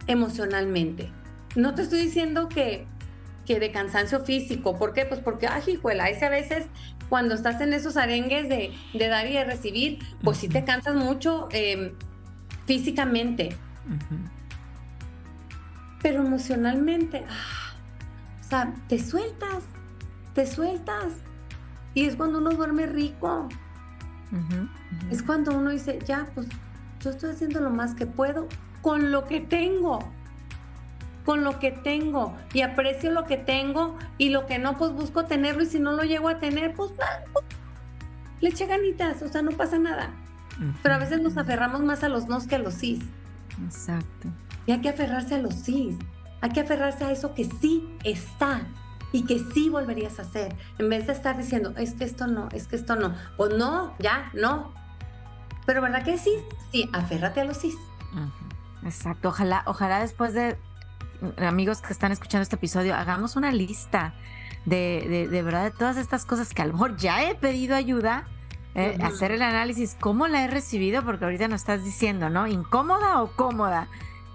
emocionalmente. 0.07 1.11
No 1.55 1.75
te 1.75 1.83
estoy 1.83 2.01
diciendo 2.01 2.49
que, 2.49 2.87
que 3.45 3.59
de 3.59 3.71
cansancio 3.71 4.21
físico, 4.21 4.75
¿por 4.79 4.93
qué? 4.93 5.05
Pues 5.05 5.19
porque, 5.19 5.45
ay, 5.45 5.61
hijuela, 5.67 6.09
ese 6.09 6.25
a 6.25 6.29
veces 6.29 6.65
cuando 7.09 7.35
estás 7.35 7.61
en 7.61 7.73
esos 7.73 7.95
arengues 7.95 8.49
de, 8.49 8.73
dar 9.07 9.27
y 9.27 9.33
de 9.33 9.43
recibir, 9.43 9.99
pues 10.23 10.39
sí 10.39 10.47
te 10.49 10.65
cansas 10.65 10.95
mucho 10.95 11.47
em, 11.51 11.93
físicamente. 12.65 13.55
Pero 16.01 16.25
emocionalmente, 16.25 17.23
ah, 17.29 17.75
o 18.39 18.43
sea, 18.49 18.73
te 18.87 18.97
sueltas, 18.97 19.63
te 20.33 20.47
sueltas. 20.47 21.13
Y 21.93 22.05
es 22.05 22.15
cuando 22.15 22.39
uno 22.39 22.51
duerme 22.51 22.85
rico. 22.85 23.47
Es 25.09 25.21
cuando 25.23 25.55
uno 25.57 25.71
dice, 25.71 25.99
ya, 26.05 26.27
pues 26.33 26.47
yo 27.01 27.09
estoy 27.09 27.31
haciendo 27.31 27.59
lo 27.59 27.69
más 27.69 27.95
que 27.95 28.05
puedo 28.05 28.47
con 28.81 29.11
lo 29.11 29.25
que 29.25 29.41
tengo 29.41 29.99
con 31.25 31.43
lo 31.43 31.59
que 31.59 31.71
tengo 31.71 32.35
y 32.53 32.61
aprecio 32.61 33.11
lo 33.11 33.25
que 33.25 33.37
tengo 33.37 33.97
y 34.17 34.29
lo 34.29 34.45
que 34.45 34.59
no, 34.59 34.77
pues 34.77 34.91
busco 34.91 35.25
tenerlo 35.25 35.63
y 35.63 35.67
si 35.67 35.79
no 35.79 35.91
lo 35.91 36.03
llego 36.03 36.29
a 36.29 36.39
tener, 36.39 36.73
pues, 36.73 36.91
pues 37.31 37.45
le 38.39 38.49
eché 38.49 38.65
ganitas, 38.65 39.21
o 39.21 39.27
sea, 39.27 39.41
no 39.41 39.51
pasa 39.51 39.77
nada. 39.77 40.09
Pero 40.83 40.95
a 40.95 40.97
veces 40.97 41.21
nos 41.21 41.37
aferramos 41.37 41.81
más 41.81 42.03
a 42.03 42.09
los 42.09 42.27
nos 42.27 42.45
que 42.47 42.55
a 42.55 42.59
los 42.59 42.75
sí. 42.75 43.01
Exacto. 43.63 44.29
Y 44.65 44.71
hay 44.71 44.81
que 44.81 44.89
aferrarse 44.89 45.35
a 45.35 45.37
los 45.39 45.55
sí. 45.55 45.97
Hay 46.41 46.51
que 46.51 46.61
aferrarse 46.61 47.03
a 47.03 47.11
eso 47.11 47.33
que 47.33 47.45
sí 47.45 47.87
está 48.03 48.61
y 49.11 49.25
que 49.25 49.39
sí 49.39 49.69
volverías 49.69 50.19
a 50.19 50.23
hacer. 50.23 50.55
En 50.77 50.89
vez 50.89 51.07
de 51.07 51.13
estar 51.13 51.37
diciendo, 51.37 51.73
es 51.77 51.93
que 51.93 52.03
esto 52.03 52.27
no, 52.27 52.49
es 52.51 52.67
que 52.67 52.75
esto 52.75 52.95
no. 52.95 53.15
Pues 53.37 53.53
no, 53.55 53.93
ya, 53.99 54.31
no. 54.33 54.73
Pero 55.65 55.81
¿verdad 55.81 56.03
que 56.03 56.17
sí? 56.17 56.31
Sí, 56.71 56.89
aférrate 56.93 57.41
a 57.41 57.45
los 57.45 57.57
sí. 57.57 57.75
Exacto. 58.83 59.29
Ojalá, 59.29 59.63
ojalá 59.65 59.99
después 59.99 60.33
de 60.33 60.57
amigos 61.37 61.81
que 61.81 61.93
están 61.93 62.11
escuchando 62.11 62.43
este 62.43 62.55
episodio, 62.55 62.95
hagamos 62.95 63.35
una 63.35 63.51
lista 63.51 64.13
de, 64.65 65.27
de, 65.29 65.41
verdad 65.41 65.63
de 65.63 65.71
todas 65.71 65.97
estas 65.97 66.25
cosas 66.25 66.53
que 66.53 66.61
a 66.61 66.65
lo 66.65 66.73
mejor 66.73 66.97
ya 66.97 67.23
he 67.23 67.35
pedido 67.35 67.75
ayuda, 67.75 68.25
eh, 68.73 68.97
hacer 69.03 69.31
el 69.31 69.41
análisis, 69.41 69.95
cómo 69.99 70.27
la 70.27 70.43
he 70.43 70.47
recibido, 70.47 71.03
porque 71.03 71.25
ahorita 71.25 71.47
nos 71.47 71.61
estás 71.61 71.83
diciendo, 71.83 72.29
¿no? 72.29 72.47
¿Incómoda 72.47 73.21
o 73.21 73.35
cómoda? 73.35 73.87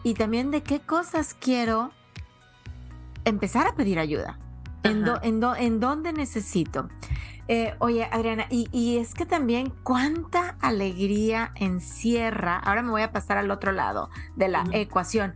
Y 0.02 0.14
también 0.14 0.50
de 0.50 0.62
qué 0.62 0.80
cosas 0.80 1.34
quiero 1.34 1.90
empezar 3.24 3.66
a 3.66 3.74
pedir 3.74 3.98
ayuda. 3.98 4.38
En, 4.86 5.06
en, 5.22 5.42
en, 5.58 5.80
dónde 5.80 6.12
necesito. 6.12 6.88
Eh, 7.48 7.74
oye, 7.78 8.08
Adriana, 8.10 8.46
y, 8.50 8.68
y, 8.72 8.98
es 8.98 9.14
que 9.14 9.24
también 9.24 9.72
cuánta 9.82 10.56
alegría 10.60 11.52
encierra, 11.54 12.58
ahora 12.58 12.82
me 12.82 12.90
voy 12.90 13.02
a 13.02 13.12
pasar 13.12 13.38
al 13.38 13.50
otro 13.50 13.70
lado 13.70 14.10
de 14.34 14.48
la 14.48 14.64
ecuación, 14.72 15.34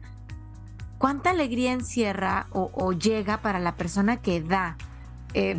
¿Cuánta 1.01 1.31
alegría 1.31 1.73
encierra 1.73 2.47
o, 2.53 2.93
llega 2.93 3.39
para 3.39 3.59
la 3.59 3.75
persona 3.75 4.19
que 4.19 4.43
da? 4.43 4.77
Eh, 5.33 5.59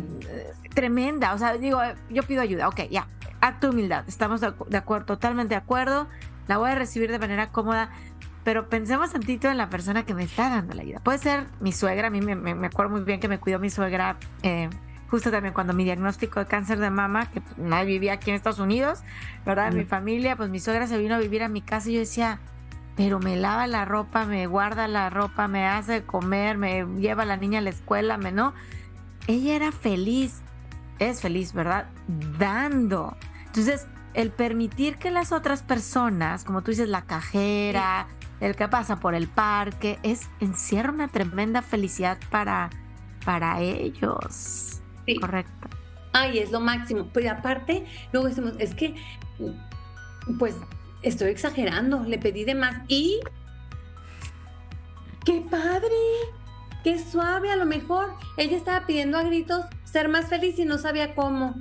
tremenda, 0.72 1.34
o 1.34 1.38
sea, 1.38 1.54
digo, 1.54 1.80
yo 2.10 2.22
pido 2.22 2.42
ayuda, 2.42 2.68
ok, 2.68 2.82
ya, 2.88 3.08
acto 3.40 3.66
de 3.66 3.72
humildad, 3.72 4.04
estamos 4.06 4.40
de, 4.40 4.76
acuerdo, 4.76 5.04
totalmente 5.04 5.54
de 5.54 5.58
acuerdo, 5.58 6.06
la 6.46 6.58
voy 6.58 6.70
a 6.70 6.76
recibir 6.76 7.10
de 7.10 7.18
manera 7.18 7.48
cómoda, 7.48 7.90
pero 8.44 8.68
pensemos 8.68 9.12
tantito 9.12 9.48
en 9.48 9.56
la 9.56 9.68
persona 9.70 10.04
que 10.04 10.14
me 10.14 10.24
está 10.24 10.48
dando 10.50 10.74
la 10.74 10.82
ayuda. 10.82 11.00
Puede 11.00 11.18
ser 11.18 11.46
mi 11.60 11.72
suegra, 11.72 12.08
a 12.08 12.10
mí 12.10 12.20
me, 12.20 12.66
acuerdo 12.66 12.90
muy 12.90 13.02
bien 13.02 13.20
que 13.20 13.28
me 13.28 13.38
cuidó 13.38 13.58
mi 13.58 13.70
suegra. 13.70 14.16
Eh, 14.42 14.68
justo 15.08 15.30
también 15.30 15.52
cuando 15.52 15.74
mi 15.74 15.84
diagnóstico 15.84 16.40
de 16.40 16.46
cáncer 16.46 16.78
de 16.78 16.90
mama, 16.90 17.30
que 17.30 17.42
pues, 17.42 17.58
nadie 17.58 17.84
vivía 17.84 18.14
aquí 18.14 18.30
en 18.30 18.36
Estados 18.36 18.58
Unidos, 18.58 19.02
¿verdad? 19.44 19.70
Mi 19.72 19.84
familia, 19.84 20.36
pues 20.36 20.48
mi 20.48 20.58
suegra 20.58 20.86
se 20.86 20.96
vino 20.98 21.14
a 21.14 21.18
vivir 21.18 21.42
a 21.42 21.48
mi 21.48 21.60
casa 21.60 21.90
y 21.90 21.94
yo 21.94 22.00
decía, 22.00 22.40
pero 22.96 23.20
me 23.20 23.36
lava 23.36 23.66
la 23.66 23.84
ropa, 23.84 24.24
me 24.24 24.46
guarda 24.46 24.88
la 24.88 25.10
ropa, 25.10 25.48
me 25.48 25.66
hace 25.66 26.02
comer, 26.02 26.56
me 26.58 26.86
lleva 26.98 27.22
a 27.24 27.26
la 27.26 27.36
niña 27.36 27.58
a 27.58 27.62
la 27.62 27.70
escuela, 27.70 28.16
me 28.16 28.32
no. 28.32 28.54
Ella 29.26 29.54
era 29.54 29.70
feliz, 29.70 30.40
es 30.98 31.20
feliz, 31.20 31.52
¿verdad? 31.52 31.88
Dando. 32.38 33.16
Entonces, 33.46 33.86
el 34.14 34.30
permitir 34.30 34.96
que 34.96 35.10
las 35.10 35.30
otras 35.32 35.62
personas, 35.62 36.44
como 36.44 36.62
tú 36.62 36.70
dices, 36.70 36.88
la 36.88 37.02
cajera, 37.02 38.08
el 38.42 38.56
que 38.56 38.66
pasa 38.66 38.98
por 38.98 39.14
el 39.14 39.28
parque, 39.28 40.00
es 40.02 40.28
encierra 40.40 40.90
una 40.90 41.06
tremenda 41.06 41.62
felicidad 41.62 42.18
para, 42.28 42.70
para 43.24 43.60
ellos. 43.60 44.82
Sí. 45.06 45.16
Correcto. 45.16 45.68
Ay, 46.12 46.40
es 46.40 46.50
lo 46.50 46.58
máximo. 46.58 47.08
Pero 47.12 47.30
aparte, 47.30 47.86
luego 48.12 48.28
decimos, 48.28 48.54
es 48.58 48.74
que, 48.74 48.96
pues 50.40 50.56
estoy 51.02 51.30
exagerando, 51.30 52.02
le 52.02 52.18
pedí 52.18 52.44
de 52.44 52.56
más 52.56 52.82
y 52.88 53.20
qué 55.24 55.44
padre, 55.48 55.94
qué 56.82 56.98
suave, 56.98 57.50
a 57.50 57.56
lo 57.56 57.64
mejor 57.64 58.14
ella 58.36 58.56
estaba 58.56 58.86
pidiendo 58.86 59.18
a 59.18 59.22
gritos 59.22 59.66
ser 59.84 60.08
más 60.08 60.28
feliz 60.28 60.58
y 60.58 60.64
no 60.64 60.78
sabía 60.78 61.14
cómo. 61.14 61.54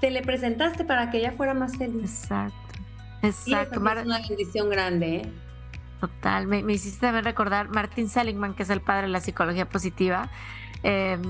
Te 0.00 0.10
le 0.10 0.22
presentaste 0.22 0.84
para 0.84 1.10
que 1.10 1.18
ella 1.18 1.32
fuera 1.36 1.54
más 1.54 1.76
feliz. 1.76 2.02
Exacto. 2.02 2.56
Exacto. 3.22 3.76
es 3.76 4.04
una 4.04 4.18
bendición 4.28 4.68
grande, 4.68 5.16
¿eh? 5.16 5.43
Total, 6.00 6.46
me, 6.46 6.62
me, 6.62 6.74
hiciste 6.74 7.00
también 7.00 7.24
recordar 7.24 7.68
Martin 7.68 8.08
Seligman, 8.08 8.54
que 8.54 8.64
es 8.64 8.70
el 8.70 8.80
padre 8.80 9.02
de 9.02 9.08
la 9.08 9.20
psicología 9.20 9.68
positiva, 9.68 10.30
Em, 10.86 11.22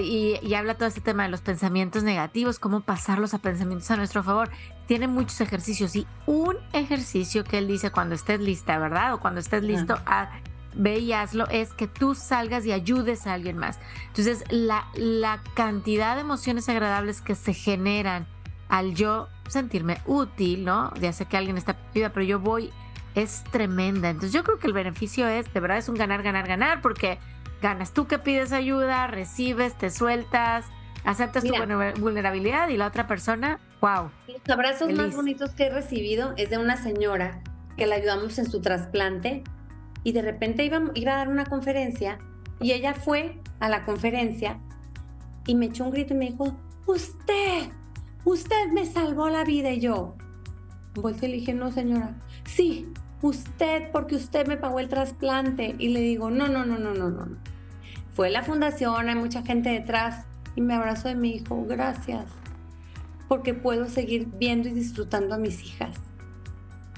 y, 0.00 0.54
habla 0.54 0.74
todo 0.74 0.88
este 0.88 1.00
tema 1.00 1.22
de 1.22 1.28
los 1.28 1.40
pensamientos 1.40 2.02
negativos, 2.02 2.58
cómo 2.58 2.80
pasarlos 2.80 3.34
a 3.34 3.38
pensamientos 3.38 3.88
a 3.92 3.96
nuestro 3.96 4.24
favor. 4.24 4.50
Tiene 4.88 5.06
muchos 5.06 5.40
ejercicios 5.40 5.94
y 5.94 6.08
un 6.26 6.56
ejercicio 6.72 7.44
que 7.44 7.58
él 7.58 7.68
dice 7.68 7.92
cuando 7.92 8.16
estés 8.16 8.40
lista, 8.40 8.76
¿verdad? 8.78 9.14
O 9.14 9.20
cuando 9.20 9.38
estés 9.38 9.62
listo, 9.62 9.96
a, 10.06 10.30
ve 10.74 10.98
y 10.98 11.12
hazlo, 11.12 11.46
es 11.50 11.72
que 11.72 11.86
tú 11.86 12.16
salgas 12.16 12.66
y 12.66 12.72
ayudes 12.72 13.28
a 13.28 13.34
alguien 13.34 13.56
más. 13.56 13.78
Entonces, 14.08 14.42
la, 14.50 14.88
la 14.96 15.40
cantidad 15.54 16.16
de 16.16 16.22
emociones 16.22 16.68
agradables 16.68 17.20
que 17.20 17.36
se 17.36 17.54
generan 17.54 18.26
al 18.68 18.96
yo 18.96 19.28
sentirme 19.46 20.00
útil, 20.06 20.64
¿no? 20.64 20.92
Ya 20.94 21.12
sé 21.12 21.26
que 21.26 21.36
alguien 21.36 21.56
está 21.56 21.76
viva, 21.94 22.08
pero 22.08 22.26
yo 22.26 22.40
voy, 22.40 22.72
es 23.16 23.42
tremenda. 23.50 24.10
Entonces, 24.10 24.32
yo 24.32 24.44
creo 24.44 24.58
que 24.58 24.68
el 24.68 24.72
beneficio 24.72 25.26
es, 25.26 25.52
de 25.52 25.58
verdad, 25.58 25.78
es 25.78 25.88
un 25.88 25.96
ganar, 25.96 26.22
ganar, 26.22 26.46
ganar, 26.46 26.80
porque 26.82 27.18
ganas. 27.60 27.92
Tú 27.92 28.06
que 28.06 28.18
pides 28.18 28.52
ayuda, 28.52 29.06
recibes, 29.08 29.74
te 29.74 29.90
sueltas, 29.90 30.66
aceptas 31.04 31.42
tu 31.42 31.52
vulnerabilidad 32.00 32.68
y 32.68 32.76
la 32.76 32.86
otra 32.86 33.06
persona, 33.06 33.58
wow. 33.80 34.10
Los 34.28 34.48
abrazos 34.48 34.92
más 34.92 35.16
bonitos 35.16 35.50
que 35.52 35.64
he 35.64 35.70
recibido 35.70 36.34
es 36.36 36.50
de 36.50 36.58
una 36.58 36.76
señora 36.76 37.40
que 37.76 37.86
la 37.86 37.96
ayudamos 37.96 38.38
en 38.38 38.50
su 38.50 38.60
trasplante 38.60 39.44
y 40.04 40.12
de 40.12 40.22
repente 40.22 40.64
iba, 40.64 40.82
iba 40.94 41.14
a 41.14 41.16
dar 41.16 41.28
una 41.28 41.46
conferencia 41.46 42.18
y 42.60 42.72
ella 42.72 42.94
fue 42.94 43.40
a 43.60 43.68
la 43.68 43.84
conferencia 43.84 44.58
y 45.46 45.54
me 45.54 45.66
echó 45.66 45.84
un 45.84 45.90
grito 45.90 46.12
y 46.12 46.16
me 46.16 46.26
dijo, 46.26 46.56
usted, 46.86 47.70
usted 48.24 48.68
me 48.72 48.84
salvó 48.84 49.30
la 49.30 49.44
vida 49.44 49.70
y 49.70 49.80
yo. 49.80 50.16
Volté 50.94 51.26
y 51.26 51.30
le 51.30 51.36
dije, 51.36 51.54
no 51.54 51.70
señora, 51.70 52.14
sí, 52.44 52.92
usted, 53.28 53.90
porque 53.92 54.16
usted 54.16 54.46
me 54.46 54.56
pagó 54.56 54.80
el 54.80 54.88
trasplante. 54.88 55.76
Y 55.78 55.88
le 55.88 56.00
digo, 56.00 56.30
no, 56.30 56.48
no, 56.48 56.64
no, 56.64 56.78
no, 56.78 56.94
no, 56.94 57.10
no. 57.10 57.28
Fue 58.12 58.30
la 58.30 58.42
fundación, 58.42 59.08
hay 59.08 59.14
mucha 59.14 59.42
gente 59.42 59.70
detrás. 59.70 60.24
Y 60.54 60.60
me 60.60 60.74
abrazó 60.74 61.10
y 61.10 61.14
me 61.14 61.28
dijo, 61.28 61.64
gracias, 61.66 62.24
porque 63.28 63.52
puedo 63.52 63.86
seguir 63.86 64.26
viendo 64.38 64.68
y 64.68 64.72
disfrutando 64.72 65.34
a 65.34 65.38
mis 65.38 65.62
hijas. 65.62 65.96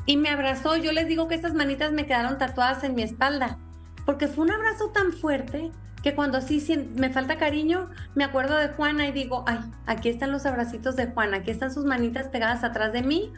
Y 0.06 0.16
me 0.16 0.30
abrazó, 0.30 0.76
yo 0.76 0.92
les 0.92 1.08
digo 1.08 1.28
que 1.28 1.34
esas 1.34 1.54
manitas 1.54 1.92
me 1.92 2.06
quedaron 2.06 2.38
tatuadas 2.38 2.84
en 2.84 2.94
mi 2.94 3.02
espalda, 3.02 3.58
porque 4.06 4.28
fue 4.28 4.44
un 4.44 4.52
abrazo 4.52 4.90
tan 4.90 5.12
fuerte 5.12 5.70
que 6.02 6.14
cuando 6.14 6.38
así 6.38 6.64
me 6.94 7.10
falta 7.10 7.36
cariño, 7.36 7.90
me 8.14 8.24
acuerdo 8.24 8.56
de 8.56 8.68
Juana 8.68 9.08
y 9.08 9.12
digo, 9.12 9.44
ay, 9.46 9.58
aquí 9.86 10.08
están 10.08 10.32
los 10.32 10.46
abracitos 10.46 10.96
de 10.96 11.08
Juana, 11.08 11.38
aquí 11.38 11.50
están 11.50 11.74
sus 11.74 11.84
manitas 11.84 12.28
pegadas 12.28 12.64
atrás 12.64 12.92
de 12.92 13.02
mí. 13.02 13.32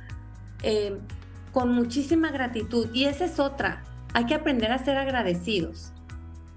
Eh, 0.62 1.00
con 1.52 1.72
muchísima 1.72 2.30
gratitud. 2.30 2.88
Y 2.92 3.04
esa 3.04 3.24
es 3.24 3.38
otra. 3.38 3.82
Hay 4.14 4.26
que 4.26 4.34
aprender 4.34 4.72
a 4.72 4.78
ser 4.78 4.98
agradecidos. 4.98 5.92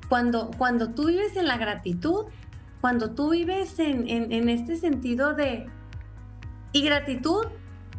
Cuando, 0.09 0.51
cuando 0.57 0.89
tú 0.89 1.07
vives 1.07 1.35
en 1.37 1.47
la 1.47 1.57
gratitud, 1.57 2.25
cuando 2.81 3.11
tú 3.11 3.31
vives 3.31 3.79
en, 3.79 4.07
en, 4.09 4.49
este 4.49 4.75
sentido 4.75 5.33
de... 5.33 5.67
Y 6.71 6.83
gratitud 6.83 7.45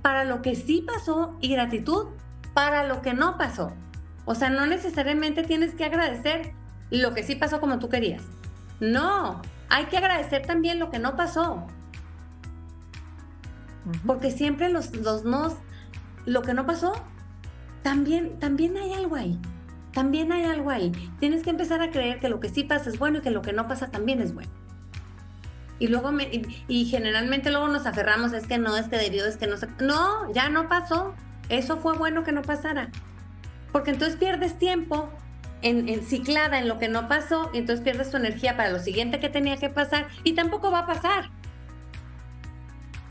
para 0.02 0.24
lo 0.24 0.42
que 0.42 0.56
sí 0.56 0.84
pasó 0.86 1.36
y 1.40 1.48
gratitud 1.48 2.08
para 2.52 2.84
lo 2.84 3.00
que 3.00 3.14
no 3.14 3.38
pasó. 3.38 3.72
O 4.24 4.34
sea, 4.34 4.50
no 4.50 4.66
necesariamente 4.66 5.42
tienes 5.42 5.74
que 5.74 5.84
agradecer 5.84 6.52
lo 6.90 7.14
que 7.14 7.22
sí 7.22 7.36
pasó 7.36 7.60
como 7.60 7.78
tú 7.78 7.88
querías. 7.88 8.22
No, 8.80 9.40
hay 9.68 9.86
que 9.86 9.96
agradecer 9.96 10.46
también 10.46 10.78
lo 10.78 10.90
que 10.90 10.98
no 10.98 11.16
pasó. 11.16 11.66
Porque 14.06 14.30
siempre 14.30 14.68
los, 14.68 14.94
los 14.96 15.24
nos 15.24 15.54
lo 16.26 16.42
que 16.42 16.54
no 16.54 16.66
pasó, 16.66 16.92
también, 17.82 18.38
también 18.38 18.76
hay 18.76 18.92
algo 18.94 19.16
ahí. 19.16 19.38
También 19.92 20.32
hay 20.32 20.44
algo 20.44 20.70
ahí. 20.70 20.90
Tienes 21.20 21.42
que 21.42 21.50
empezar 21.50 21.80
a 21.80 21.90
creer 21.90 22.18
que 22.18 22.28
lo 22.28 22.40
que 22.40 22.48
sí 22.48 22.64
pasa 22.64 22.90
es 22.90 22.98
bueno 22.98 23.18
y 23.18 23.20
que 23.20 23.30
lo 23.30 23.42
que 23.42 23.52
no 23.52 23.68
pasa 23.68 23.90
también 23.90 24.20
es 24.20 24.34
bueno. 24.34 24.50
Y 25.78 25.88
luego 25.88 26.10
y, 26.68 26.84
generalmente 26.86 27.50
luego 27.50 27.68
nos 27.68 27.86
aferramos, 27.86 28.32
es 28.32 28.46
que 28.46 28.58
no, 28.58 28.76
es 28.76 28.88
que 28.88 28.96
debió, 28.96 29.26
es 29.26 29.36
que 29.36 29.46
no. 29.46 29.56
No, 29.80 30.32
ya 30.32 30.48
no 30.48 30.68
pasó. 30.68 31.14
Eso 31.48 31.76
fue 31.76 31.96
bueno 31.96 32.24
que 32.24 32.32
no 32.32 32.42
pasara. 32.42 32.90
Porque 33.70 33.90
entonces 33.90 34.16
pierdes 34.16 34.58
tiempo 34.58 35.10
en, 35.62 35.88
en, 35.88 36.02
ciclada 36.02 36.58
en 36.58 36.68
lo 36.68 36.78
que 36.78 36.88
no 36.88 37.08
pasó 37.08 37.50
y 37.52 37.58
entonces 37.58 37.84
pierdes 37.84 38.10
tu 38.10 38.16
energía 38.16 38.56
para 38.56 38.70
lo 38.70 38.78
siguiente 38.78 39.20
que 39.20 39.28
tenía 39.28 39.56
que 39.56 39.68
pasar 39.68 40.06
y 40.22 40.34
tampoco 40.34 40.70
va 40.70 40.80
a 40.80 40.86
pasar. 40.86 41.30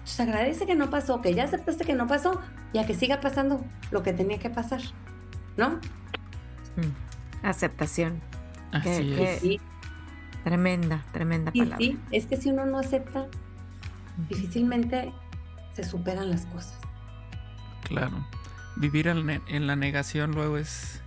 Entonces 0.03 0.19
agradece 0.19 0.65
que 0.65 0.75
no 0.75 0.89
pasó, 0.89 1.21
que 1.21 1.33
ya 1.33 1.45
aceptaste 1.45 1.85
que 1.85 1.95
no 1.95 2.07
pasó 2.07 2.41
y 2.73 2.79
a 2.79 2.85
que 2.85 2.93
siga 2.93 3.21
pasando 3.21 3.63
lo 3.89 4.03
que 4.03 4.11
tenía 4.11 4.37
que 4.37 4.49
pasar, 4.49 4.81
¿no? 5.55 5.79
Mm. 6.75 7.41
Aceptación. 7.45 8.21
Así 8.73 9.15
es. 9.17 9.61
Tremenda, 10.43 11.05
tremenda 11.13 11.53
palabra. 11.53 11.77
Sí, 11.77 11.97
es 12.11 12.25
que 12.25 12.35
si 12.35 12.49
uno 12.49 12.65
no 12.65 12.79
acepta, 12.79 13.27
difícilmente 14.27 15.13
se 15.73 15.85
superan 15.85 16.29
las 16.29 16.45
cosas. 16.47 16.77
Claro. 17.83 18.27
Vivir 18.75 19.07
en, 19.07 19.67
la 19.67 19.75
negación 19.77 20.31
luego 20.31 20.57
es 20.57 21.01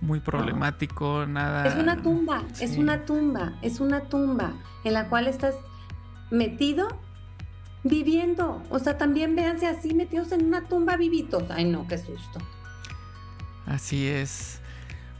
muy 0.00 0.18
problemático, 0.18 1.26
nada. 1.26 1.64
Es 1.64 1.76
una 1.76 2.02
tumba, 2.02 2.42
es 2.60 2.76
una 2.76 3.04
tumba, 3.04 3.52
es 3.62 3.78
una 3.78 4.00
tumba 4.00 4.54
en 4.82 4.94
la 4.94 5.08
cual 5.08 5.28
estás 5.28 5.54
metido 6.32 6.88
viviendo. 7.84 8.62
O 8.70 8.78
sea, 8.78 8.98
también 8.98 9.36
véanse 9.36 9.66
así 9.66 9.94
metidos 9.94 10.32
en 10.32 10.46
una 10.46 10.64
tumba 10.64 10.96
vivitos. 10.96 11.44
Ay, 11.50 11.64
no, 11.64 11.86
qué 11.88 11.98
susto. 11.98 12.40
Así 13.66 14.06
es. 14.06 14.60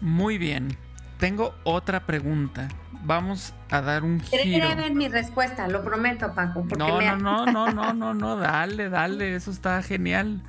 Muy 0.01 0.39
bien. 0.39 0.77
Tengo 1.19 1.55
otra 1.65 2.07
pregunta 2.07 2.69
vamos 3.05 3.55
a 3.71 3.81
dar 3.81 4.05
un 4.05 4.21
giro. 4.21 4.77
ver 4.77 4.95
mi 4.95 5.09
respuesta, 5.09 5.69
lo 5.69 5.83
prometo, 5.83 6.35
Paco. 6.35 6.67
No, 6.79 7.01
no, 7.01 7.17
no, 7.17 7.47
no, 7.47 7.73
no, 7.73 7.93
no, 7.93 8.15
no, 8.15 8.37
dale, 8.37 8.89
dale, 8.89 9.35
eso 9.35 9.51
está 9.51 9.83
genial. 9.83 10.43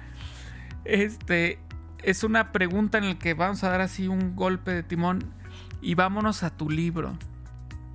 Este 0.83 1.59
es 2.03 2.23
una 2.23 2.51
pregunta 2.51 2.97
en 2.97 3.09
la 3.09 3.19
que 3.19 3.33
vamos 3.33 3.63
a 3.63 3.69
dar 3.69 3.81
así 3.81 4.07
un 4.07 4.35
golpe 4.35 4.71
de 4.71 4.83
timón 4.83 5.33
y 5.81 5.95
vámonos 5.95 6.43
a 6.43 6.49
tu 6.49 6.69
libro. 6.69 7.17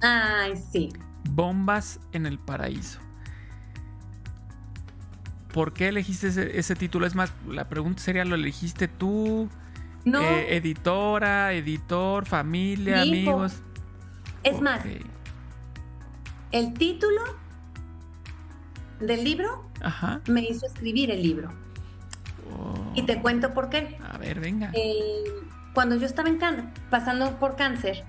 Ay, 0.00 0.54
sí. 0.56 0.90
Bombas 1.30 2.00
en 2.12 2.26
el 2.26 2.38
paraíso. 2.38 3.00
¿Por 5.56 5.72
qué 5.72 5.88
elegiste 5.88 6.58
ese, 6.58 6.76
título? 6.76 7.06
Es 7.06 7.14
más, 7.14 7.32
la 7.48 7.66
pregunta 7.66 8.02
sería, 8.02 8.26
¿lo 8.26 8.34
elegiste 8.34 8.88
tú? 8.88 9.48
No. 10.04 10.20
Eh, 10.20 10.54
editora, 10.54 11.54
editor, 11.54 12.26
familia, 12.26 13.00
amigos. 13.00 13.62
Es 14.42 14.60
más, 14.60 14.82
el 16.52 16.74
título 16.74 17.22
del 19.00 19.24
libro 19.24 19.64
me 20.28 20.42
hizo 20.42 20.66
escribir 20.66 21.10
el 21.10 21.22
libro. 21.22 21.48
Y 22.94 23.04
te 23.04 23.22
cuento 23.22 23.54
por 23.54 23.70
qué. 23.70 23.96
A 24.12 24.18
ver, 24.18 24.40
venga. 24.40 24.70
Eh, 24.74 25.24
cuando 25.72 25.96
yo 25.96 26.04
estaba 26.04 26.28
en 26.28 26.38
pasando 26.90 27.38
por 27.38 27.56
cáncer, 27.56 28.04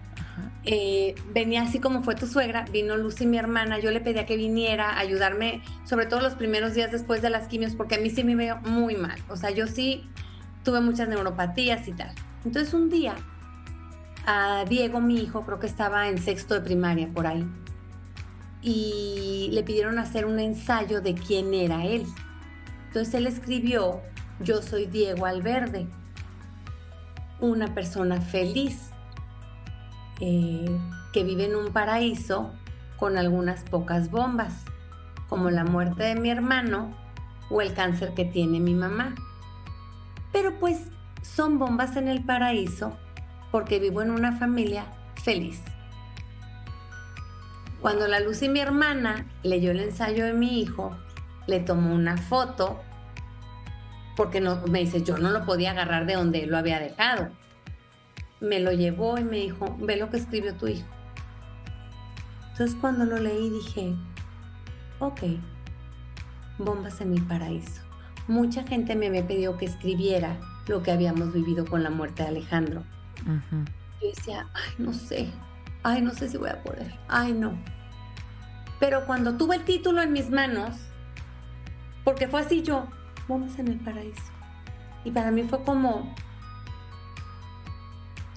eh, 0.70 1.16
venía 1.34 1.62
así 1.62 1.80
como 1.80 2.04
fue 2.04 2.14
tu 2.16 2.28
suegra, 2.28 2.66
vino 2.74 2.98
Lucy, 2.98 3.26
mi 3.26 3.38
hermana, 3.38 3.80
yo 3.80 3.90
le 3.90 4.02
pedía 4.02 4.26
que 4.26 4.36
viniera 4.36 4.90
a 4.90 5.00
ayudarme, 5.00 5.62
sobre 5.86 6.08
todo 6.08 6.20
los 6.20 6.36
primeros 6.36 6.74
días 6.74 6.92
después 6.92 7.22
de 7.22 7.30
las 7.30 7.48
quimios, 7.48 7.74
porque 7.74 7.96
a 7.96 8.00
mí 8.00 8.10
sí 8.10 8.26
me 8.26 8.36
veo 8.36 8.58
muy 8.58 8.98
mal. 8.98 9.18
O 9.30 9.38
sea, 9.38 9.50
yo 9.50 9.66
sí 9.66 10.10
tuve 10.64 10.82
muchas 10.82 11.08
neuropatías 11.08 11.88
y 11.88 11.94
tal. 11.94 12.12
Entonces 12.44 12.74
un 12.74 12.90
día 12.90 13.16
a 14.26 14.66
Diego, 14.68 15.00
mi 15.00 15.22
hijo, 15.22 15.46
creo 15.46 15.58
que 15.58 15.68
estaba 15.68 16.10
en 16.10 16.18
sexto 16.18 16.54
de 16.54 16.60
primaria 16.60 17.08
por 17.14 17.28
ahí, 17.28 17.48
y 18.62 19.50
le 19.54 19.64
pidieron 19.64 20.00
hacer 20.00 20.26
un 20.26 20.38
ensayo 20.38 21.00
de 21.00 21.14
quién 21.14 21.54
era 21.54 21.86
él. 21.86 22.06
Entonces 22.88 23.14
él 23.14 23.26
escribió, 23.26 24.02
yo 24.42 24.62
soy 24.62 24.86
Diego 24.86 25.26
Alverde, 25.26 25.88
una 27.40 27.74
persona 27.74 28.20
feliz 28.20 28.90
eh, 30.20 30.80
que 31.14 31.24
vive 31.24 31.46
en 31.46 31.56
un 31.56 31.72
paraíso 31.72 32.54
con 32.98 33.18
algunas 33.18 33.64
pocas 33.64 34.10
bombas, 34.10 34.66
como 35.30 35.50
la 35.50 35.64
muerte 35.64 36.04
de 36.04 36.16
mi 36.16 36.30
hermano 36.30 36.90
o 37.50 37.62
el 37.62 37.74
cáncer 37.74 38.14
que 38.14 38.26
tiene 38.26 38.60
mi 38.60 38.74
mamá. 38.74 39.16
Pero 40.32 40.60
pues 40.60 40.90
son 41.22 41.60
bombas 41.60 41.96
en 41.96 42.08
el 42.08 42.24
paraíso 42.24 42.98
porque 43.52 43.80
vivo 43.80 44.02
en 44.02 44.12
una 44.12 44.38
familia 44.38 44.86
feliz. 45.24 45.62
Cuando 47.82 48.08
la 48.08 48.20
Luz 48.20 48.42
y 48.42 48.50
mi 48.50 48.60
hermana 48.60 49.28
leyó 49.44 49.72
el 49.72 49.80
ensayo 49.80 50.26
de 50.26 50.34
mi 50.34 50.62
hijo, 50.62 50.98
le 51.46 51.60
tomó 51.60 51.94
una 51.94 52.18
foto, 52.18 52.82
porque 54.16 54.42
no, 54.42 54.62
me 54.68 54.80
dice, 54.80 55.04
yo 55.04 55.18
no 55.18 55.30
lo 55.30 55.46
podía 55.46 55.72
agarrar 55.72 56.06
de 56.06 56.16
donde 56.16 56.44
él 56.44 56.50
lo 56.50 56.58
había 56.58 56.80
dejado. 56.80 57.30
Me 58.40 58.60
lo 58.60 58.72
llevó 58.72 59.18
y 59.18 59.24
me 59.24 59.38
dijo, 59.38 59.78
ve 59.80 59.98
lo 59.98 60.10
que 60.10 60.18
escribió 60.18 60.56
tu 60.56 60.68
hijo. 60.68 60.88
Entonces 62.52 62.76
cuando 62.80 63.06
lo 63.06 63.18
leí 63.18 63.50
dije, 63.50 63.96
ok, 65.00 65.22
bombas 66.58 67.02
en 67.02 67.12
mi 67.12 67.20
paraíso. 67.20 67.82
Mucha 68.28 68.64
gente 68.64 68.96
me 68.96 69.08
había 69.08 69.26
pedido 69.26 69.58
que 69.58 69.66
escribiera 69.66 70.40
lo 70.68 70.84
que 70.84 70.92
habíamos 70.92 71.34
vivido 71.34 71.66
con 71.66 71.84
la 71.84 71.90
muerte 71.90 72.24
de 72.24 72.30
Alejandro 72.30 72.84
yo 74.02 74.08
decía, 74.08 74.48
ay, 74.54 74.74
no 74.78 74.94
sé, 74.94 75.30
ay, 75.84 76.02
no 76.02 76.12
sé 76.12 76.30
si 76.30 76.38
voy 76.38 76.50
a 76.50 76.64
poder, 76.64 76.94
ay, 77.08 77.34
no. 77.34 77.54
Pero 78.80 79.06
cuando 79.06 79.38
tuve 79.38 79.56
el 79.56 79.64
título 79.64 80.02
en 80.02 80.14
mis 80.14 80.30
manos, 80.30 80.76
porque 82.04 82.28
fue 82.28 82.42
así 82.42 82.62
yo, 82.62 82.88
vamos 83.28 83.58
en 83.60 83.70
el 83.70 83.80
paraíso. 83.80 84.22
Y 85.04 85.12
para 85.12 85.32
mí 85.32 85.44
fue 85.44 85.64
como, 85.64 86.14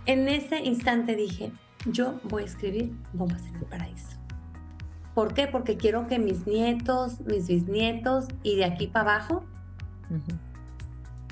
en 0.06 0.28
ese 0.28 0.60
instante 0.60 1.16
dije, 1.16 1.52
yo 1.86 2.20
voy 2.24 2.42
a 2.42 2.46
escribir 2.46 2.94
Bombas 3.12 3.44
en 3.46 3.56
el 3.56 3.64
Paraíso. 3.64 4.16
¿Por 5.14 5.34
qué? 5.34 5.46
Porque 5.46 5.76
quiero 5.76 6.06
que 6.06 6.18
mis 6.18 6.46
nietos, 6.46 7.20
mis 7.20 7.48
bisnietos 7.48 8.26
y 8.42 8.56
de 8.56 8.64
aquí 8.64 8.86
para 8.86 9.16
abajo 9.16 9.44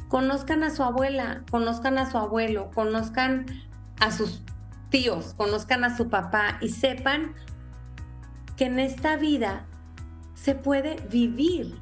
conozcan 0.08 0.64
a 0.64 0.70
su 0.70 0.82
abuela, 0.82 1.44
conozcan 1.50 1.98
a 1.98 2.10
su 2.10 2.18
abuelo, 2.18 2.70
conozcan 2.74 3.46
a 4.00 4.10
sus 4.10 4.42
tíos, 4.90 5.34
conozcan 5.36 5.84
a 5.84 5.96
su 5.96 6.08
papá 6.08 6.58
y 6.60 6.70
sepan 6.70 7.34
que 8.56 8.66
en 8.66 8.78
esta 8.78 9.16
vida 9.16 9.66
se 10.34 10.54
puede 10.54 10.96
vivir 11.10 11.80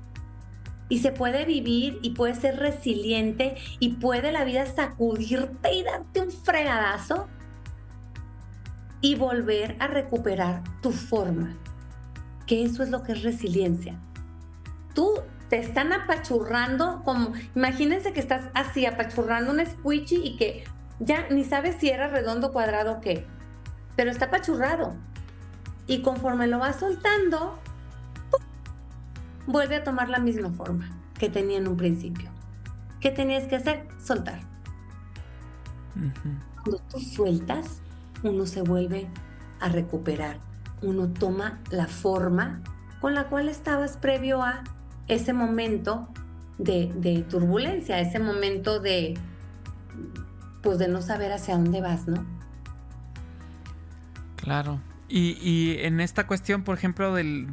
y 0.89 0.99
se 1.01 1.13
puede 1.13 1.45
vivir 1.45 1.99
y 2.03 2.11
puede 2.11 2.35
ser 2.35 2.59
resiliente 2.59 3.57
y 3.81 3.95
puede 3.95 4.33
la 4.33 4.45
vida 4.45 4.67
sacudirte 4.67 5.75
y 5.75 5.83
darte 5.83 6.21
un 6.21 6.31
fregadazo 6.31 7.29
y 9.01 9.15
volver 9.15 9.77
a 9.79 9.89
recuperar 9.89 10.63
tu 10.83 10.93
forma, 10.93 11.57
que 12.47 12.65
eso 12.65 12.83
es 12.83 12.91
lo 12.91 13.03
que 13.03 13.13
es 13.13 13.23
resiliencia. 13.23 14.01
Tú 14.95 15.21
te 15.49 15.59
están 15.59 15.93
apachurrando 15.93 17.03
como, 17.05 17.33
imagínense 17.55 18.13
que 18.13 18.21
estás 18.21 18.49
así 18.55 18.87
apachurrando 18.87 19.53
un 19.53 19.65
squishy 19.65 20.21
y 20.23 20.37
que 20.37 20.65
ya 20.99 21.29
ni 21.29 21.45
sabes 21.45 21.77
si 21.79 21.91
era 21.91 22.09
redondo, 22.09 22.53
cuadrado 22.53 22.93
o 22.93 23.01
qué, 23.01 23.27
pero 23.97 24.11
está 24.11 24.27
apachurrado. 24.27 24.97
Y 25.87 26.03
conforme 26.03 26.47
lo 26.47 26.59
vas 26.59 26.81
soltando, 26.81 27.59
vuelve 29.47 29.77
a 29.77 29.85
tomar 29.85 30.09
la 30.09 30.19
misma 30.19 30.51
forma 30.51 30.91
que 31.19 31.29
tenía 31.29 31.59
en 31.59 31.69
un 31.69 31.77
principio. 31.77 32.31
¿Qué 33.01 33.11
tenías 33.11 33.45
que 33.45 33.57
hacer? 33.57 33.87
Soltar. 34.03 34.41
Cuando 36.63 36.83
tú 36.91 36.99
sueltas, 36.99 37.81
uno 38.23 38.47
se 38.47 38.63
vuelve 38.63 39.09
a 39.61 39.69
recuperar. 39.69 40.39
Uno 40.83 41.09
toma 41.09 41.61
la 41.71 41.87
forma 41.87 42.61
con 43.01 43.15
la 43.15 43.25
cual 43.29 43.49
estabas 43.49 43.97
previo 43.97 44.43
a 44.43 44.63
ese 45.09 45.33
momento 45.33 46.09
de, 46.59 47.25
turbulencia, 47.29 48.01
ese 48.01 48.19
momento 48.19 48.81
de, 48.81 49.15
pues 50.63 50.79
de 50.79 50.89
no 50.89 51.03
saber 51.03 51.33
hacia 51.33 51.57
dónde 51.57 51.81
vas, 51.81 52.09
¿no? 52.09 52.25
Claro. 54.37 54.81
Y, 55.09 55.77
en 55.79 56.01
esta 56.01 56.27
cuestión, 56.27 56.63
por 56.65 56.77
ejemplo, 56.77 57.15
del, 57.15 57.47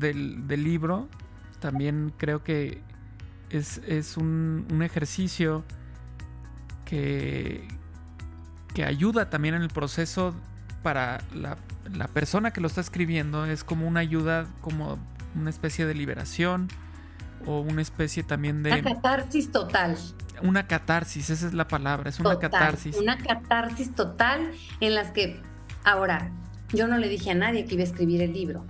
libro, 0.47 1.07
también 1.63 2.11
creo 2.17 2.43
que 2.43 2.81
es, 3.49 4.17
un, 4.17 4.81
ejercicio 4.83 5.63
que, 6.83 7.65
que 8.73 8.83
ayuda 8.83 9.29
también 9.29 9.55
en 9.55 9.61
el 9.61 9.69
proceso 9.69 10.35
para 10.81 11.21
la, 11.33 11.57
la, 11.93 12.09
persona 12.09 12.51
que 12.51 12.59
lo 12.59 12.67
está 12.67 12.81
escribiendo. 12.81 13.45
Es 13.45 13.63
como 13.63 13.87
una 13.87 14.01
ayuda, 14.01 14.45
como 14.59 14.99
una 15.35 15.49
especie 15.49 15.85
de 15.85 15.95
liberación 15.95 16.67
o 17.45 17.61
una 17.61 17.81
especie 17.81 18.23
también 18.23 18.61
de... 18.61 18.71
La 18.71 18.81
catarsis 18.81 19.49
total. 19.49 19.97
una 20.41 20.67
catarsis, 20.67 21.29
esa 21.29 21.47
es 21.47 21.53
la 21.53 21.69
palabra, 21.69 22.09
es 22.09 22.19
una 22.19 22.37
catarsis. 22.39 22.97
Una 22.97 23.17
catarsis 23.17 23.95
total 23.95 24.51
en 24.81 24.95
las 24.95 25.11
que, 25.11 25.41
ahora, 25.85 26.29
yo 26.73 26.87
no 26.87 26.97
le 26.97 27.07
dije 27.07 27.31
a 27.31 27.35
nadie 27.35 27.65
que 27.65 27.75
iba 27.75 27.83
a 27.83 27.87
escribir 27.87 28.21
el 28.21 28.33
libro, 28.33 28.65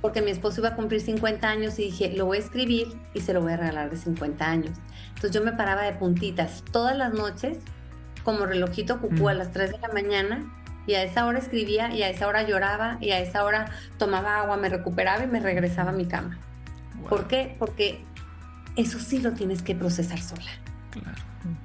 porque 0.00 0.22
mi 0.22 0.30
esposo 0.30 0.60
iba 0.60 0.70
a 0.70 0.76
cumplir 0.76 1.00
50 1.00 1.48
años 1.48 1.78
y 1.78 1.84
dije, 1.84 2.12
lo 2.16 2.26
voy 2.26 2.38
a 2.38 2.40
escribir 2.40 2.88
y 3.14 3.20
se 3.20 3.32
lo 3.32 3.40
voy 3.40 3.52
a 3.52 3.56
regalar 3.56 3.90
de 3.90 3.96
50 3.96 4.44
años. 4.48 4.78
Entonces 5.08 5.32
yo 5.32 5.42
me 5.42 5.52
paraba 5.52 5.82
de 5.82 5.92
puntitas 5.92 6.64
todas 6.72 6.96
las 6.96 7.12
noches, 7.12 7.58
como 8.24 8.46
relojito 8.46 9.00
cucú 9.00 9.28
a 9.28 9.34
las 9.34 9.52
3 9.52 9.72
de 9.72 9.78
la 9.78 9.88
mañana, 9.88 10.50
y 10.86 10.94
a 10.94 11.02
esa 11.02 11.26
hora 11.26 11.38
escribía 11.38 11.94
y 11.94 12.02
a 12.02 12.08
esa 12.08 12.26
hora 12.26 12.42
lloraba 12.42 12.98
y 13.00 13.10
a 13.10 13.20
esa 13.20 13.44
hora 13.44 13.70
tomaba 13.98 14.38
agua, 14.38 14.56
me 14.56 14.68
recuperaba 14.68 15.22
y 15.22 15.26
me 15.26 15.40
regresaba 15.40 15.90
a 15.90 15.92
mi 15.94 16.06
cama. 16.06 16.38
¿Por 17.08 17.28
qué? 17.28 17.54
Porque 17.58 18.02
eso 18.76 18.98
sí 18.98 19.20
lo 19.20 19.32
tienes 19.32 19.62
que 19.62 19.74
procesar 19.74 20.20
sola. 20.20 20.50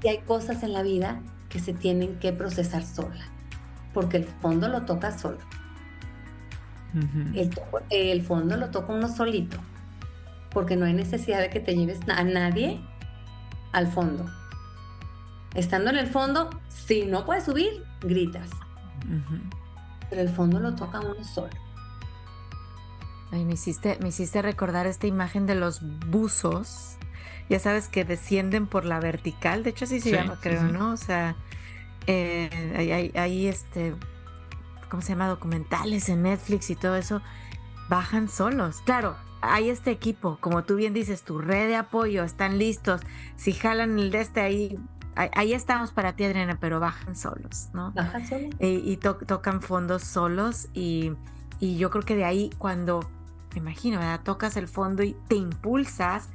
Y 0.04 0.08
hay 0.08 0.20
cosas 0.20 0.64
en 0.64 0.74
la 0.74 0.84
vida 0.84 1.22
que 1.50 1.60
se 1.60 1.74
tienen 1.74 2.20
que 2.20 2.34
procesar 2.34 2.84
sola, 2.84 3.26
porque 3.94 4.18
el 4.18 4.26
fondo 4.26 4.68
lo 4.68 4.84
toca 4.84 5.18
solo. 5.18 5.40
El, 7.90 8.22
fondo 8.22 8.58
lo 8.58 8.70
toca 8.70 8.94
uno 8.94 9.10
solito, 9.10 9.58
porque 10.52 10.76
no 10.76 10.86
hay 10.86 10.94
necesidad 10.94 11.42
de 11.42 11.50
que 11.50 11.60
te 11.60 11.76
lleves 11.76 12.00
a 12.08 12.24
nadie 12.24 12.80
al 13.72 13.88
fondo. 13.88 14.26
Estando 15.54 15.90
en 15.90 15.98
el 15.98 16.08
fondo, 16.08 16.50
si 16.70 17.06
no 17.06 17.26
puedes 17.26 17.46
subir, 17.46 17.84
gritas. 18.02 18.50
Pero 20.10 20.22
el 20.22 20.30
fondo 20.30 20.60
lo 20.60 20.76
toca 20.76 21.00
uno 21.00 21.24
solo. 21.24 21.50
Ay, 23.32 23.44
me 23.44 23.54
hiciste, 23.54 23.98
me 24.02 24.10
hiciste 24.10 24.42
recordar 24.42 24.88
esta 24.88 25.08
imagen 25.08 25.46
de 25.46 25.56
los 25.56 25.82
buzos 26.10 26.98
ya 27.50 27.60
sabes 27.60 27.88
que 27.88 28.06
descienden 28.06 28.68
por 28.68 28.86
la 28.86 29.00
vertical, 29.00 29.64
de 29.64 29.70
hecho 29.70 29.86
así 29.86 30.00
se 30.00 30.12
llama, 30.12 30.40
creo, 30.42 30.64
¿no? 30.64 30.94
O 30.94 30.98
sea, 30.98 31.36
eh, 32.08 33.12
hay, 33.16 33.48
este, 33.48 33.94
¿cómo 34.90 35.02
se 35.02 35.10
llama? 35.10 35.28
Documentales 35.28 36.10
en 36.10 36.24
Netflix 36.24 36.70
y 36.70 36.76
todo 36.76 36.96
eso, 36.96 37.22
bajan 37.90 38.30
solos. 38.30 38.82
Claro, 38.86 39.16
hay 39.42 39.70
este 39.70 39.92
equipo, 39.92 40.38
como 40.42 40.64
tú 40.64 40.76
bien 40.76 40.94
dices, 40.94 41.24
tu 41.24 41.38
red 41.38 41.68
de 41.68 41.76
apoyo, 41.76 42.24
están 42.24 42.58
listos, 42.58 43.02
si 43.36 43.54
jalan 43.54 44.00
el 44.00 44.12
de 44.12 44.22
este 44.22 44.42
ahí, 44.42 44.80
ahí, 45.16 45.54
estamos 45.54 45.92
para 45.92 46.14
ti, 46.14 46.26
Adriana, 46.26 46.58
pero 46.60 46.80
bajan 46.80 47.16
solos, 47.16 47.70
¿no? 47.74 47.92
Bajan 47.92 48.28
solos. 48.28 48.50
Y, 48.60 48.98
tocan 48.98 49.62
fondos 49.62 50.04
solos 50.04 50.68
y, 50.74 51.14
y 51.60 51.78
yo 51.78 51.90
creo 51.90 52.04
que 52.04 52.16
de 52.16 52.26
ahí 52.26 52.50
cuando, 52.58 53.00
me 53.54 53.60
imagino, 53.60 54.00
¿verdad? 54.00 54.22
Tocas 54.24 54.58
el 54.58 54.68
fondo 54.68 55.04
y 55.04 55.16
te 55.28 55.36
impulsas 55.36 56.30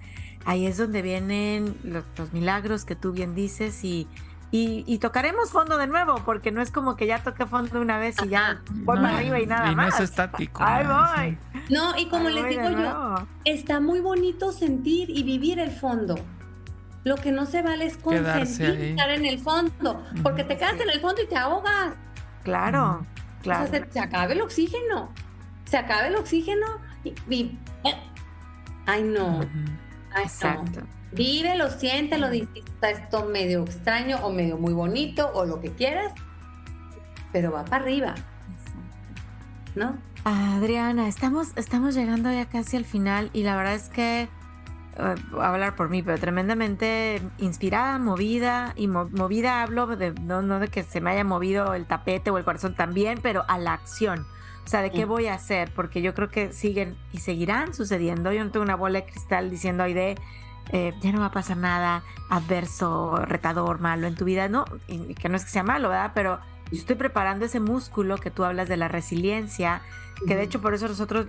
ahí 0.44 0.66
es 0.66 0.76
donde 0.76 1.02
vienen 1.02 1.76
los, 1.82 2.32
milagros 2.32 2.84
que 2.84 2.96
tú 2.96 3.12
bien 3.12 3.34
dices 3.34 3.84
y, 3.84 4.06
y, 4.52 4.98
tocaremos 4.98 5.50
fondo 5.50 5.78
de 5.78 5.86
nuevo, 5.86 6.22
porque 6.24 6.50
no 6.50 6.60
es 6.60 6.72
como 6.72 6.96
que 6.96 7.06
ya 7.06 7.22
toqué 7.22 7.46
fondo 7.46 7.80
una 7.80 7.98
vez 7.98 8.16
y 8.24 8.28
ya 8.28 8.60
voy 8.68 8.96
para 8.96 9.16
arriba 9.16 9.38
y 9.38 9.46
nada 9.46 9.70
y 9.70 9.76
más. 9.76 9.90
no 9.90 9.94
es 9.94 10.10
estático. 10.10 10.62
Ahí 10.64 10.86
voy. 10.86 11.38
No, 11.68 11.96
y 11.96 12.08
como 12.08 12.28
les 12.28 12.48
digo 12.48 12.68
yo, 12.68 13.28
está 13.44 13.78
muy 13.78 14.00
bonito 14.00 14.50
sentir 14.50 15.08
y 15.08 15.22
vivir 15.22 15.60
el 15.60 15.70
fondo. 15.70 16.16
Lo 17.04 17.14
que 17.16 17.30
no 17.30 17.46
se 17.46 17.62
vale 17.62 17.86
es 17.86 17.96
consentir 17.96 18.80
estar 18.90 19.10
en 19.10 19.24
el 19.24 19.38
fondo, 19.38 20.04
porque 20.22 20.42
te 20.42 20.56
quedas 20.56 20.80
en 20.80 20.90
el 20.90 21.00
fondo 21.00 21.22
y 21.22 21.26
te 21.28 21.36
ahogas. 21.36 21.94
Claro, 22.42 23.06
claro. 23.42 23.64
O 23.64 23.68
sea, 23.68 23.86
se, 23.88 24.00
acaba 24.00 24.32
el 24.32 24.40
oxígeno. 24.42 25.12
Se 25.64 25.78
acaba 25.78 26.08
el 26.08 26.16
oxígeno 26.16 26.66
y. 27.04 27.56
Eh, 27.84 27.96
ay, 28.86 29.04
no. 29.04 29.40
Exacto. 30.20 30.80
Siente, 31.78 32.18
lo 32.18 32.30
disfruta 32.30 32.90
esto 32.90 33.24
medio 33.26 33.62
extraño 33.62 34.18
o 34.22 34.32
medio 34.32 34.56
muy 34.56 34.72
bonito 34.72 35.30
o 35.34 35.44
lo 35.44 35.60
que 35.60 35.70
quieras, 35.72 36.12
pero 37.32 37.52
va 37.52 37.64
para 37.64 37.82
arriba. 37.84 38.14
¿No? 39.74 39.98
Adriana, 40.24 41.08
estamos, 41.08 41.52
estamos 41.56 41.94
llegando 41.94 42.30
ya 42.30 42.46
casi 42.46 42.76
al 42.76 42.84
final 42.84 43.30
y 43.32 43.42
la 43.42 43.56
verdad 43.56 43.74
es 43.74 43.88
que 43.88 44.28
voy 45.30 45.42
a 45.42 45.48
hablar 45.48 45.76
por 45.76 45.88
mí, 45.88 46.02
pero 46.02 46.18
tremendamente 46.18 47.22
inspirada, 47.38 47.98
movida, 47.98 48.74
y 48.76 48.86
movida 48.88 49.62
hablo 49.62 49.86
de, 49.86 50.12
no, 50.12 50.42
no 50.42 50.58
de 50.58 50.68
que 50.68 50.82
se 50.82 51.00
me 51.00 51.10
haya 51.10 51.24
movido 51.24 51.74
el 51.74 51.86
tapete 51.86 52.30
o 52.30 52.38
el 52.38 52.44
corazón 52.44 52.74
también, 52.74 53.20
pero 53.22 53.44
a 53.48 53.58
la 53.58 53.72
acción. 53.72 54.26
O 54.64 54.68
sea, 54.68 54.82
¿de 54.82 54.90
qué 54.90 55.06
mm. 55.06 55.08
voy 55.08 55.26
a 55.26 55.34
hacer? 55.34 55.72
Porque 55.74 56.02
yo 56.02 56.14
creo 56.14 56.28
que 56.28 56.52
siguen 56.52 56.96
y 57.12 57.18
seguirán 57.18 57.74
sucediendo. 57.74 58.32
Yo 58.32 58.44
no 58.44 58.50
tengo 58.50 58.62
una 58.62 58.76
bola 58.76 59.00
de 59.00 59.06
cristal 59.06 59.50
diciendo, 59.50 59.82
ay, 59.82 59.94
de, 59.94 60.16
eh, 60.72 60.94
ya 61.00 61.12
no 61.12 61.20
va 61.20 61.26
a 61.26 61.32
pasar 61.32 61.56
nada 61.56 62.02
adverso, 62.28 63.16
retador, 63.16 63.80
malo 63.80 64.06
en 64.06 64.14
tu 64.14 64.24
vida. 64.24 64.48
No, 64.48 64.64
y, 64.86 65.14
que 65.14 65.28
no 65.28 65.36
es 65.36 65.44
que 65.44 65.50
sea 65.50 65.62
malo, 65.62 65.88
¿verdad? 65.88 66.12
Pero 66.14 66.38
yo 66.70 66.78
estoy 66.78 66.96
preparando 66.96 67.44
ese 67.44 67.60
músculo 67.60 68.18
que 68.18 68.30
tú 68.30 68.44
hablas 68.44 68.68
de 68.68 68.76
la 68.76 68.88
resiliencia, 68.88 69.82
que 70.26 70.36
de 70.36 70.42
hecho 70.42 70.60
por 70.60 70.74
eso 70.74 70.86
nosotros, 70.86 71.26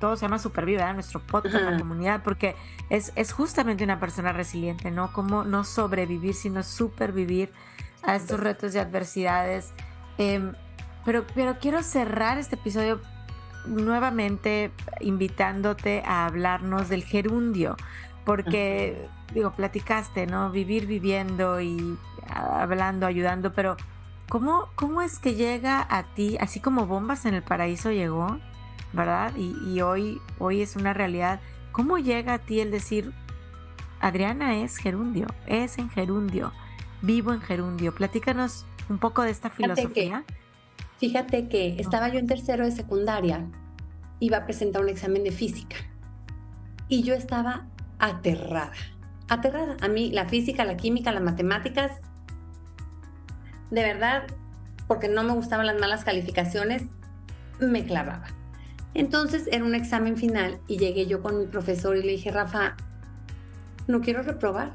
todo 0.00 0.16
se 0.16 0.22
llama 0.22 0.38
Supervive, 0.38 0.78
¿verdad? 0.78 0.94
Nuestro 0.94 1.20
podcast, 1.20 1.54
la 1.54 1.78
comunidad, 1.78 2.22
porque 2.22 2.56
es, 2.88 3.12
es 3.16 3.32
justamente 3.32 3.84
una 3.84 4.00
persona 4.00 4.32
resiliente, 4.32 4.90
¿no? 4.90 5.12
Como 5.12 5.44
no 5.44 5.64
sobrevivir, 5.64 6.34
sino 6.34 6.62
supervivir 6.62 7.52
a 8.02 8.16
estos 8.16 8.40
retos 8.40 8.74
y 8.74 8.78
adversidades. 8.78 9.72
Eh, 10.18 10.52
pero, 11.04 11.26
pero 11.34 11.58
quiero 11.58 11.82
cerrar 11.82 12.38
este 12.38 12.54
episodio 12.54 13.00
nuevamente 13.66 14.72
invitándote 15.00 16.02
a 16.04 16.26
hablarnos 16.26 16.88
del 16.88 17.04
gerundio, 17.04 17.76
porque, 18.24 19.08
digo, 19.34 19.52
platicaste, 19.52 20.26
¿no? 20.26 20.50
Vivir 20.50 20.86
viviendo 20.86 21.60
y 21.60 21.98
hablando, 22.28 23.06
ayudando, 23.06 23.52
pero 23.52 23.76
¿cómo, 24.28 24.68
¿cómo 24.74 25.02
es 25.02 25.18
que 25.18 25.34
llega 25.34 25.86
a 25.90 26.04
ti, 26.14 26.36
así 26.40 26.60
como 26.60 26.86
Bombas 26.86 27.26
en 27.26 27.34
el 27.34 27.42
Paraíso 27.42 27.90
llegó, 27.90 28.38
¿verdad? 28.92 29.32
Y, 29.36 29.56
y 29.68 29.80
hoy, 29.82 30.20
hoy 30.38 30.62
es 30.62 30.76
una 30.76 30.92
realidad. 30.92 31.40
¿Cómo 31.72 31.98
llega 31.98 32.34
a 32.34 32.38
ti 32.38 32.60
el 32.60 32.70
decir, 32.70 33.12
Adriana 34.00 34.56
es 34.58 34.76
gerundio, 34.76 35.26
es 35.46 35.78
en 35.78 35.90
gerundio, 35.90 36.52
vivo 37.00 37.32
en 37.32 37.40
gerundio? 37.40 37.94
Platícanos 37.94 38.66
un 38.88 38.98
poco 38.98 39.22
de 39.22 39.30
esta 39.30 39.50
filosofía. 39.50 40.24
Fíjate 40.98 41.48
que 41.48 41.80
estaba 41.80 42.08
yo 42.08 42.20
en 42.20 42.28
tercero 42.28 42.64
de 42.64 42.70
secundaria, 42.70 43.44
iba 44.20 44.38
a 44.38 44.44
presentar 44.44 44.82
un 44.82 44.88
examen 44.88 45.24
de 45.24 45.32
física 45.32 45.76
y 46.88 47.02
yo 47.02 47.14
estaba 47.14 47.66
aterrada, 48.02 48.72
aterrada. 49.28 49.76
A 49.80 49.88
mí 49.88 50.10
la 50.10 50.26
física, 50.26 50.64
la 50.64 50.76
química, 50.76 51.12
las 51.12 51.22
matemáticas, 51.22 51.92
de 53.70 53.82
verdad, 53.82 54.24
porque 54.88 55.08
no 55.08 55.22
me 55.22 55.32
gustaban 55.32 55.66
las 55.66 55.80
malas 55.80 56.04
calificaciones, 56.04 56.82
me 57.60 57.84
clavaba. 57.86 58.26
Entonces 58.92 59.48
era 59.50 59.64
un 59.64 59.74
examen 59.74 60.16
final 60.16 60.60
y 60.66 60.76
llegué 60.76 61.06
yo 61.06 61.22
con 61.22 61.38
mi 61.38 61.46
profesor 61.46 61.96
y 61.96 62.02
le 62.02 62.12
dije, 62.12 62.30
Rafa, 62.30 62.76
no 63.86 64.00
quiero 64.00 64.22
reprobar. 64.22 64.72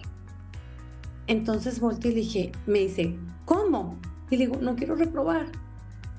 Entonces 1.28 1.82
volteé 1.82 2.12
y 2.12 2.16
le 2.16 2.22
dije, 2.22 2.52
me 2.66 2.80
dice, 2.80 3.20
¿cómo? 3.46 4.00
Y 4.32 4.38
le 4.38 4.48
digo, 4.48 4.60
no 4.62 4.76
quiero 4.78 4.96
reprobar. 4.96 5.48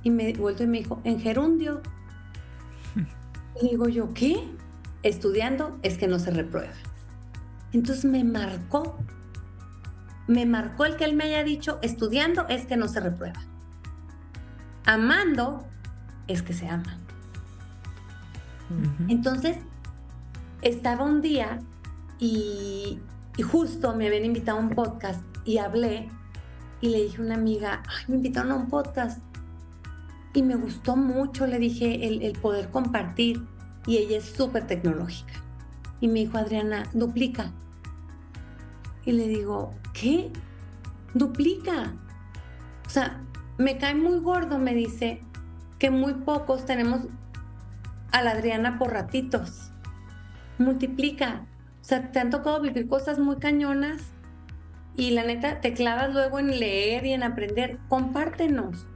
Y 0.03 0.11
me 0.11 0.33
vuelto 0.35 0.63
y 0.63 0.67
me 0.67 0.79
dijo, 0.79 1.01
en 1.05 1.19
gerundio. 1.21 1.81
Y 3.61 3.71
digo 3.71 3.89
yo, 3.89 4.15
¿qué? 4.15 4.37
Estudiando 5.03 5.81
es 5.83 5.99
que 5.99 6.07
no 6.07 6.21
se 6.21 6.31
reprueba. 6.31 6.71
Entonces 7.79 8.05
me 8.05 8.24
marcó, 8.24 8.99
me 10.26 10.47
marcó 10.47 10.85
el 10.85 10.97
que 10.97 11.05
él 11.05 11.14
me 11.14 11.24
haya 11.24 11.45
dicho, 11.45 11.79
estudiando 11.81 12.49
es 12.49 12.66
que 12.66 12.76
no 12.76 12.89
se 12.89 12.99
reprueba. 12.99 13.41
Amando 14.85 15.64
es 16.26 16.43
que 16.43 16.55
se 16.55 16.68
ama. 16.68 16.99
Entonces, 19.07 19.59
estaba 20.61 21.05
un 21.05 21.22
día 21.22 21.61
y, 22.18 22.99
y, 23.37 23.43
justo 23.43 23.95
me 23.95 24.09
habían 24.09 24.24
invitado 24.24 24.59
a 24.59 24.61
un 24.61 24.70
podcast 24.70 25.22
y 25.45 25.59
hablé 25.59 26.09
y 26.81 26.89
le 26.89 27.05
dije 27.05 27.22
a 27.22 27.24
una 27.26 27.37
amiga, 27.37 27.85
ay, 27.87 28.05
me 28.09 28.16
invitaron 28.16 28.51
a 28.51 28.57
un 28.57 28.68
podcast 28.68 29.22
y 30.35 30.43
me 30.43 30.57
gustó 30.57 30.97
mucho, 30.97 31.47
le 31.47 31.61
dije, 31.61 32.09
el, 32.09 32.33
poder 32.33 32.70
compartir. 32.70 33.47
Y 33.87 33.99
ella 33.99 34.18
es 34.18 34.24
súper 34.24 34.66
tecnológica. 34.66 35.33
Y 36.01 36.09
me 36.09 36.20
dijo, 36.20 36.37
Adriana, 36.37 36.83
duplica. 36.93 37.53
Y 39.09 39.13
le 39.13 39.27
digo, 39.27 39.71
¿qué? 39.95 40.31
Duplica. 41.15 41.95
O 42.87 42.91
sea, 42.91 43.23
me 43.57 43.79
cae 43.79 43.95
muy 43.95 44.19
gordo, 44.19 44.59
me 44.59 44.75
dice, 44.75 45.23
que 45.79 45.91
muy 45.91 46.13
pocos 46.13 46.67
tenemos 46.67 47.01
a 48.13 48.21
la 48.21 48.33
Adriana 48.33 48.79
por 48.79 48.93
ratitos. 48.93 49.71
Multiplica. 50.59 51.47
O 51.81 51.85
sea, 51.85 52.13
te 52.13 52.19
han 52.21 52.29
tocado 52.29 52.61
vivir 52.61 52.87
cosas 52.87 53.19
muy 53.19 53.37
cañonas 53.37 54.03
y 54.95 55.13
la 55.13 55.25
neta 55.25 55.63
te 55.63 55.73
clavas 55.73 56.13
luego 56.13 56.39
en 56.39 56.61
leer 56.61 57.07
y 57.07 57.15
en 57.15 57.23
aprender. 57.23 57.79
Compártenos 57.89 58.87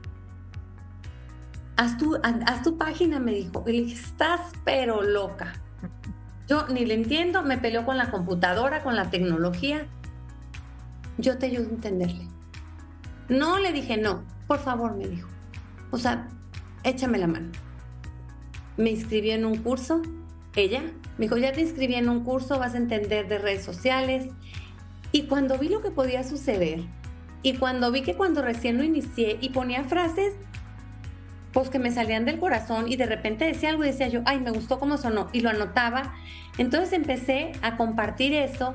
haz 1.75 1.97
tu, 1.97 2.19
haz 2.21 2.61
tu 2.61 2.77
página, 2.77 3.19
me 3.19 3.31
dijo. 3.31 3.63
Y 3.65 3.71
le 3.71 3.83
dije, 3.85 3.99
estás 3.99 4.41
pero 4.63 5.01
loca. 5.01 5.53
Yo 6.47 6.67
ni 6.67 6.85
le 6.85 6.93
entiendo, 6.93 7.41
me 7.41 7.57
peleó 7.57 7.83
con 7.83 7.97
la 7.97 8.11
computadora, 8.11 8.83
con 8.83 8.95
la 8.95 9.09
tecnología. 9.09 9.87
Yo 11.17 11.37
te 11.37 11.47
ayudo 11.47 11.67
a 11.67 11.71
entenderle. 11.71 12.27
No 13.29 13.59
le 13.59 13.71
dije 13.71 13.97
no, 13.97 14.23
por 14.47 14.59
favor, 14.59 14.95
me 14.95 15.07
dijo. 15.07 15.29
O 15.91 15.97
sea, 15.97 16.27
échame 16.83 17.17
la 17.17 17.27
mano. 17.27 17.51
Me 18.77 18.91
inscribí 18.91 19.31
en 19.31 19.45
un 19.45 19.57
curso, 19.57 20.01
ella 20.55 20.81
me 21.17 21.25
dijo, 21.25 21.37
ya 21.37 21.51
te 21.51 21.61
inscribí 21.61 21.95
en 21.95 22.09
un 22.09 22.23
curso, 22.23 22.57
vas 22.59 22.73
a 22.73 22.77
entender 22.77 23.27
de 23.27 23.37
redes 23.37 23.63
sociales. 23.63 24.29
Y 25.11 25.23
cuando 25.23 25.59
vi 25.59 25.69
lo 25.69 25.81
que 25.81 25.91
podía 25.91 26.23
suceder, 26.23 26.81
y 27.43 27.53
cuando 27.57 27.91
vi 27.91 28.01
que 28.01 28.15
cuando 28.15 28.41
recién 28.41 28.77
lo 28.77 28.83
inicié 28.83 29.37
y 29.39 29.49
ponía 29.49 29.83
frases, 29.83 30.33
pues 31.51 31.69
que 31.69 31.77
me 31.77 31.91
salían 31.91 32.25
del 32.25 32.39
corazón 32.39 32.91
y 32.91 32.95
de 32.95 33.05
repente 33.05 33.45
decía 33.45 33.69
algo 33.69 33.83
y 33.83 33.87
decía 33.87 34.07
yo, 34.07 34.21
ay, 34.25 34.39
me 34.39 34.49
gustó 34.49 34.79
cómo 34.79 34.97
sonó, 34.97 35.27
y 35.33 35.41
lo 35.41 35.49
anotaba. 35.49 36.15
Entonces 36.57 36.93
empecé 36.93 37.51
a 37.61 37.77
compartir 37.77 38.33
eso 38.33 38.73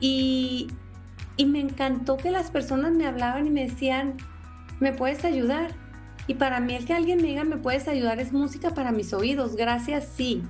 y, 0.00 0.68
y 1.38 1.46
me 1.46 1.60
encantó 1.60 2.18
que 2.18 2.30
las 2.30 2.50
personas 2.50 2.92
me 2.92 3.06
hablaban 3.06 3.46
y 3.46 3.50
me 3.50 3.66
decían, 3.66 4.16
¿me 4.80 4.92
puedes 4.92 5.24
ayudar? 5.24 5.70
Y 6.26 6.34
para 6.34 6.60
mí 6.60 6.74
el 6.74 6.84
que 6.84 6.92
alguien 6.92 7.22
me 7.22 7.28
diga, 7.28 7.44
¿me 7.44 7.56
puedes 7.56 7.88
ayudar? 7.88 8.18
Es 8.20 8.32
música 8.32 8.74
para 8.74 8.92
mis 8.92 9.14
oídos. 9.14 9.56
Gracias, 9.56 10.06
sí. 10.14 10.42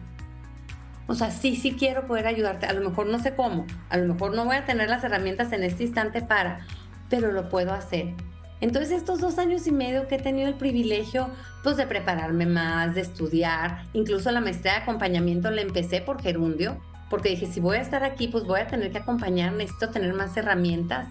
O 1.07 1.14
sea, 1.14 1.30
sí, 1.30 1.57
sí 1.57 1.76
quiero 1.78 2.07
poder 2.07 2.26
ayudarte. 2.26 2.66
A 2.66 2.72
lo 2.72 2.89
mejor 2.89 3.07
no 3.07 3.18
sé 3.18 3.36
cómo. 3.36 3.66
A 3.91 3.99
lo 3.99 4.14
mejor 4.14 4.34
no 4.34 4.47
voy 4.47 4.57
a 4.57 4.64
tener 4.64 4.89
las 4.89 5.05
herramientas 5.05 5.53
en 5.53 5.62
este 5.62 5.84
instante 5.84 6.22
para, 6.22 6.66
pero 7.11 7.32
lo 7.32 7.51
puedo 7.51 7.74
hacer. 7.74 8.14
Entonces 8.61 8.91
estos 8.91 9.20
dos 9.20 9.39
años 9.39 9.66
y 9.66 9.72
medio 9.72 10.09
que 10.09 10.16
he 10.16 10.20
tenido 10.20 10.49
el 10.49 10.55
privilegio 10.55 11.28
pues 11.62 11.76
de 11.76 11.86
prepararme 11.86 12.47
más, 12.47 12.95
de 12.95 13.03
estudiar, 13.03 13.84
incluso 13.93 14.30
la 14.32 14.41
maestría 14.41 14.72
de 14.72 14.78
acompañamiento 14.78 15.51
la 15.51 15.61
empecé 15.61 16.01
por 16.01 16.20
gerundio, 16.20 16.80
porque 17.11 17.30
dije, 17.30 17.46
si 17.46 17.61
voy 17.61 17.76
a 17.78 17.80
estar 17.80 18.04
aquí, 18.04 18.28
pues 18.28 18.44
voy 18.44 18.61
a 18.61 18.66
tener 18.66 18.92
que 18.92 18.98
acompañar, 18.98 19.52
necesito 19.52 19.90
tener 19.90 20.14
más 20.14 20.36
herramientas. 20.36 21.09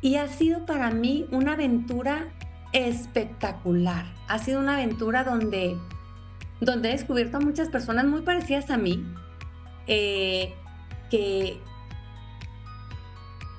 Y 0.00 0.16
ha 0.16 0.28
sido 0.28 0.64
para 0.64 0.90
mí 0.90 1.26
una 1.30 1.52
aventura 1.52 2.28
espectacular. 2.72 4.06
Ha 4.28 4.38
sido 4.38 4.60
una 4.60 4.74
aventura 4.74 5.24
donde 5.24 5.76
donde 6.60 6.90
he 6.90 6.92
descubierto 6.92 7.38
a 7.38 7.40
muchas 7.40 7.68
personas 7.68 8.04
muy 8.04 8.20
parecidas 8.20 8.70
a 8.70 8.76
mí, 8.76 9.04
eh, 9.86 10.54
que, 11.10 11.58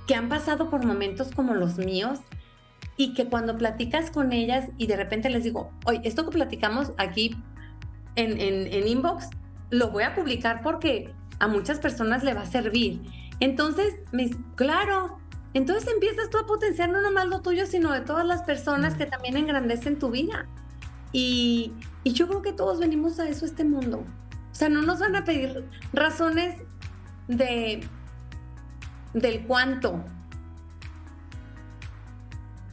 que 0.07 0.15
han 0.15 0.29
pasado 0.29 0.69
por 0.69 0.85
momentos 0.85 1.31
como 1.35 1.55
los 1.55 1.77
míos 1.77 2.19
y 2.97 3.13
que 3.13 3.25
cuando 3.25 3.57
platicas 3.57 4.11
con 4.11 4.31
ellas 4.31 4.69
y 4.77 4.87
de 4.87 4.95
repente 4.95 5.29
les 5.29 5.43
digo, 5.43 5.71
oye, 5.85 6.01
esto 6.03 6.25
que 6.25 6.31
platicamos 6.31 6.93
aquí 6.97 7.35
en, 8.15 8.39
en, 8.39 8.87
inbox, 8.87 9.29
lo 9.71 9.89
voy 9.89 10.03
a 10.03 10.13
publicar 10.13 10.61
porque 10.61 11.13
a 11.39 11.47
muchas 11.47 11.79
personas 11.79 12.23
le 12.23 12.33
va 12.35 12.41
a 12.41 12.45
servir. 12.45 13.01
Entonces, 13.39 13.95
me 14.11 14.29
claro, 14.55 15.17
entonces 15.55 15.91
empiezas 15.91 16.29
tú 16.29 16.37
a 16.37 16.45
potenciar 16.45 16.89
no 16.89 17.01
nomás 17.01 17.27
lo 17.27 17.41
tuyo, 17.41 17.65
sino 17.65 17.91
de 17.91 18.01
todas 18.01 18.25
las 18.25 18.43
personas 18.43 18.93
que 18.95 19.07
también 19.07 19.35
engrandecen 19.35 19.97
tu 19.97 20.11
vida. 20.11 20.47
Y, 21.11 21.73
y 22.03 22.13
yo 22.13 22.27
creo 22.27 22.41
que 22.41 22.53
todos 22.53 22.79
venimos 22.79 23.19
a 23.19 23.27
eso, 23.27 23.45
a 23.45 23.47
este 23.47 23.63
mundo. 23.63 24.05
O 24.51 24.55
sea, 24.55 24.69
no 24.69 24.81
nos 24.83 24.99
van 24.99 25.15
a 25.15 25.23
pedir 25.23 25.65
razones 25.93 26.61
de 27.27 27.81
del 29.13 29.45
cuánto. 29.45 30.03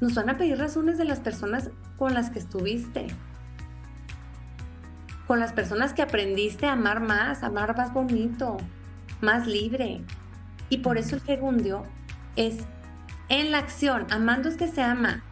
Nos 0.00 0.14
van 0.14 0.30
a 0.30 0.38
pedir 0.38 0.58
razones 0.58 0.98
de 0.98 1.04
las 1.04 1.20
personas 1.20 1.70
con 1.96 2.14
las 2.14 2.30
que 2.30 2.38
estuviste. 2.38 3.08
Con 5.28 5.40
las 5.40 5.52
personas 5.52 5.92
que 5.92 6.00
aprendiste 6.00 6.66
a 6.66 6.72
amar 6.72 7.00
más, 7.00 7.42
amar 7.42 7.76
más 7.76 7.92
bonito, 7.92 8.56
más 9.20 9.46
libre. 9.46 10.00
Y 10.70 10.78
por 10.78 10.96
eso 10.96 11.16
el 11.16 11.22
gerundio 11.22 11.84
es 12.34 12.56
en 13.28 13.50
la 13.50 13.58
acción. 13.58 14.06
Amando 14.10 14.48
es 14.48 14.56
que 14.56 14.68
se 14.68 14.82
ama. 14.82 15.22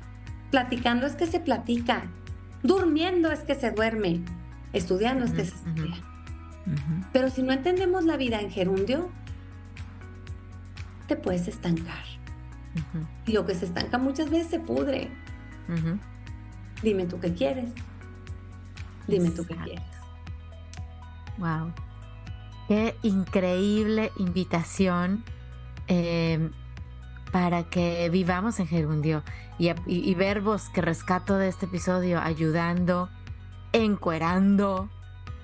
Platicando 0.50 1.06
es 1.06 1.14
que 1.14 1.26
se 1.26 1.40
platica. 1.40 2.02
Durmiendo 2.62 3.32
es 3.32 3.40
que 3.40 3.54
se 3.54 3.70
duerme, 3.70 4.20
estudiando 4.74 5.24
es 5.24 5.32
que 5.32 5.46
se 5.46 5.54
estudia. 5.54 5.96
Pero 7.14 7.30
si 7.30 7.42
no 7.42 7.52
entendemos 7.52 8.04
la 8.04 8.18
vida 8.18 8.40
en 8.40 8.50
gerundio, 8.50 9.08
te 11.08 11.16
puedes 11.16 11.48
estancar. 11.48 12.04
Y 13.26 13.32
lo 13.32 13.46
que 13.46 13.54
se 13.54 13.64
estanca 13.64 13.96
muchas 13.96 14.28
veces 14.28 14.48
se 14.48 14.60
pudre. 14.60 15.08
Dime 16.82 17.06
tú 17.06 17.18
qué 17.18 17.32
quieres. 17.32 17.70
Dime 19.06 19.30
tú 19.30 19.44
qué 19.46 19.56
quieres. 19.56 19.84
Wow. 21.38 21.72
Qué 22.68 22.96
increíble 23.02 24.12
invitación. 24.18 25.24
Eh, 25.88 26.50
para 27.32 27.64
que 27.64 28.08
vivamos 28.08 28.60
en 28.60 28.66
gerundio 28.66 29.22
y, 29.58 30.14
verbos 30.14 30.68
que 30.70 30.80
rescato 30.80 31.36
de 31.36 31.48
este 31.48 31.66
episodio, 31.66 32.20
ayudando, 32.20 33.10
encuerando, 33.72 34.88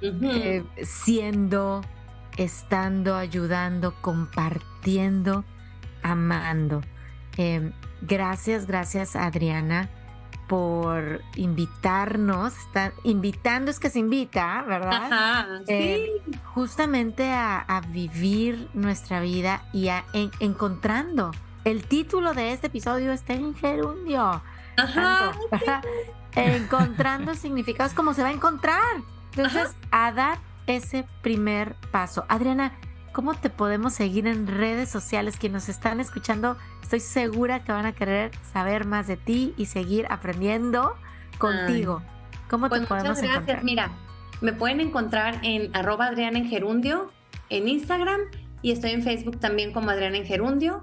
eh, 0.00 0.64
siendo, 0.82 1.82
estando, 2.36 3.16
ayudando, 3.16 3.94
compartiendo, 4.00 5.44
amando. 6.02 6.80
Em, 7.36 7.72
gracias, 8.00 8.66
gracias 8.66 9.16
Adriana 9.16 9.90
por 10.52 11.22
invitarnos, 11.36 12.54
está, 12.58 12.92
invitando 13.04 13.70
es 13.70 13.80
que 13.80 13.88
se 13.88 14.00
invita, 14.00 14.62
¿verdad? 14.68 15.62
sí. 15.66 15.72
Em, 15.72 16.40
justamente 16.52 17.30
a, 17.32 17.80
vivir 17.88 18.68
nuestra 18.74 19.20
vida 19.20 19.62
y 19.72 19.88
a 19.88 20.04
encontrando 20.40 21.30
el 21.64 21.86
título 21.86 22.34
de 22.34 22.52
este 22.52 22.66
episodio 22.66 23.12
está 23.12 23.32
en 23.32 23.54
gerundio. 23.54 24.42
Ajá. 24.76 25.32
Encontrando 26.36 27.34
significados 27.34 27.94
como 27.94 28.12
se 28.12 28.22
va 28.22 28.28
a 28.28 28.32
encontrar. 28.32 28.96
Entonces, 29.34 29.74
a 29.90 30.12
dar 30.12 30.38
ese 30.66 31.06
primer 31.22 31.76
paso. 31.90 32.26
Adriana, 32.28 32.74
¿cómo 33.12 33.34
te 33.34 33.50
podemos 33.50 33.94
seguir 33.94 34.26
en 34.26 34.46
redes 34.46 34.88
sociales? 34.88 35.36
Quienes 35.36 35.62
nos 35.62 35.68
están 35.68 36.00
escuchando, 36.00 36.56
estoy 36.82 37.00
segura 37.00 37.62
que 37.64 37.72
van 37.72 37.86
a 37.86 37.92
querer 37.92 38.30
saber 38.52 38.86
más 38.86 39.06
de 39.06 39.16
ti 39.16 39.54
y 39.56 39.66
seguir 39.66 40.06
aprendiendo 40.10 40.94
contigo. 41.38 42.02
¿Cómo 42.48 42.68
te 42.68 42.76
pues 42.76 42.88
podemos 42.88 43.18
muchas 43.18 43.44
gracias. 43.44 43.64
Mira, 43.64 43.90
me 44.40 44.52
pueden 44.52 44.80
encontrar 44.80 45.40
en 45.42 45.74
arroba 45.74 46.06
Adriana 46.06 46.38
en 46.38 46.48
Gerundio 46.48 47.10
en 47.48 47.68
Instagram 47.68 48.20
y 48.62 48.72
estoy 48.72 48.92
en 48.92 49.02
Facebook 49.02 49.38
también 49.38 49.72
como 49.72 49.90
Adriana 49.90 50.16
en 50.16 50.24
Gerundio. 50.24 50.80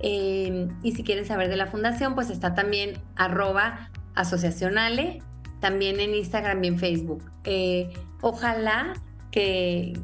Em, 0.00 0.68
y 0.82 0.92
si 0.92 1.02
quieren 1.02 1.24
saber 1.24 1.48
de 1.48 1.56
la 1.56 1.66
fundación, 1.66 2.14
pues 2.14 2.30
está 2.30 2.54
también 2.54 3.00
arroba 3.16 3.90
asociacionale, 4.14 5.22
también 5.60 6.00
en 6.00 6.14
Instagram 6.14 6.62
y 6.62 6.68
en 6.68 6.78
Facebook. 6.78 7.24
Eh, 7.44 7.92
ojalá 8.20 8.94
que, 9.30 9.94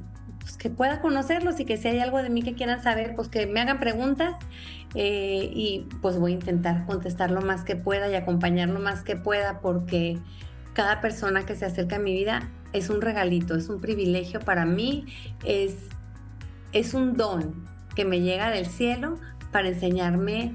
pues, 0.50 0.58
que 0.58 0.70
pueda 0.70 1.00
conocerlos 1.00 1.60
y 1.60 1.64
que 1.64 1.76
si 1.76 1.86
hay 1.86 2.00
algo 2.00 2.20
de 2.22 2.28
mí 2.28 2.42
que 2.42 2.54
quieran 2.54 2.82
saber, 2.82 3.14
pues 3.14 3.28
que 3.28 3.46
me 3.46 3.60
hagan 3.60 3.78
preguntas 3.78 4.34
eh, 4.96 5.48
y 5.54 5.86
pues 6.02 6.18
voy 6.18 6.32
a 6.32 6.34
intentar 6.34 6.86
contestar 6.86 7.30
lo 7.30 7.40
más 7.40 7.62
que 7.62 7.76
pueda 7.76 8.10
y 8.10 8.16
acompañar 8.16 8.68
lo 8.68 8.80
más 8.80 9.02
que 9.04 9.14
pueda 9.14 9.60
porque 9.60 10.18
cada 10.72 11.00
persona 11.00 11.46
que 11.46 11.54
se 11.54 11.66
acerca 11.66 11.96
a 11.96 11.98
mi 12.00 12.12
vida 12.12 12.48
es 12.72 12.90
un 12.90 13.00
regalito, 13.00 13.54
es 13.54 13.68
un 13.68 13.80
privilegio 13.80 14.40
para 14.40 14.64
mí, 14.66 15.06
es, 15.44 15.76
es 16.72 16.94
un 16.94 17.14
don 17.14 17.64
que 17.94 18.04
me 18.04 18.20
llega 18.20 18.50
del 18.50 18.66
cielo 18.66 19.18
para 19.52 19.68
enseñarme 19.68 20.52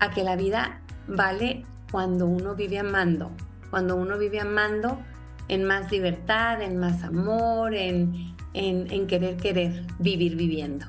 a 0.00 0.10
que 0.10 0.24
la 0.24 0.34
vida 0.34 0.80
vale 1.06 1.64
cuando 1.92 2.26
uno 2.26 2.56
vive 2.56 2.80
amando, 2.80 3.30
cuando 3.70 3.94
uno 3.94 4.18
vive 4.18 4.40
amando 4.40 4.98
en 5.46 5.64
más 5.64 5.92
libertad, 5.92 6.60
en 6.62 6.78
más 6.78 7.04
amor, 7.04 7.74
en, 7.74 8.36
en, 8.58 9.06
querer, 9.06 9.36
querer, 9.36 9.84
vivir 9.98 10.36
viviendo. 10.36 10.86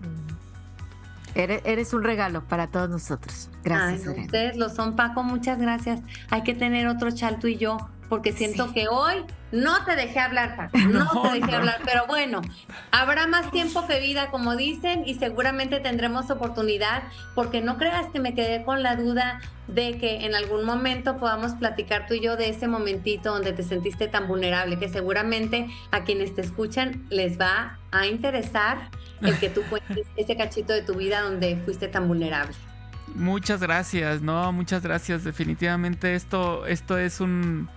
Mm. 0.00 1.38
Eres, 1.38 1.92
un 1.92 2.02
regalo 2.02 2.44
para 2.44 2.68
todos 2.68 2.88
nosotros. 2.88 3.50
Gracias. 3.62 4.18
ustedes 4.18 4.56
lo 4.56 4.68
son, 4.68 4.96
Paco. 4.96 5.22
Muchas 5.22 5.58
gracias. 5.58 6.00
Hay 6.30 6.42
que 6.42 6.54
tener 6.54 6.88
otro 6.88 7.10
chalto 7.10 7.48
y 7.48 7.56
yo 7.56 7.78
porque 8.08 8.32
siento 8.32 8.72
que 8.72 8.88
hoy 8.88 9.24
no 9.52 9.84
te 9.84 9.96
dejé 9.96 10.20
hablar, 10.20 10.56
Paco, 10.56 10.78
no, 10.92 11.22
te 11.22 11.40
dejé 11.40 11.54
hablar, 11.54 11.80
pero 11.84 12.06
bueno, 12.06 12.40
habrá 12.90 13.26
más 13.26 13.50
tiempo 13.50 13.86
que 13.86 14.00
vida, 14.00 14.30
como 14.30 14.56
dicen, 14.56 15.02
y 15.06 15.14
seguramente 15.14 15.80
tendremos 15.80 16.30
oportunidad, 16.30 17.04
porque 17.34 17.60
no 17.60 17.78
creas 17.78 18.06
que 18.12 18.20
me 18.20 18.34
quedé 18.34 18.64
con 18.64 18.82
la 18.82 18.96
duda 18.96 19.40
de 19.66 19.98
que 19.98 20.24
en 20.24 20.34
algún 20.34 20.64
momento 20.64 21.18
podamos 21.18 21.52
platicar 21.52 22.06
tú 22.06 22.14
y 22.14 22.20
yo 22.20 22.36
de 22.36 22.48
ese 22.48 22.68
momentito 22.68 23.32
donde 23.32 23.52
te 23.52 23.62
sentiste 23.62 24.08
tan 24.08 24.26
vulnerable, 24.28 24.78
que 24.78 24.88
seguramente 24.88 25.68
a 25.90 26.04
quienes 26.04 26.34
te 26.34 26.40
escuchan 26.40 27.04
les 27.10 27.38
va 27.38 27.78
a 27.90 28.06
interesar 28.06 28.90
el 29.20 29.38
que 29.38 29.50
tú 29.50 29.62
cuentes 29.68 30.06
ese 30.16 30.36
cachito 30.36 30.72
de 30.72 30.82
tu 30.82 30.94
vida 30.94 31.20
donde 31.20 31.60
fuiste 31.64 31.88
tan 31.88 32.08
vulnerable. 32.08 32.54
Muchas 33.14 33.60
gracias, 33.60 34.20
no, 34.20 34.52
muchas 34.52 34.82
gracias. 34.82 35.24
Definitivamente 35.24 36.14
esto, 36.14 36.66
esto 36.66 36.98
es 36.98 37.20
un 37.20 37.68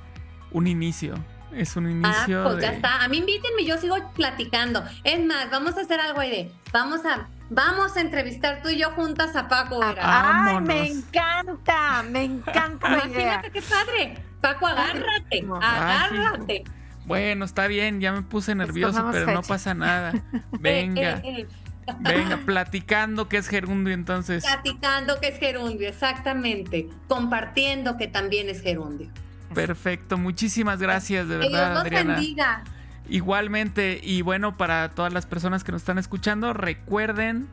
un 0.52 0.68
inicio. 0.68 1.16
Es 1.54 1.76
un 1.76 1.86
ah, 1.86 1.92
inicio. 1.92 2.42
Ah, 2.42 2.50
pues 2.50 2.62
ya 2.64 2.72
está. 2.72 3.04
A 3.04 3.08
mí 3.08 3.18
invítenme, 3.18 3.66
yo 3.66 3.78
sigo 3.78 3.96
platicando. 4.14 4.84
Es 5.04 5.24
más, 5.24 5.50
vamos 5.52 5.78
a 5.78 5.82
hacer 5.82 6.00
algo 6.00 6.20
ahí 6.20 6.30
de. 6.30 6.52
Vamos 6.72 7.06
a 7.06 7.28
Vamos 7.54 7.98
a 7.98 8.02
entrevistar 8.02 8.62
tú 8.64 8.70
y 8.70 8.78
yo 8.78 8.92
juntas 8.92 9.36
a 9.36 9.50
Paco. 9.50 9.82
Ay, 9.84 10.62
me 10.62 10.88
encanta, 10.88 12.02
me 12.10 12.24
encanta. 12.24 12.88
Imagínate 12.88 13.52
qué 13.52 13.62
padre. 13.62 14.18
Paco, 14.40 14.68
agárrate, 14.68 15.46
agárrate. 15.62 16.64
Bueno, 17.06 17.44
está 17.44 17.68
bien, 17.68 18.00
ya 18.00 18.14
me 18.14 18.22
puse 18.22 18.56
nervioso, 18.56 19.06
pero 19.12 19.34
no 19.34 19.42
pasa 19.42 19.74
nada. 19.74 20.14
Venga. 20.62 21.20
Eh, 21.26 21.42
eh, 21.42 21.94
Venga, 22.00 22.38
platicando 22.46 23.28
que 23.28 23.36
es 23.36 23.50
gerundio 23.50 23.94
entonces. 23.94 24.46
Platicando 24.46 25.20
que 25.20 25.28
es 25.28 25.38
gerundio, 25.38 25.90
exactamente. 25.90 26.88
Compartiendo 27.10 27.98
que 27.98 28.08
también 28.08 28.48
es 28.48 28.62
gerundio. 28.62 29.10
Perfecto, 29.54 30.18
muchísimas 30.18 30.80
gracias, 30.80 31.28
de 31.28 31.38
verdad, 31.38 31.84
que 31.84 31.98
Adriana. 31.98 32.64
Igualmente, 33.10 34.00
y 34.02 34.22
bueno, 34.22 34.56
para 34.56 34.90
todas 34.92 35.12
las 35.12 35.26
personas 35.26 35.64
que 35.64 35.72
nos 35.72 35.82
están 35.82 35.98
escuchando, 35.98 36.54
recuerden 36.54 37.50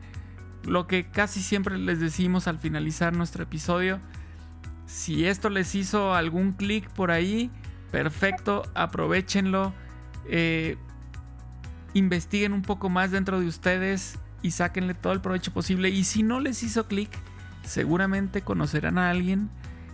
lo 0.63 0.87
que 0.87 1.09
casi 1.09 1.41
siempre 1.41 1.77
les 1.77 1.99
decimos 1.99 2.47
al 2.47 2.59
finalizar 2.59 3.13
nuestro 3.13 3.43
episodio. 3.43 3.99
Si 4.85 5.25
esto 5.25 5.49
les 5.49 5.75
hizo 5.75 6.13
algún 6.13 6.53
clic 6.53 6.89
por 6.89 7.11
ahí, 7.11 7.51
perfecto, 7.91 8.63
aprovechenlo. 8.73 9.73
Eh, 10.27 10.77
investiguen 11.93 12.53
un 12.53 12.61
poco 12.61 12.89
más 12.89 13.11
dentro 13.11 13.39
de 13.39 13.47
ustedes 13.47 14.19
y 14.41 14.51
sáquenle 14.51 14.93
todo 14.93 15.13
el 15.13 15.21
provecho 15.21 15.51
posible. 15.51 15.89
Y 15.89 16.03
si 16.03 16.23
no 16.23 16.39
les 16.39 16.63
hizo 16.63 16.87
clic, 16.87 17.09
seguramente 17.63 18.41
conocerán 18.41 18.97
a 18.97 19.09
alguien 19.09 19.49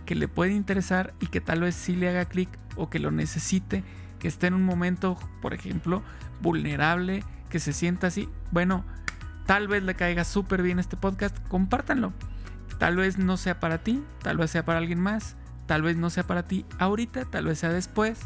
que 0.06 0.14
le 0.14 0.28
puede 0.28 0.52
interesar 0.52 1.12
y 1.20 1.26
que 1.26 1.42
tal 1.42 1.60
vez 1.60 1.74
sí 1.74 1.96
le 1.96 2.08
haga 2.08 2.24
clic 2.24 2.48
o 2.76 2.88
que 2.88 2.98
lo 2.98 3.10
necesite, 3.10 3.84
que 4.18 4.28
esté 4.28 4.46
en 4.46 4.54
un 4.54 4.64
momento, 4.64 5.18
por 5.42 5.52
ejemplo, 5.52 6.02
vulnerable, 6.40 7.22
que 7.50 7.58
se 7.58 7.72
sienta 7.72 8.06
así. 8.06 8.28
Bueno, 8.50 8.84
tal 9.44 9.68
vez 9.68 9.82
le 9.82 9.94
caiga 9.94 10.24
súper 10.24 10.62
bien 10.62 10.78
este 10.78 10.96
podcast, 10.96 11.36
compártanlo. 11.48 12.12
Tal 12.78 12.96
vez 12.96 13.18
no 13.18 13.36
sea 13.36 13.60
para 13.60 13.78
ti, 13.78 14.02
tal 14.22 14.38
vez 14.38 14.50
sea 14.50 14.64
para 14.64 14.78
alguien 14.78 15.00
más, 15.00 15.36
tal 15.66 15.82
vez 15.82 15.96
no 15.96 16.08
sea 16.10 16.26
para 16.26 16.44
ti 16.44 16.64
ahorita, 16.78 17.24
tal 17.26 17.46
vez 17.46 17.58
sea 17.58 17.70
después, 17.70 18.18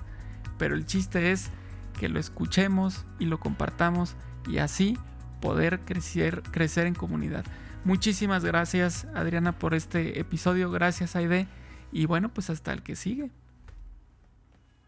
pero 0.58 0.74
el 0.74 0.86
chiste 0.86 1.32
es 1.32 1.50
que 1.98 2.08
lo 2.08 2.18
escuchemos 2.18 3.06
y 3.18 3.26
lo 3.26 3.38
compartamos 3.38 4.16
y 4.48 4.58
así 4.58 4.98
poder 5.40 5.80
crecer, 5.80 6.42
crecer 6.50 6.86
en 6.86 6.94
comunidad. 6.94 7.44
Muchísimas 7.84 8.44
gracias 8.44 9.06
Adriana 9.14 9.52
por 9.52 9.74
este 9.74 10.18
episodio, 10.18 10.70
gracias 10.70 11.16
Aide 11.16 11.46
y 11.92 12.06
bueno 12.06 12.28
pues 12.28 12.50
hasta 12.50 12.72
el 12.72 12.82
que 12.82 12.96
sigue. 12.96 13.30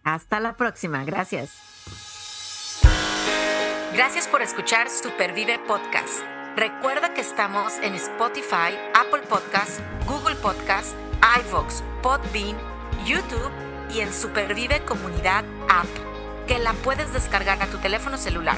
Hasta 0.05 0.41
la 0.41 0.57
próxima, 0.57 1.05
gracias. 1.05 1.53
Gracias 3.95 4.27
por 4.27 4.43
escuchar 4.43 4.89
Supervive 4.89 5.59
Podcast. 5.61 6.23
Recuerda 6.57 7.15
que 7.15 7.21
estamos 7.21 7.79
en 7.83 7.95
Spotify, 7.95 8.77
Apple 8.95 9.23
Podcast, 9.29 9.81
Google 10.07 10.37
Podcast, 10.37 10.95
iVoox, 11.47 11.83
Podbean, 12.03 12.57
YouTube 13.07 13.51
y 13.95 14.01
en 14.01 14.13
Supervive 14.13 14.85
Comunidad 14.85 15.45
App 15.69 15.87
que 16.47 16.59
la 16.59 16.73
puedes 16.73 17.13
descargar 17.13 17.63
a 17.63 17.67
tu 17.67 17.79
teléfono 17.79 18.17
celular. 18.17 18.57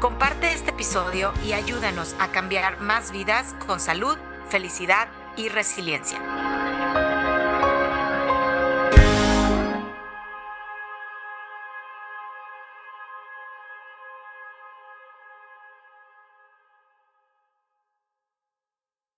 Comparte 0.00 0.52
este 0.52 0.70
episodio 0.70 1.32
y 1.44 1.52
ayúdanos 1.52 2.14
a 2.18 2.28
cambiar 2.28 2.80
más 2.80 3.12
vidas 3.12 3.54
con 3.66 3.80
salud, 3.80 4.16
felicidad 4.48 5.08
y 5.36 5.48
resiliencia. 5.48 6.63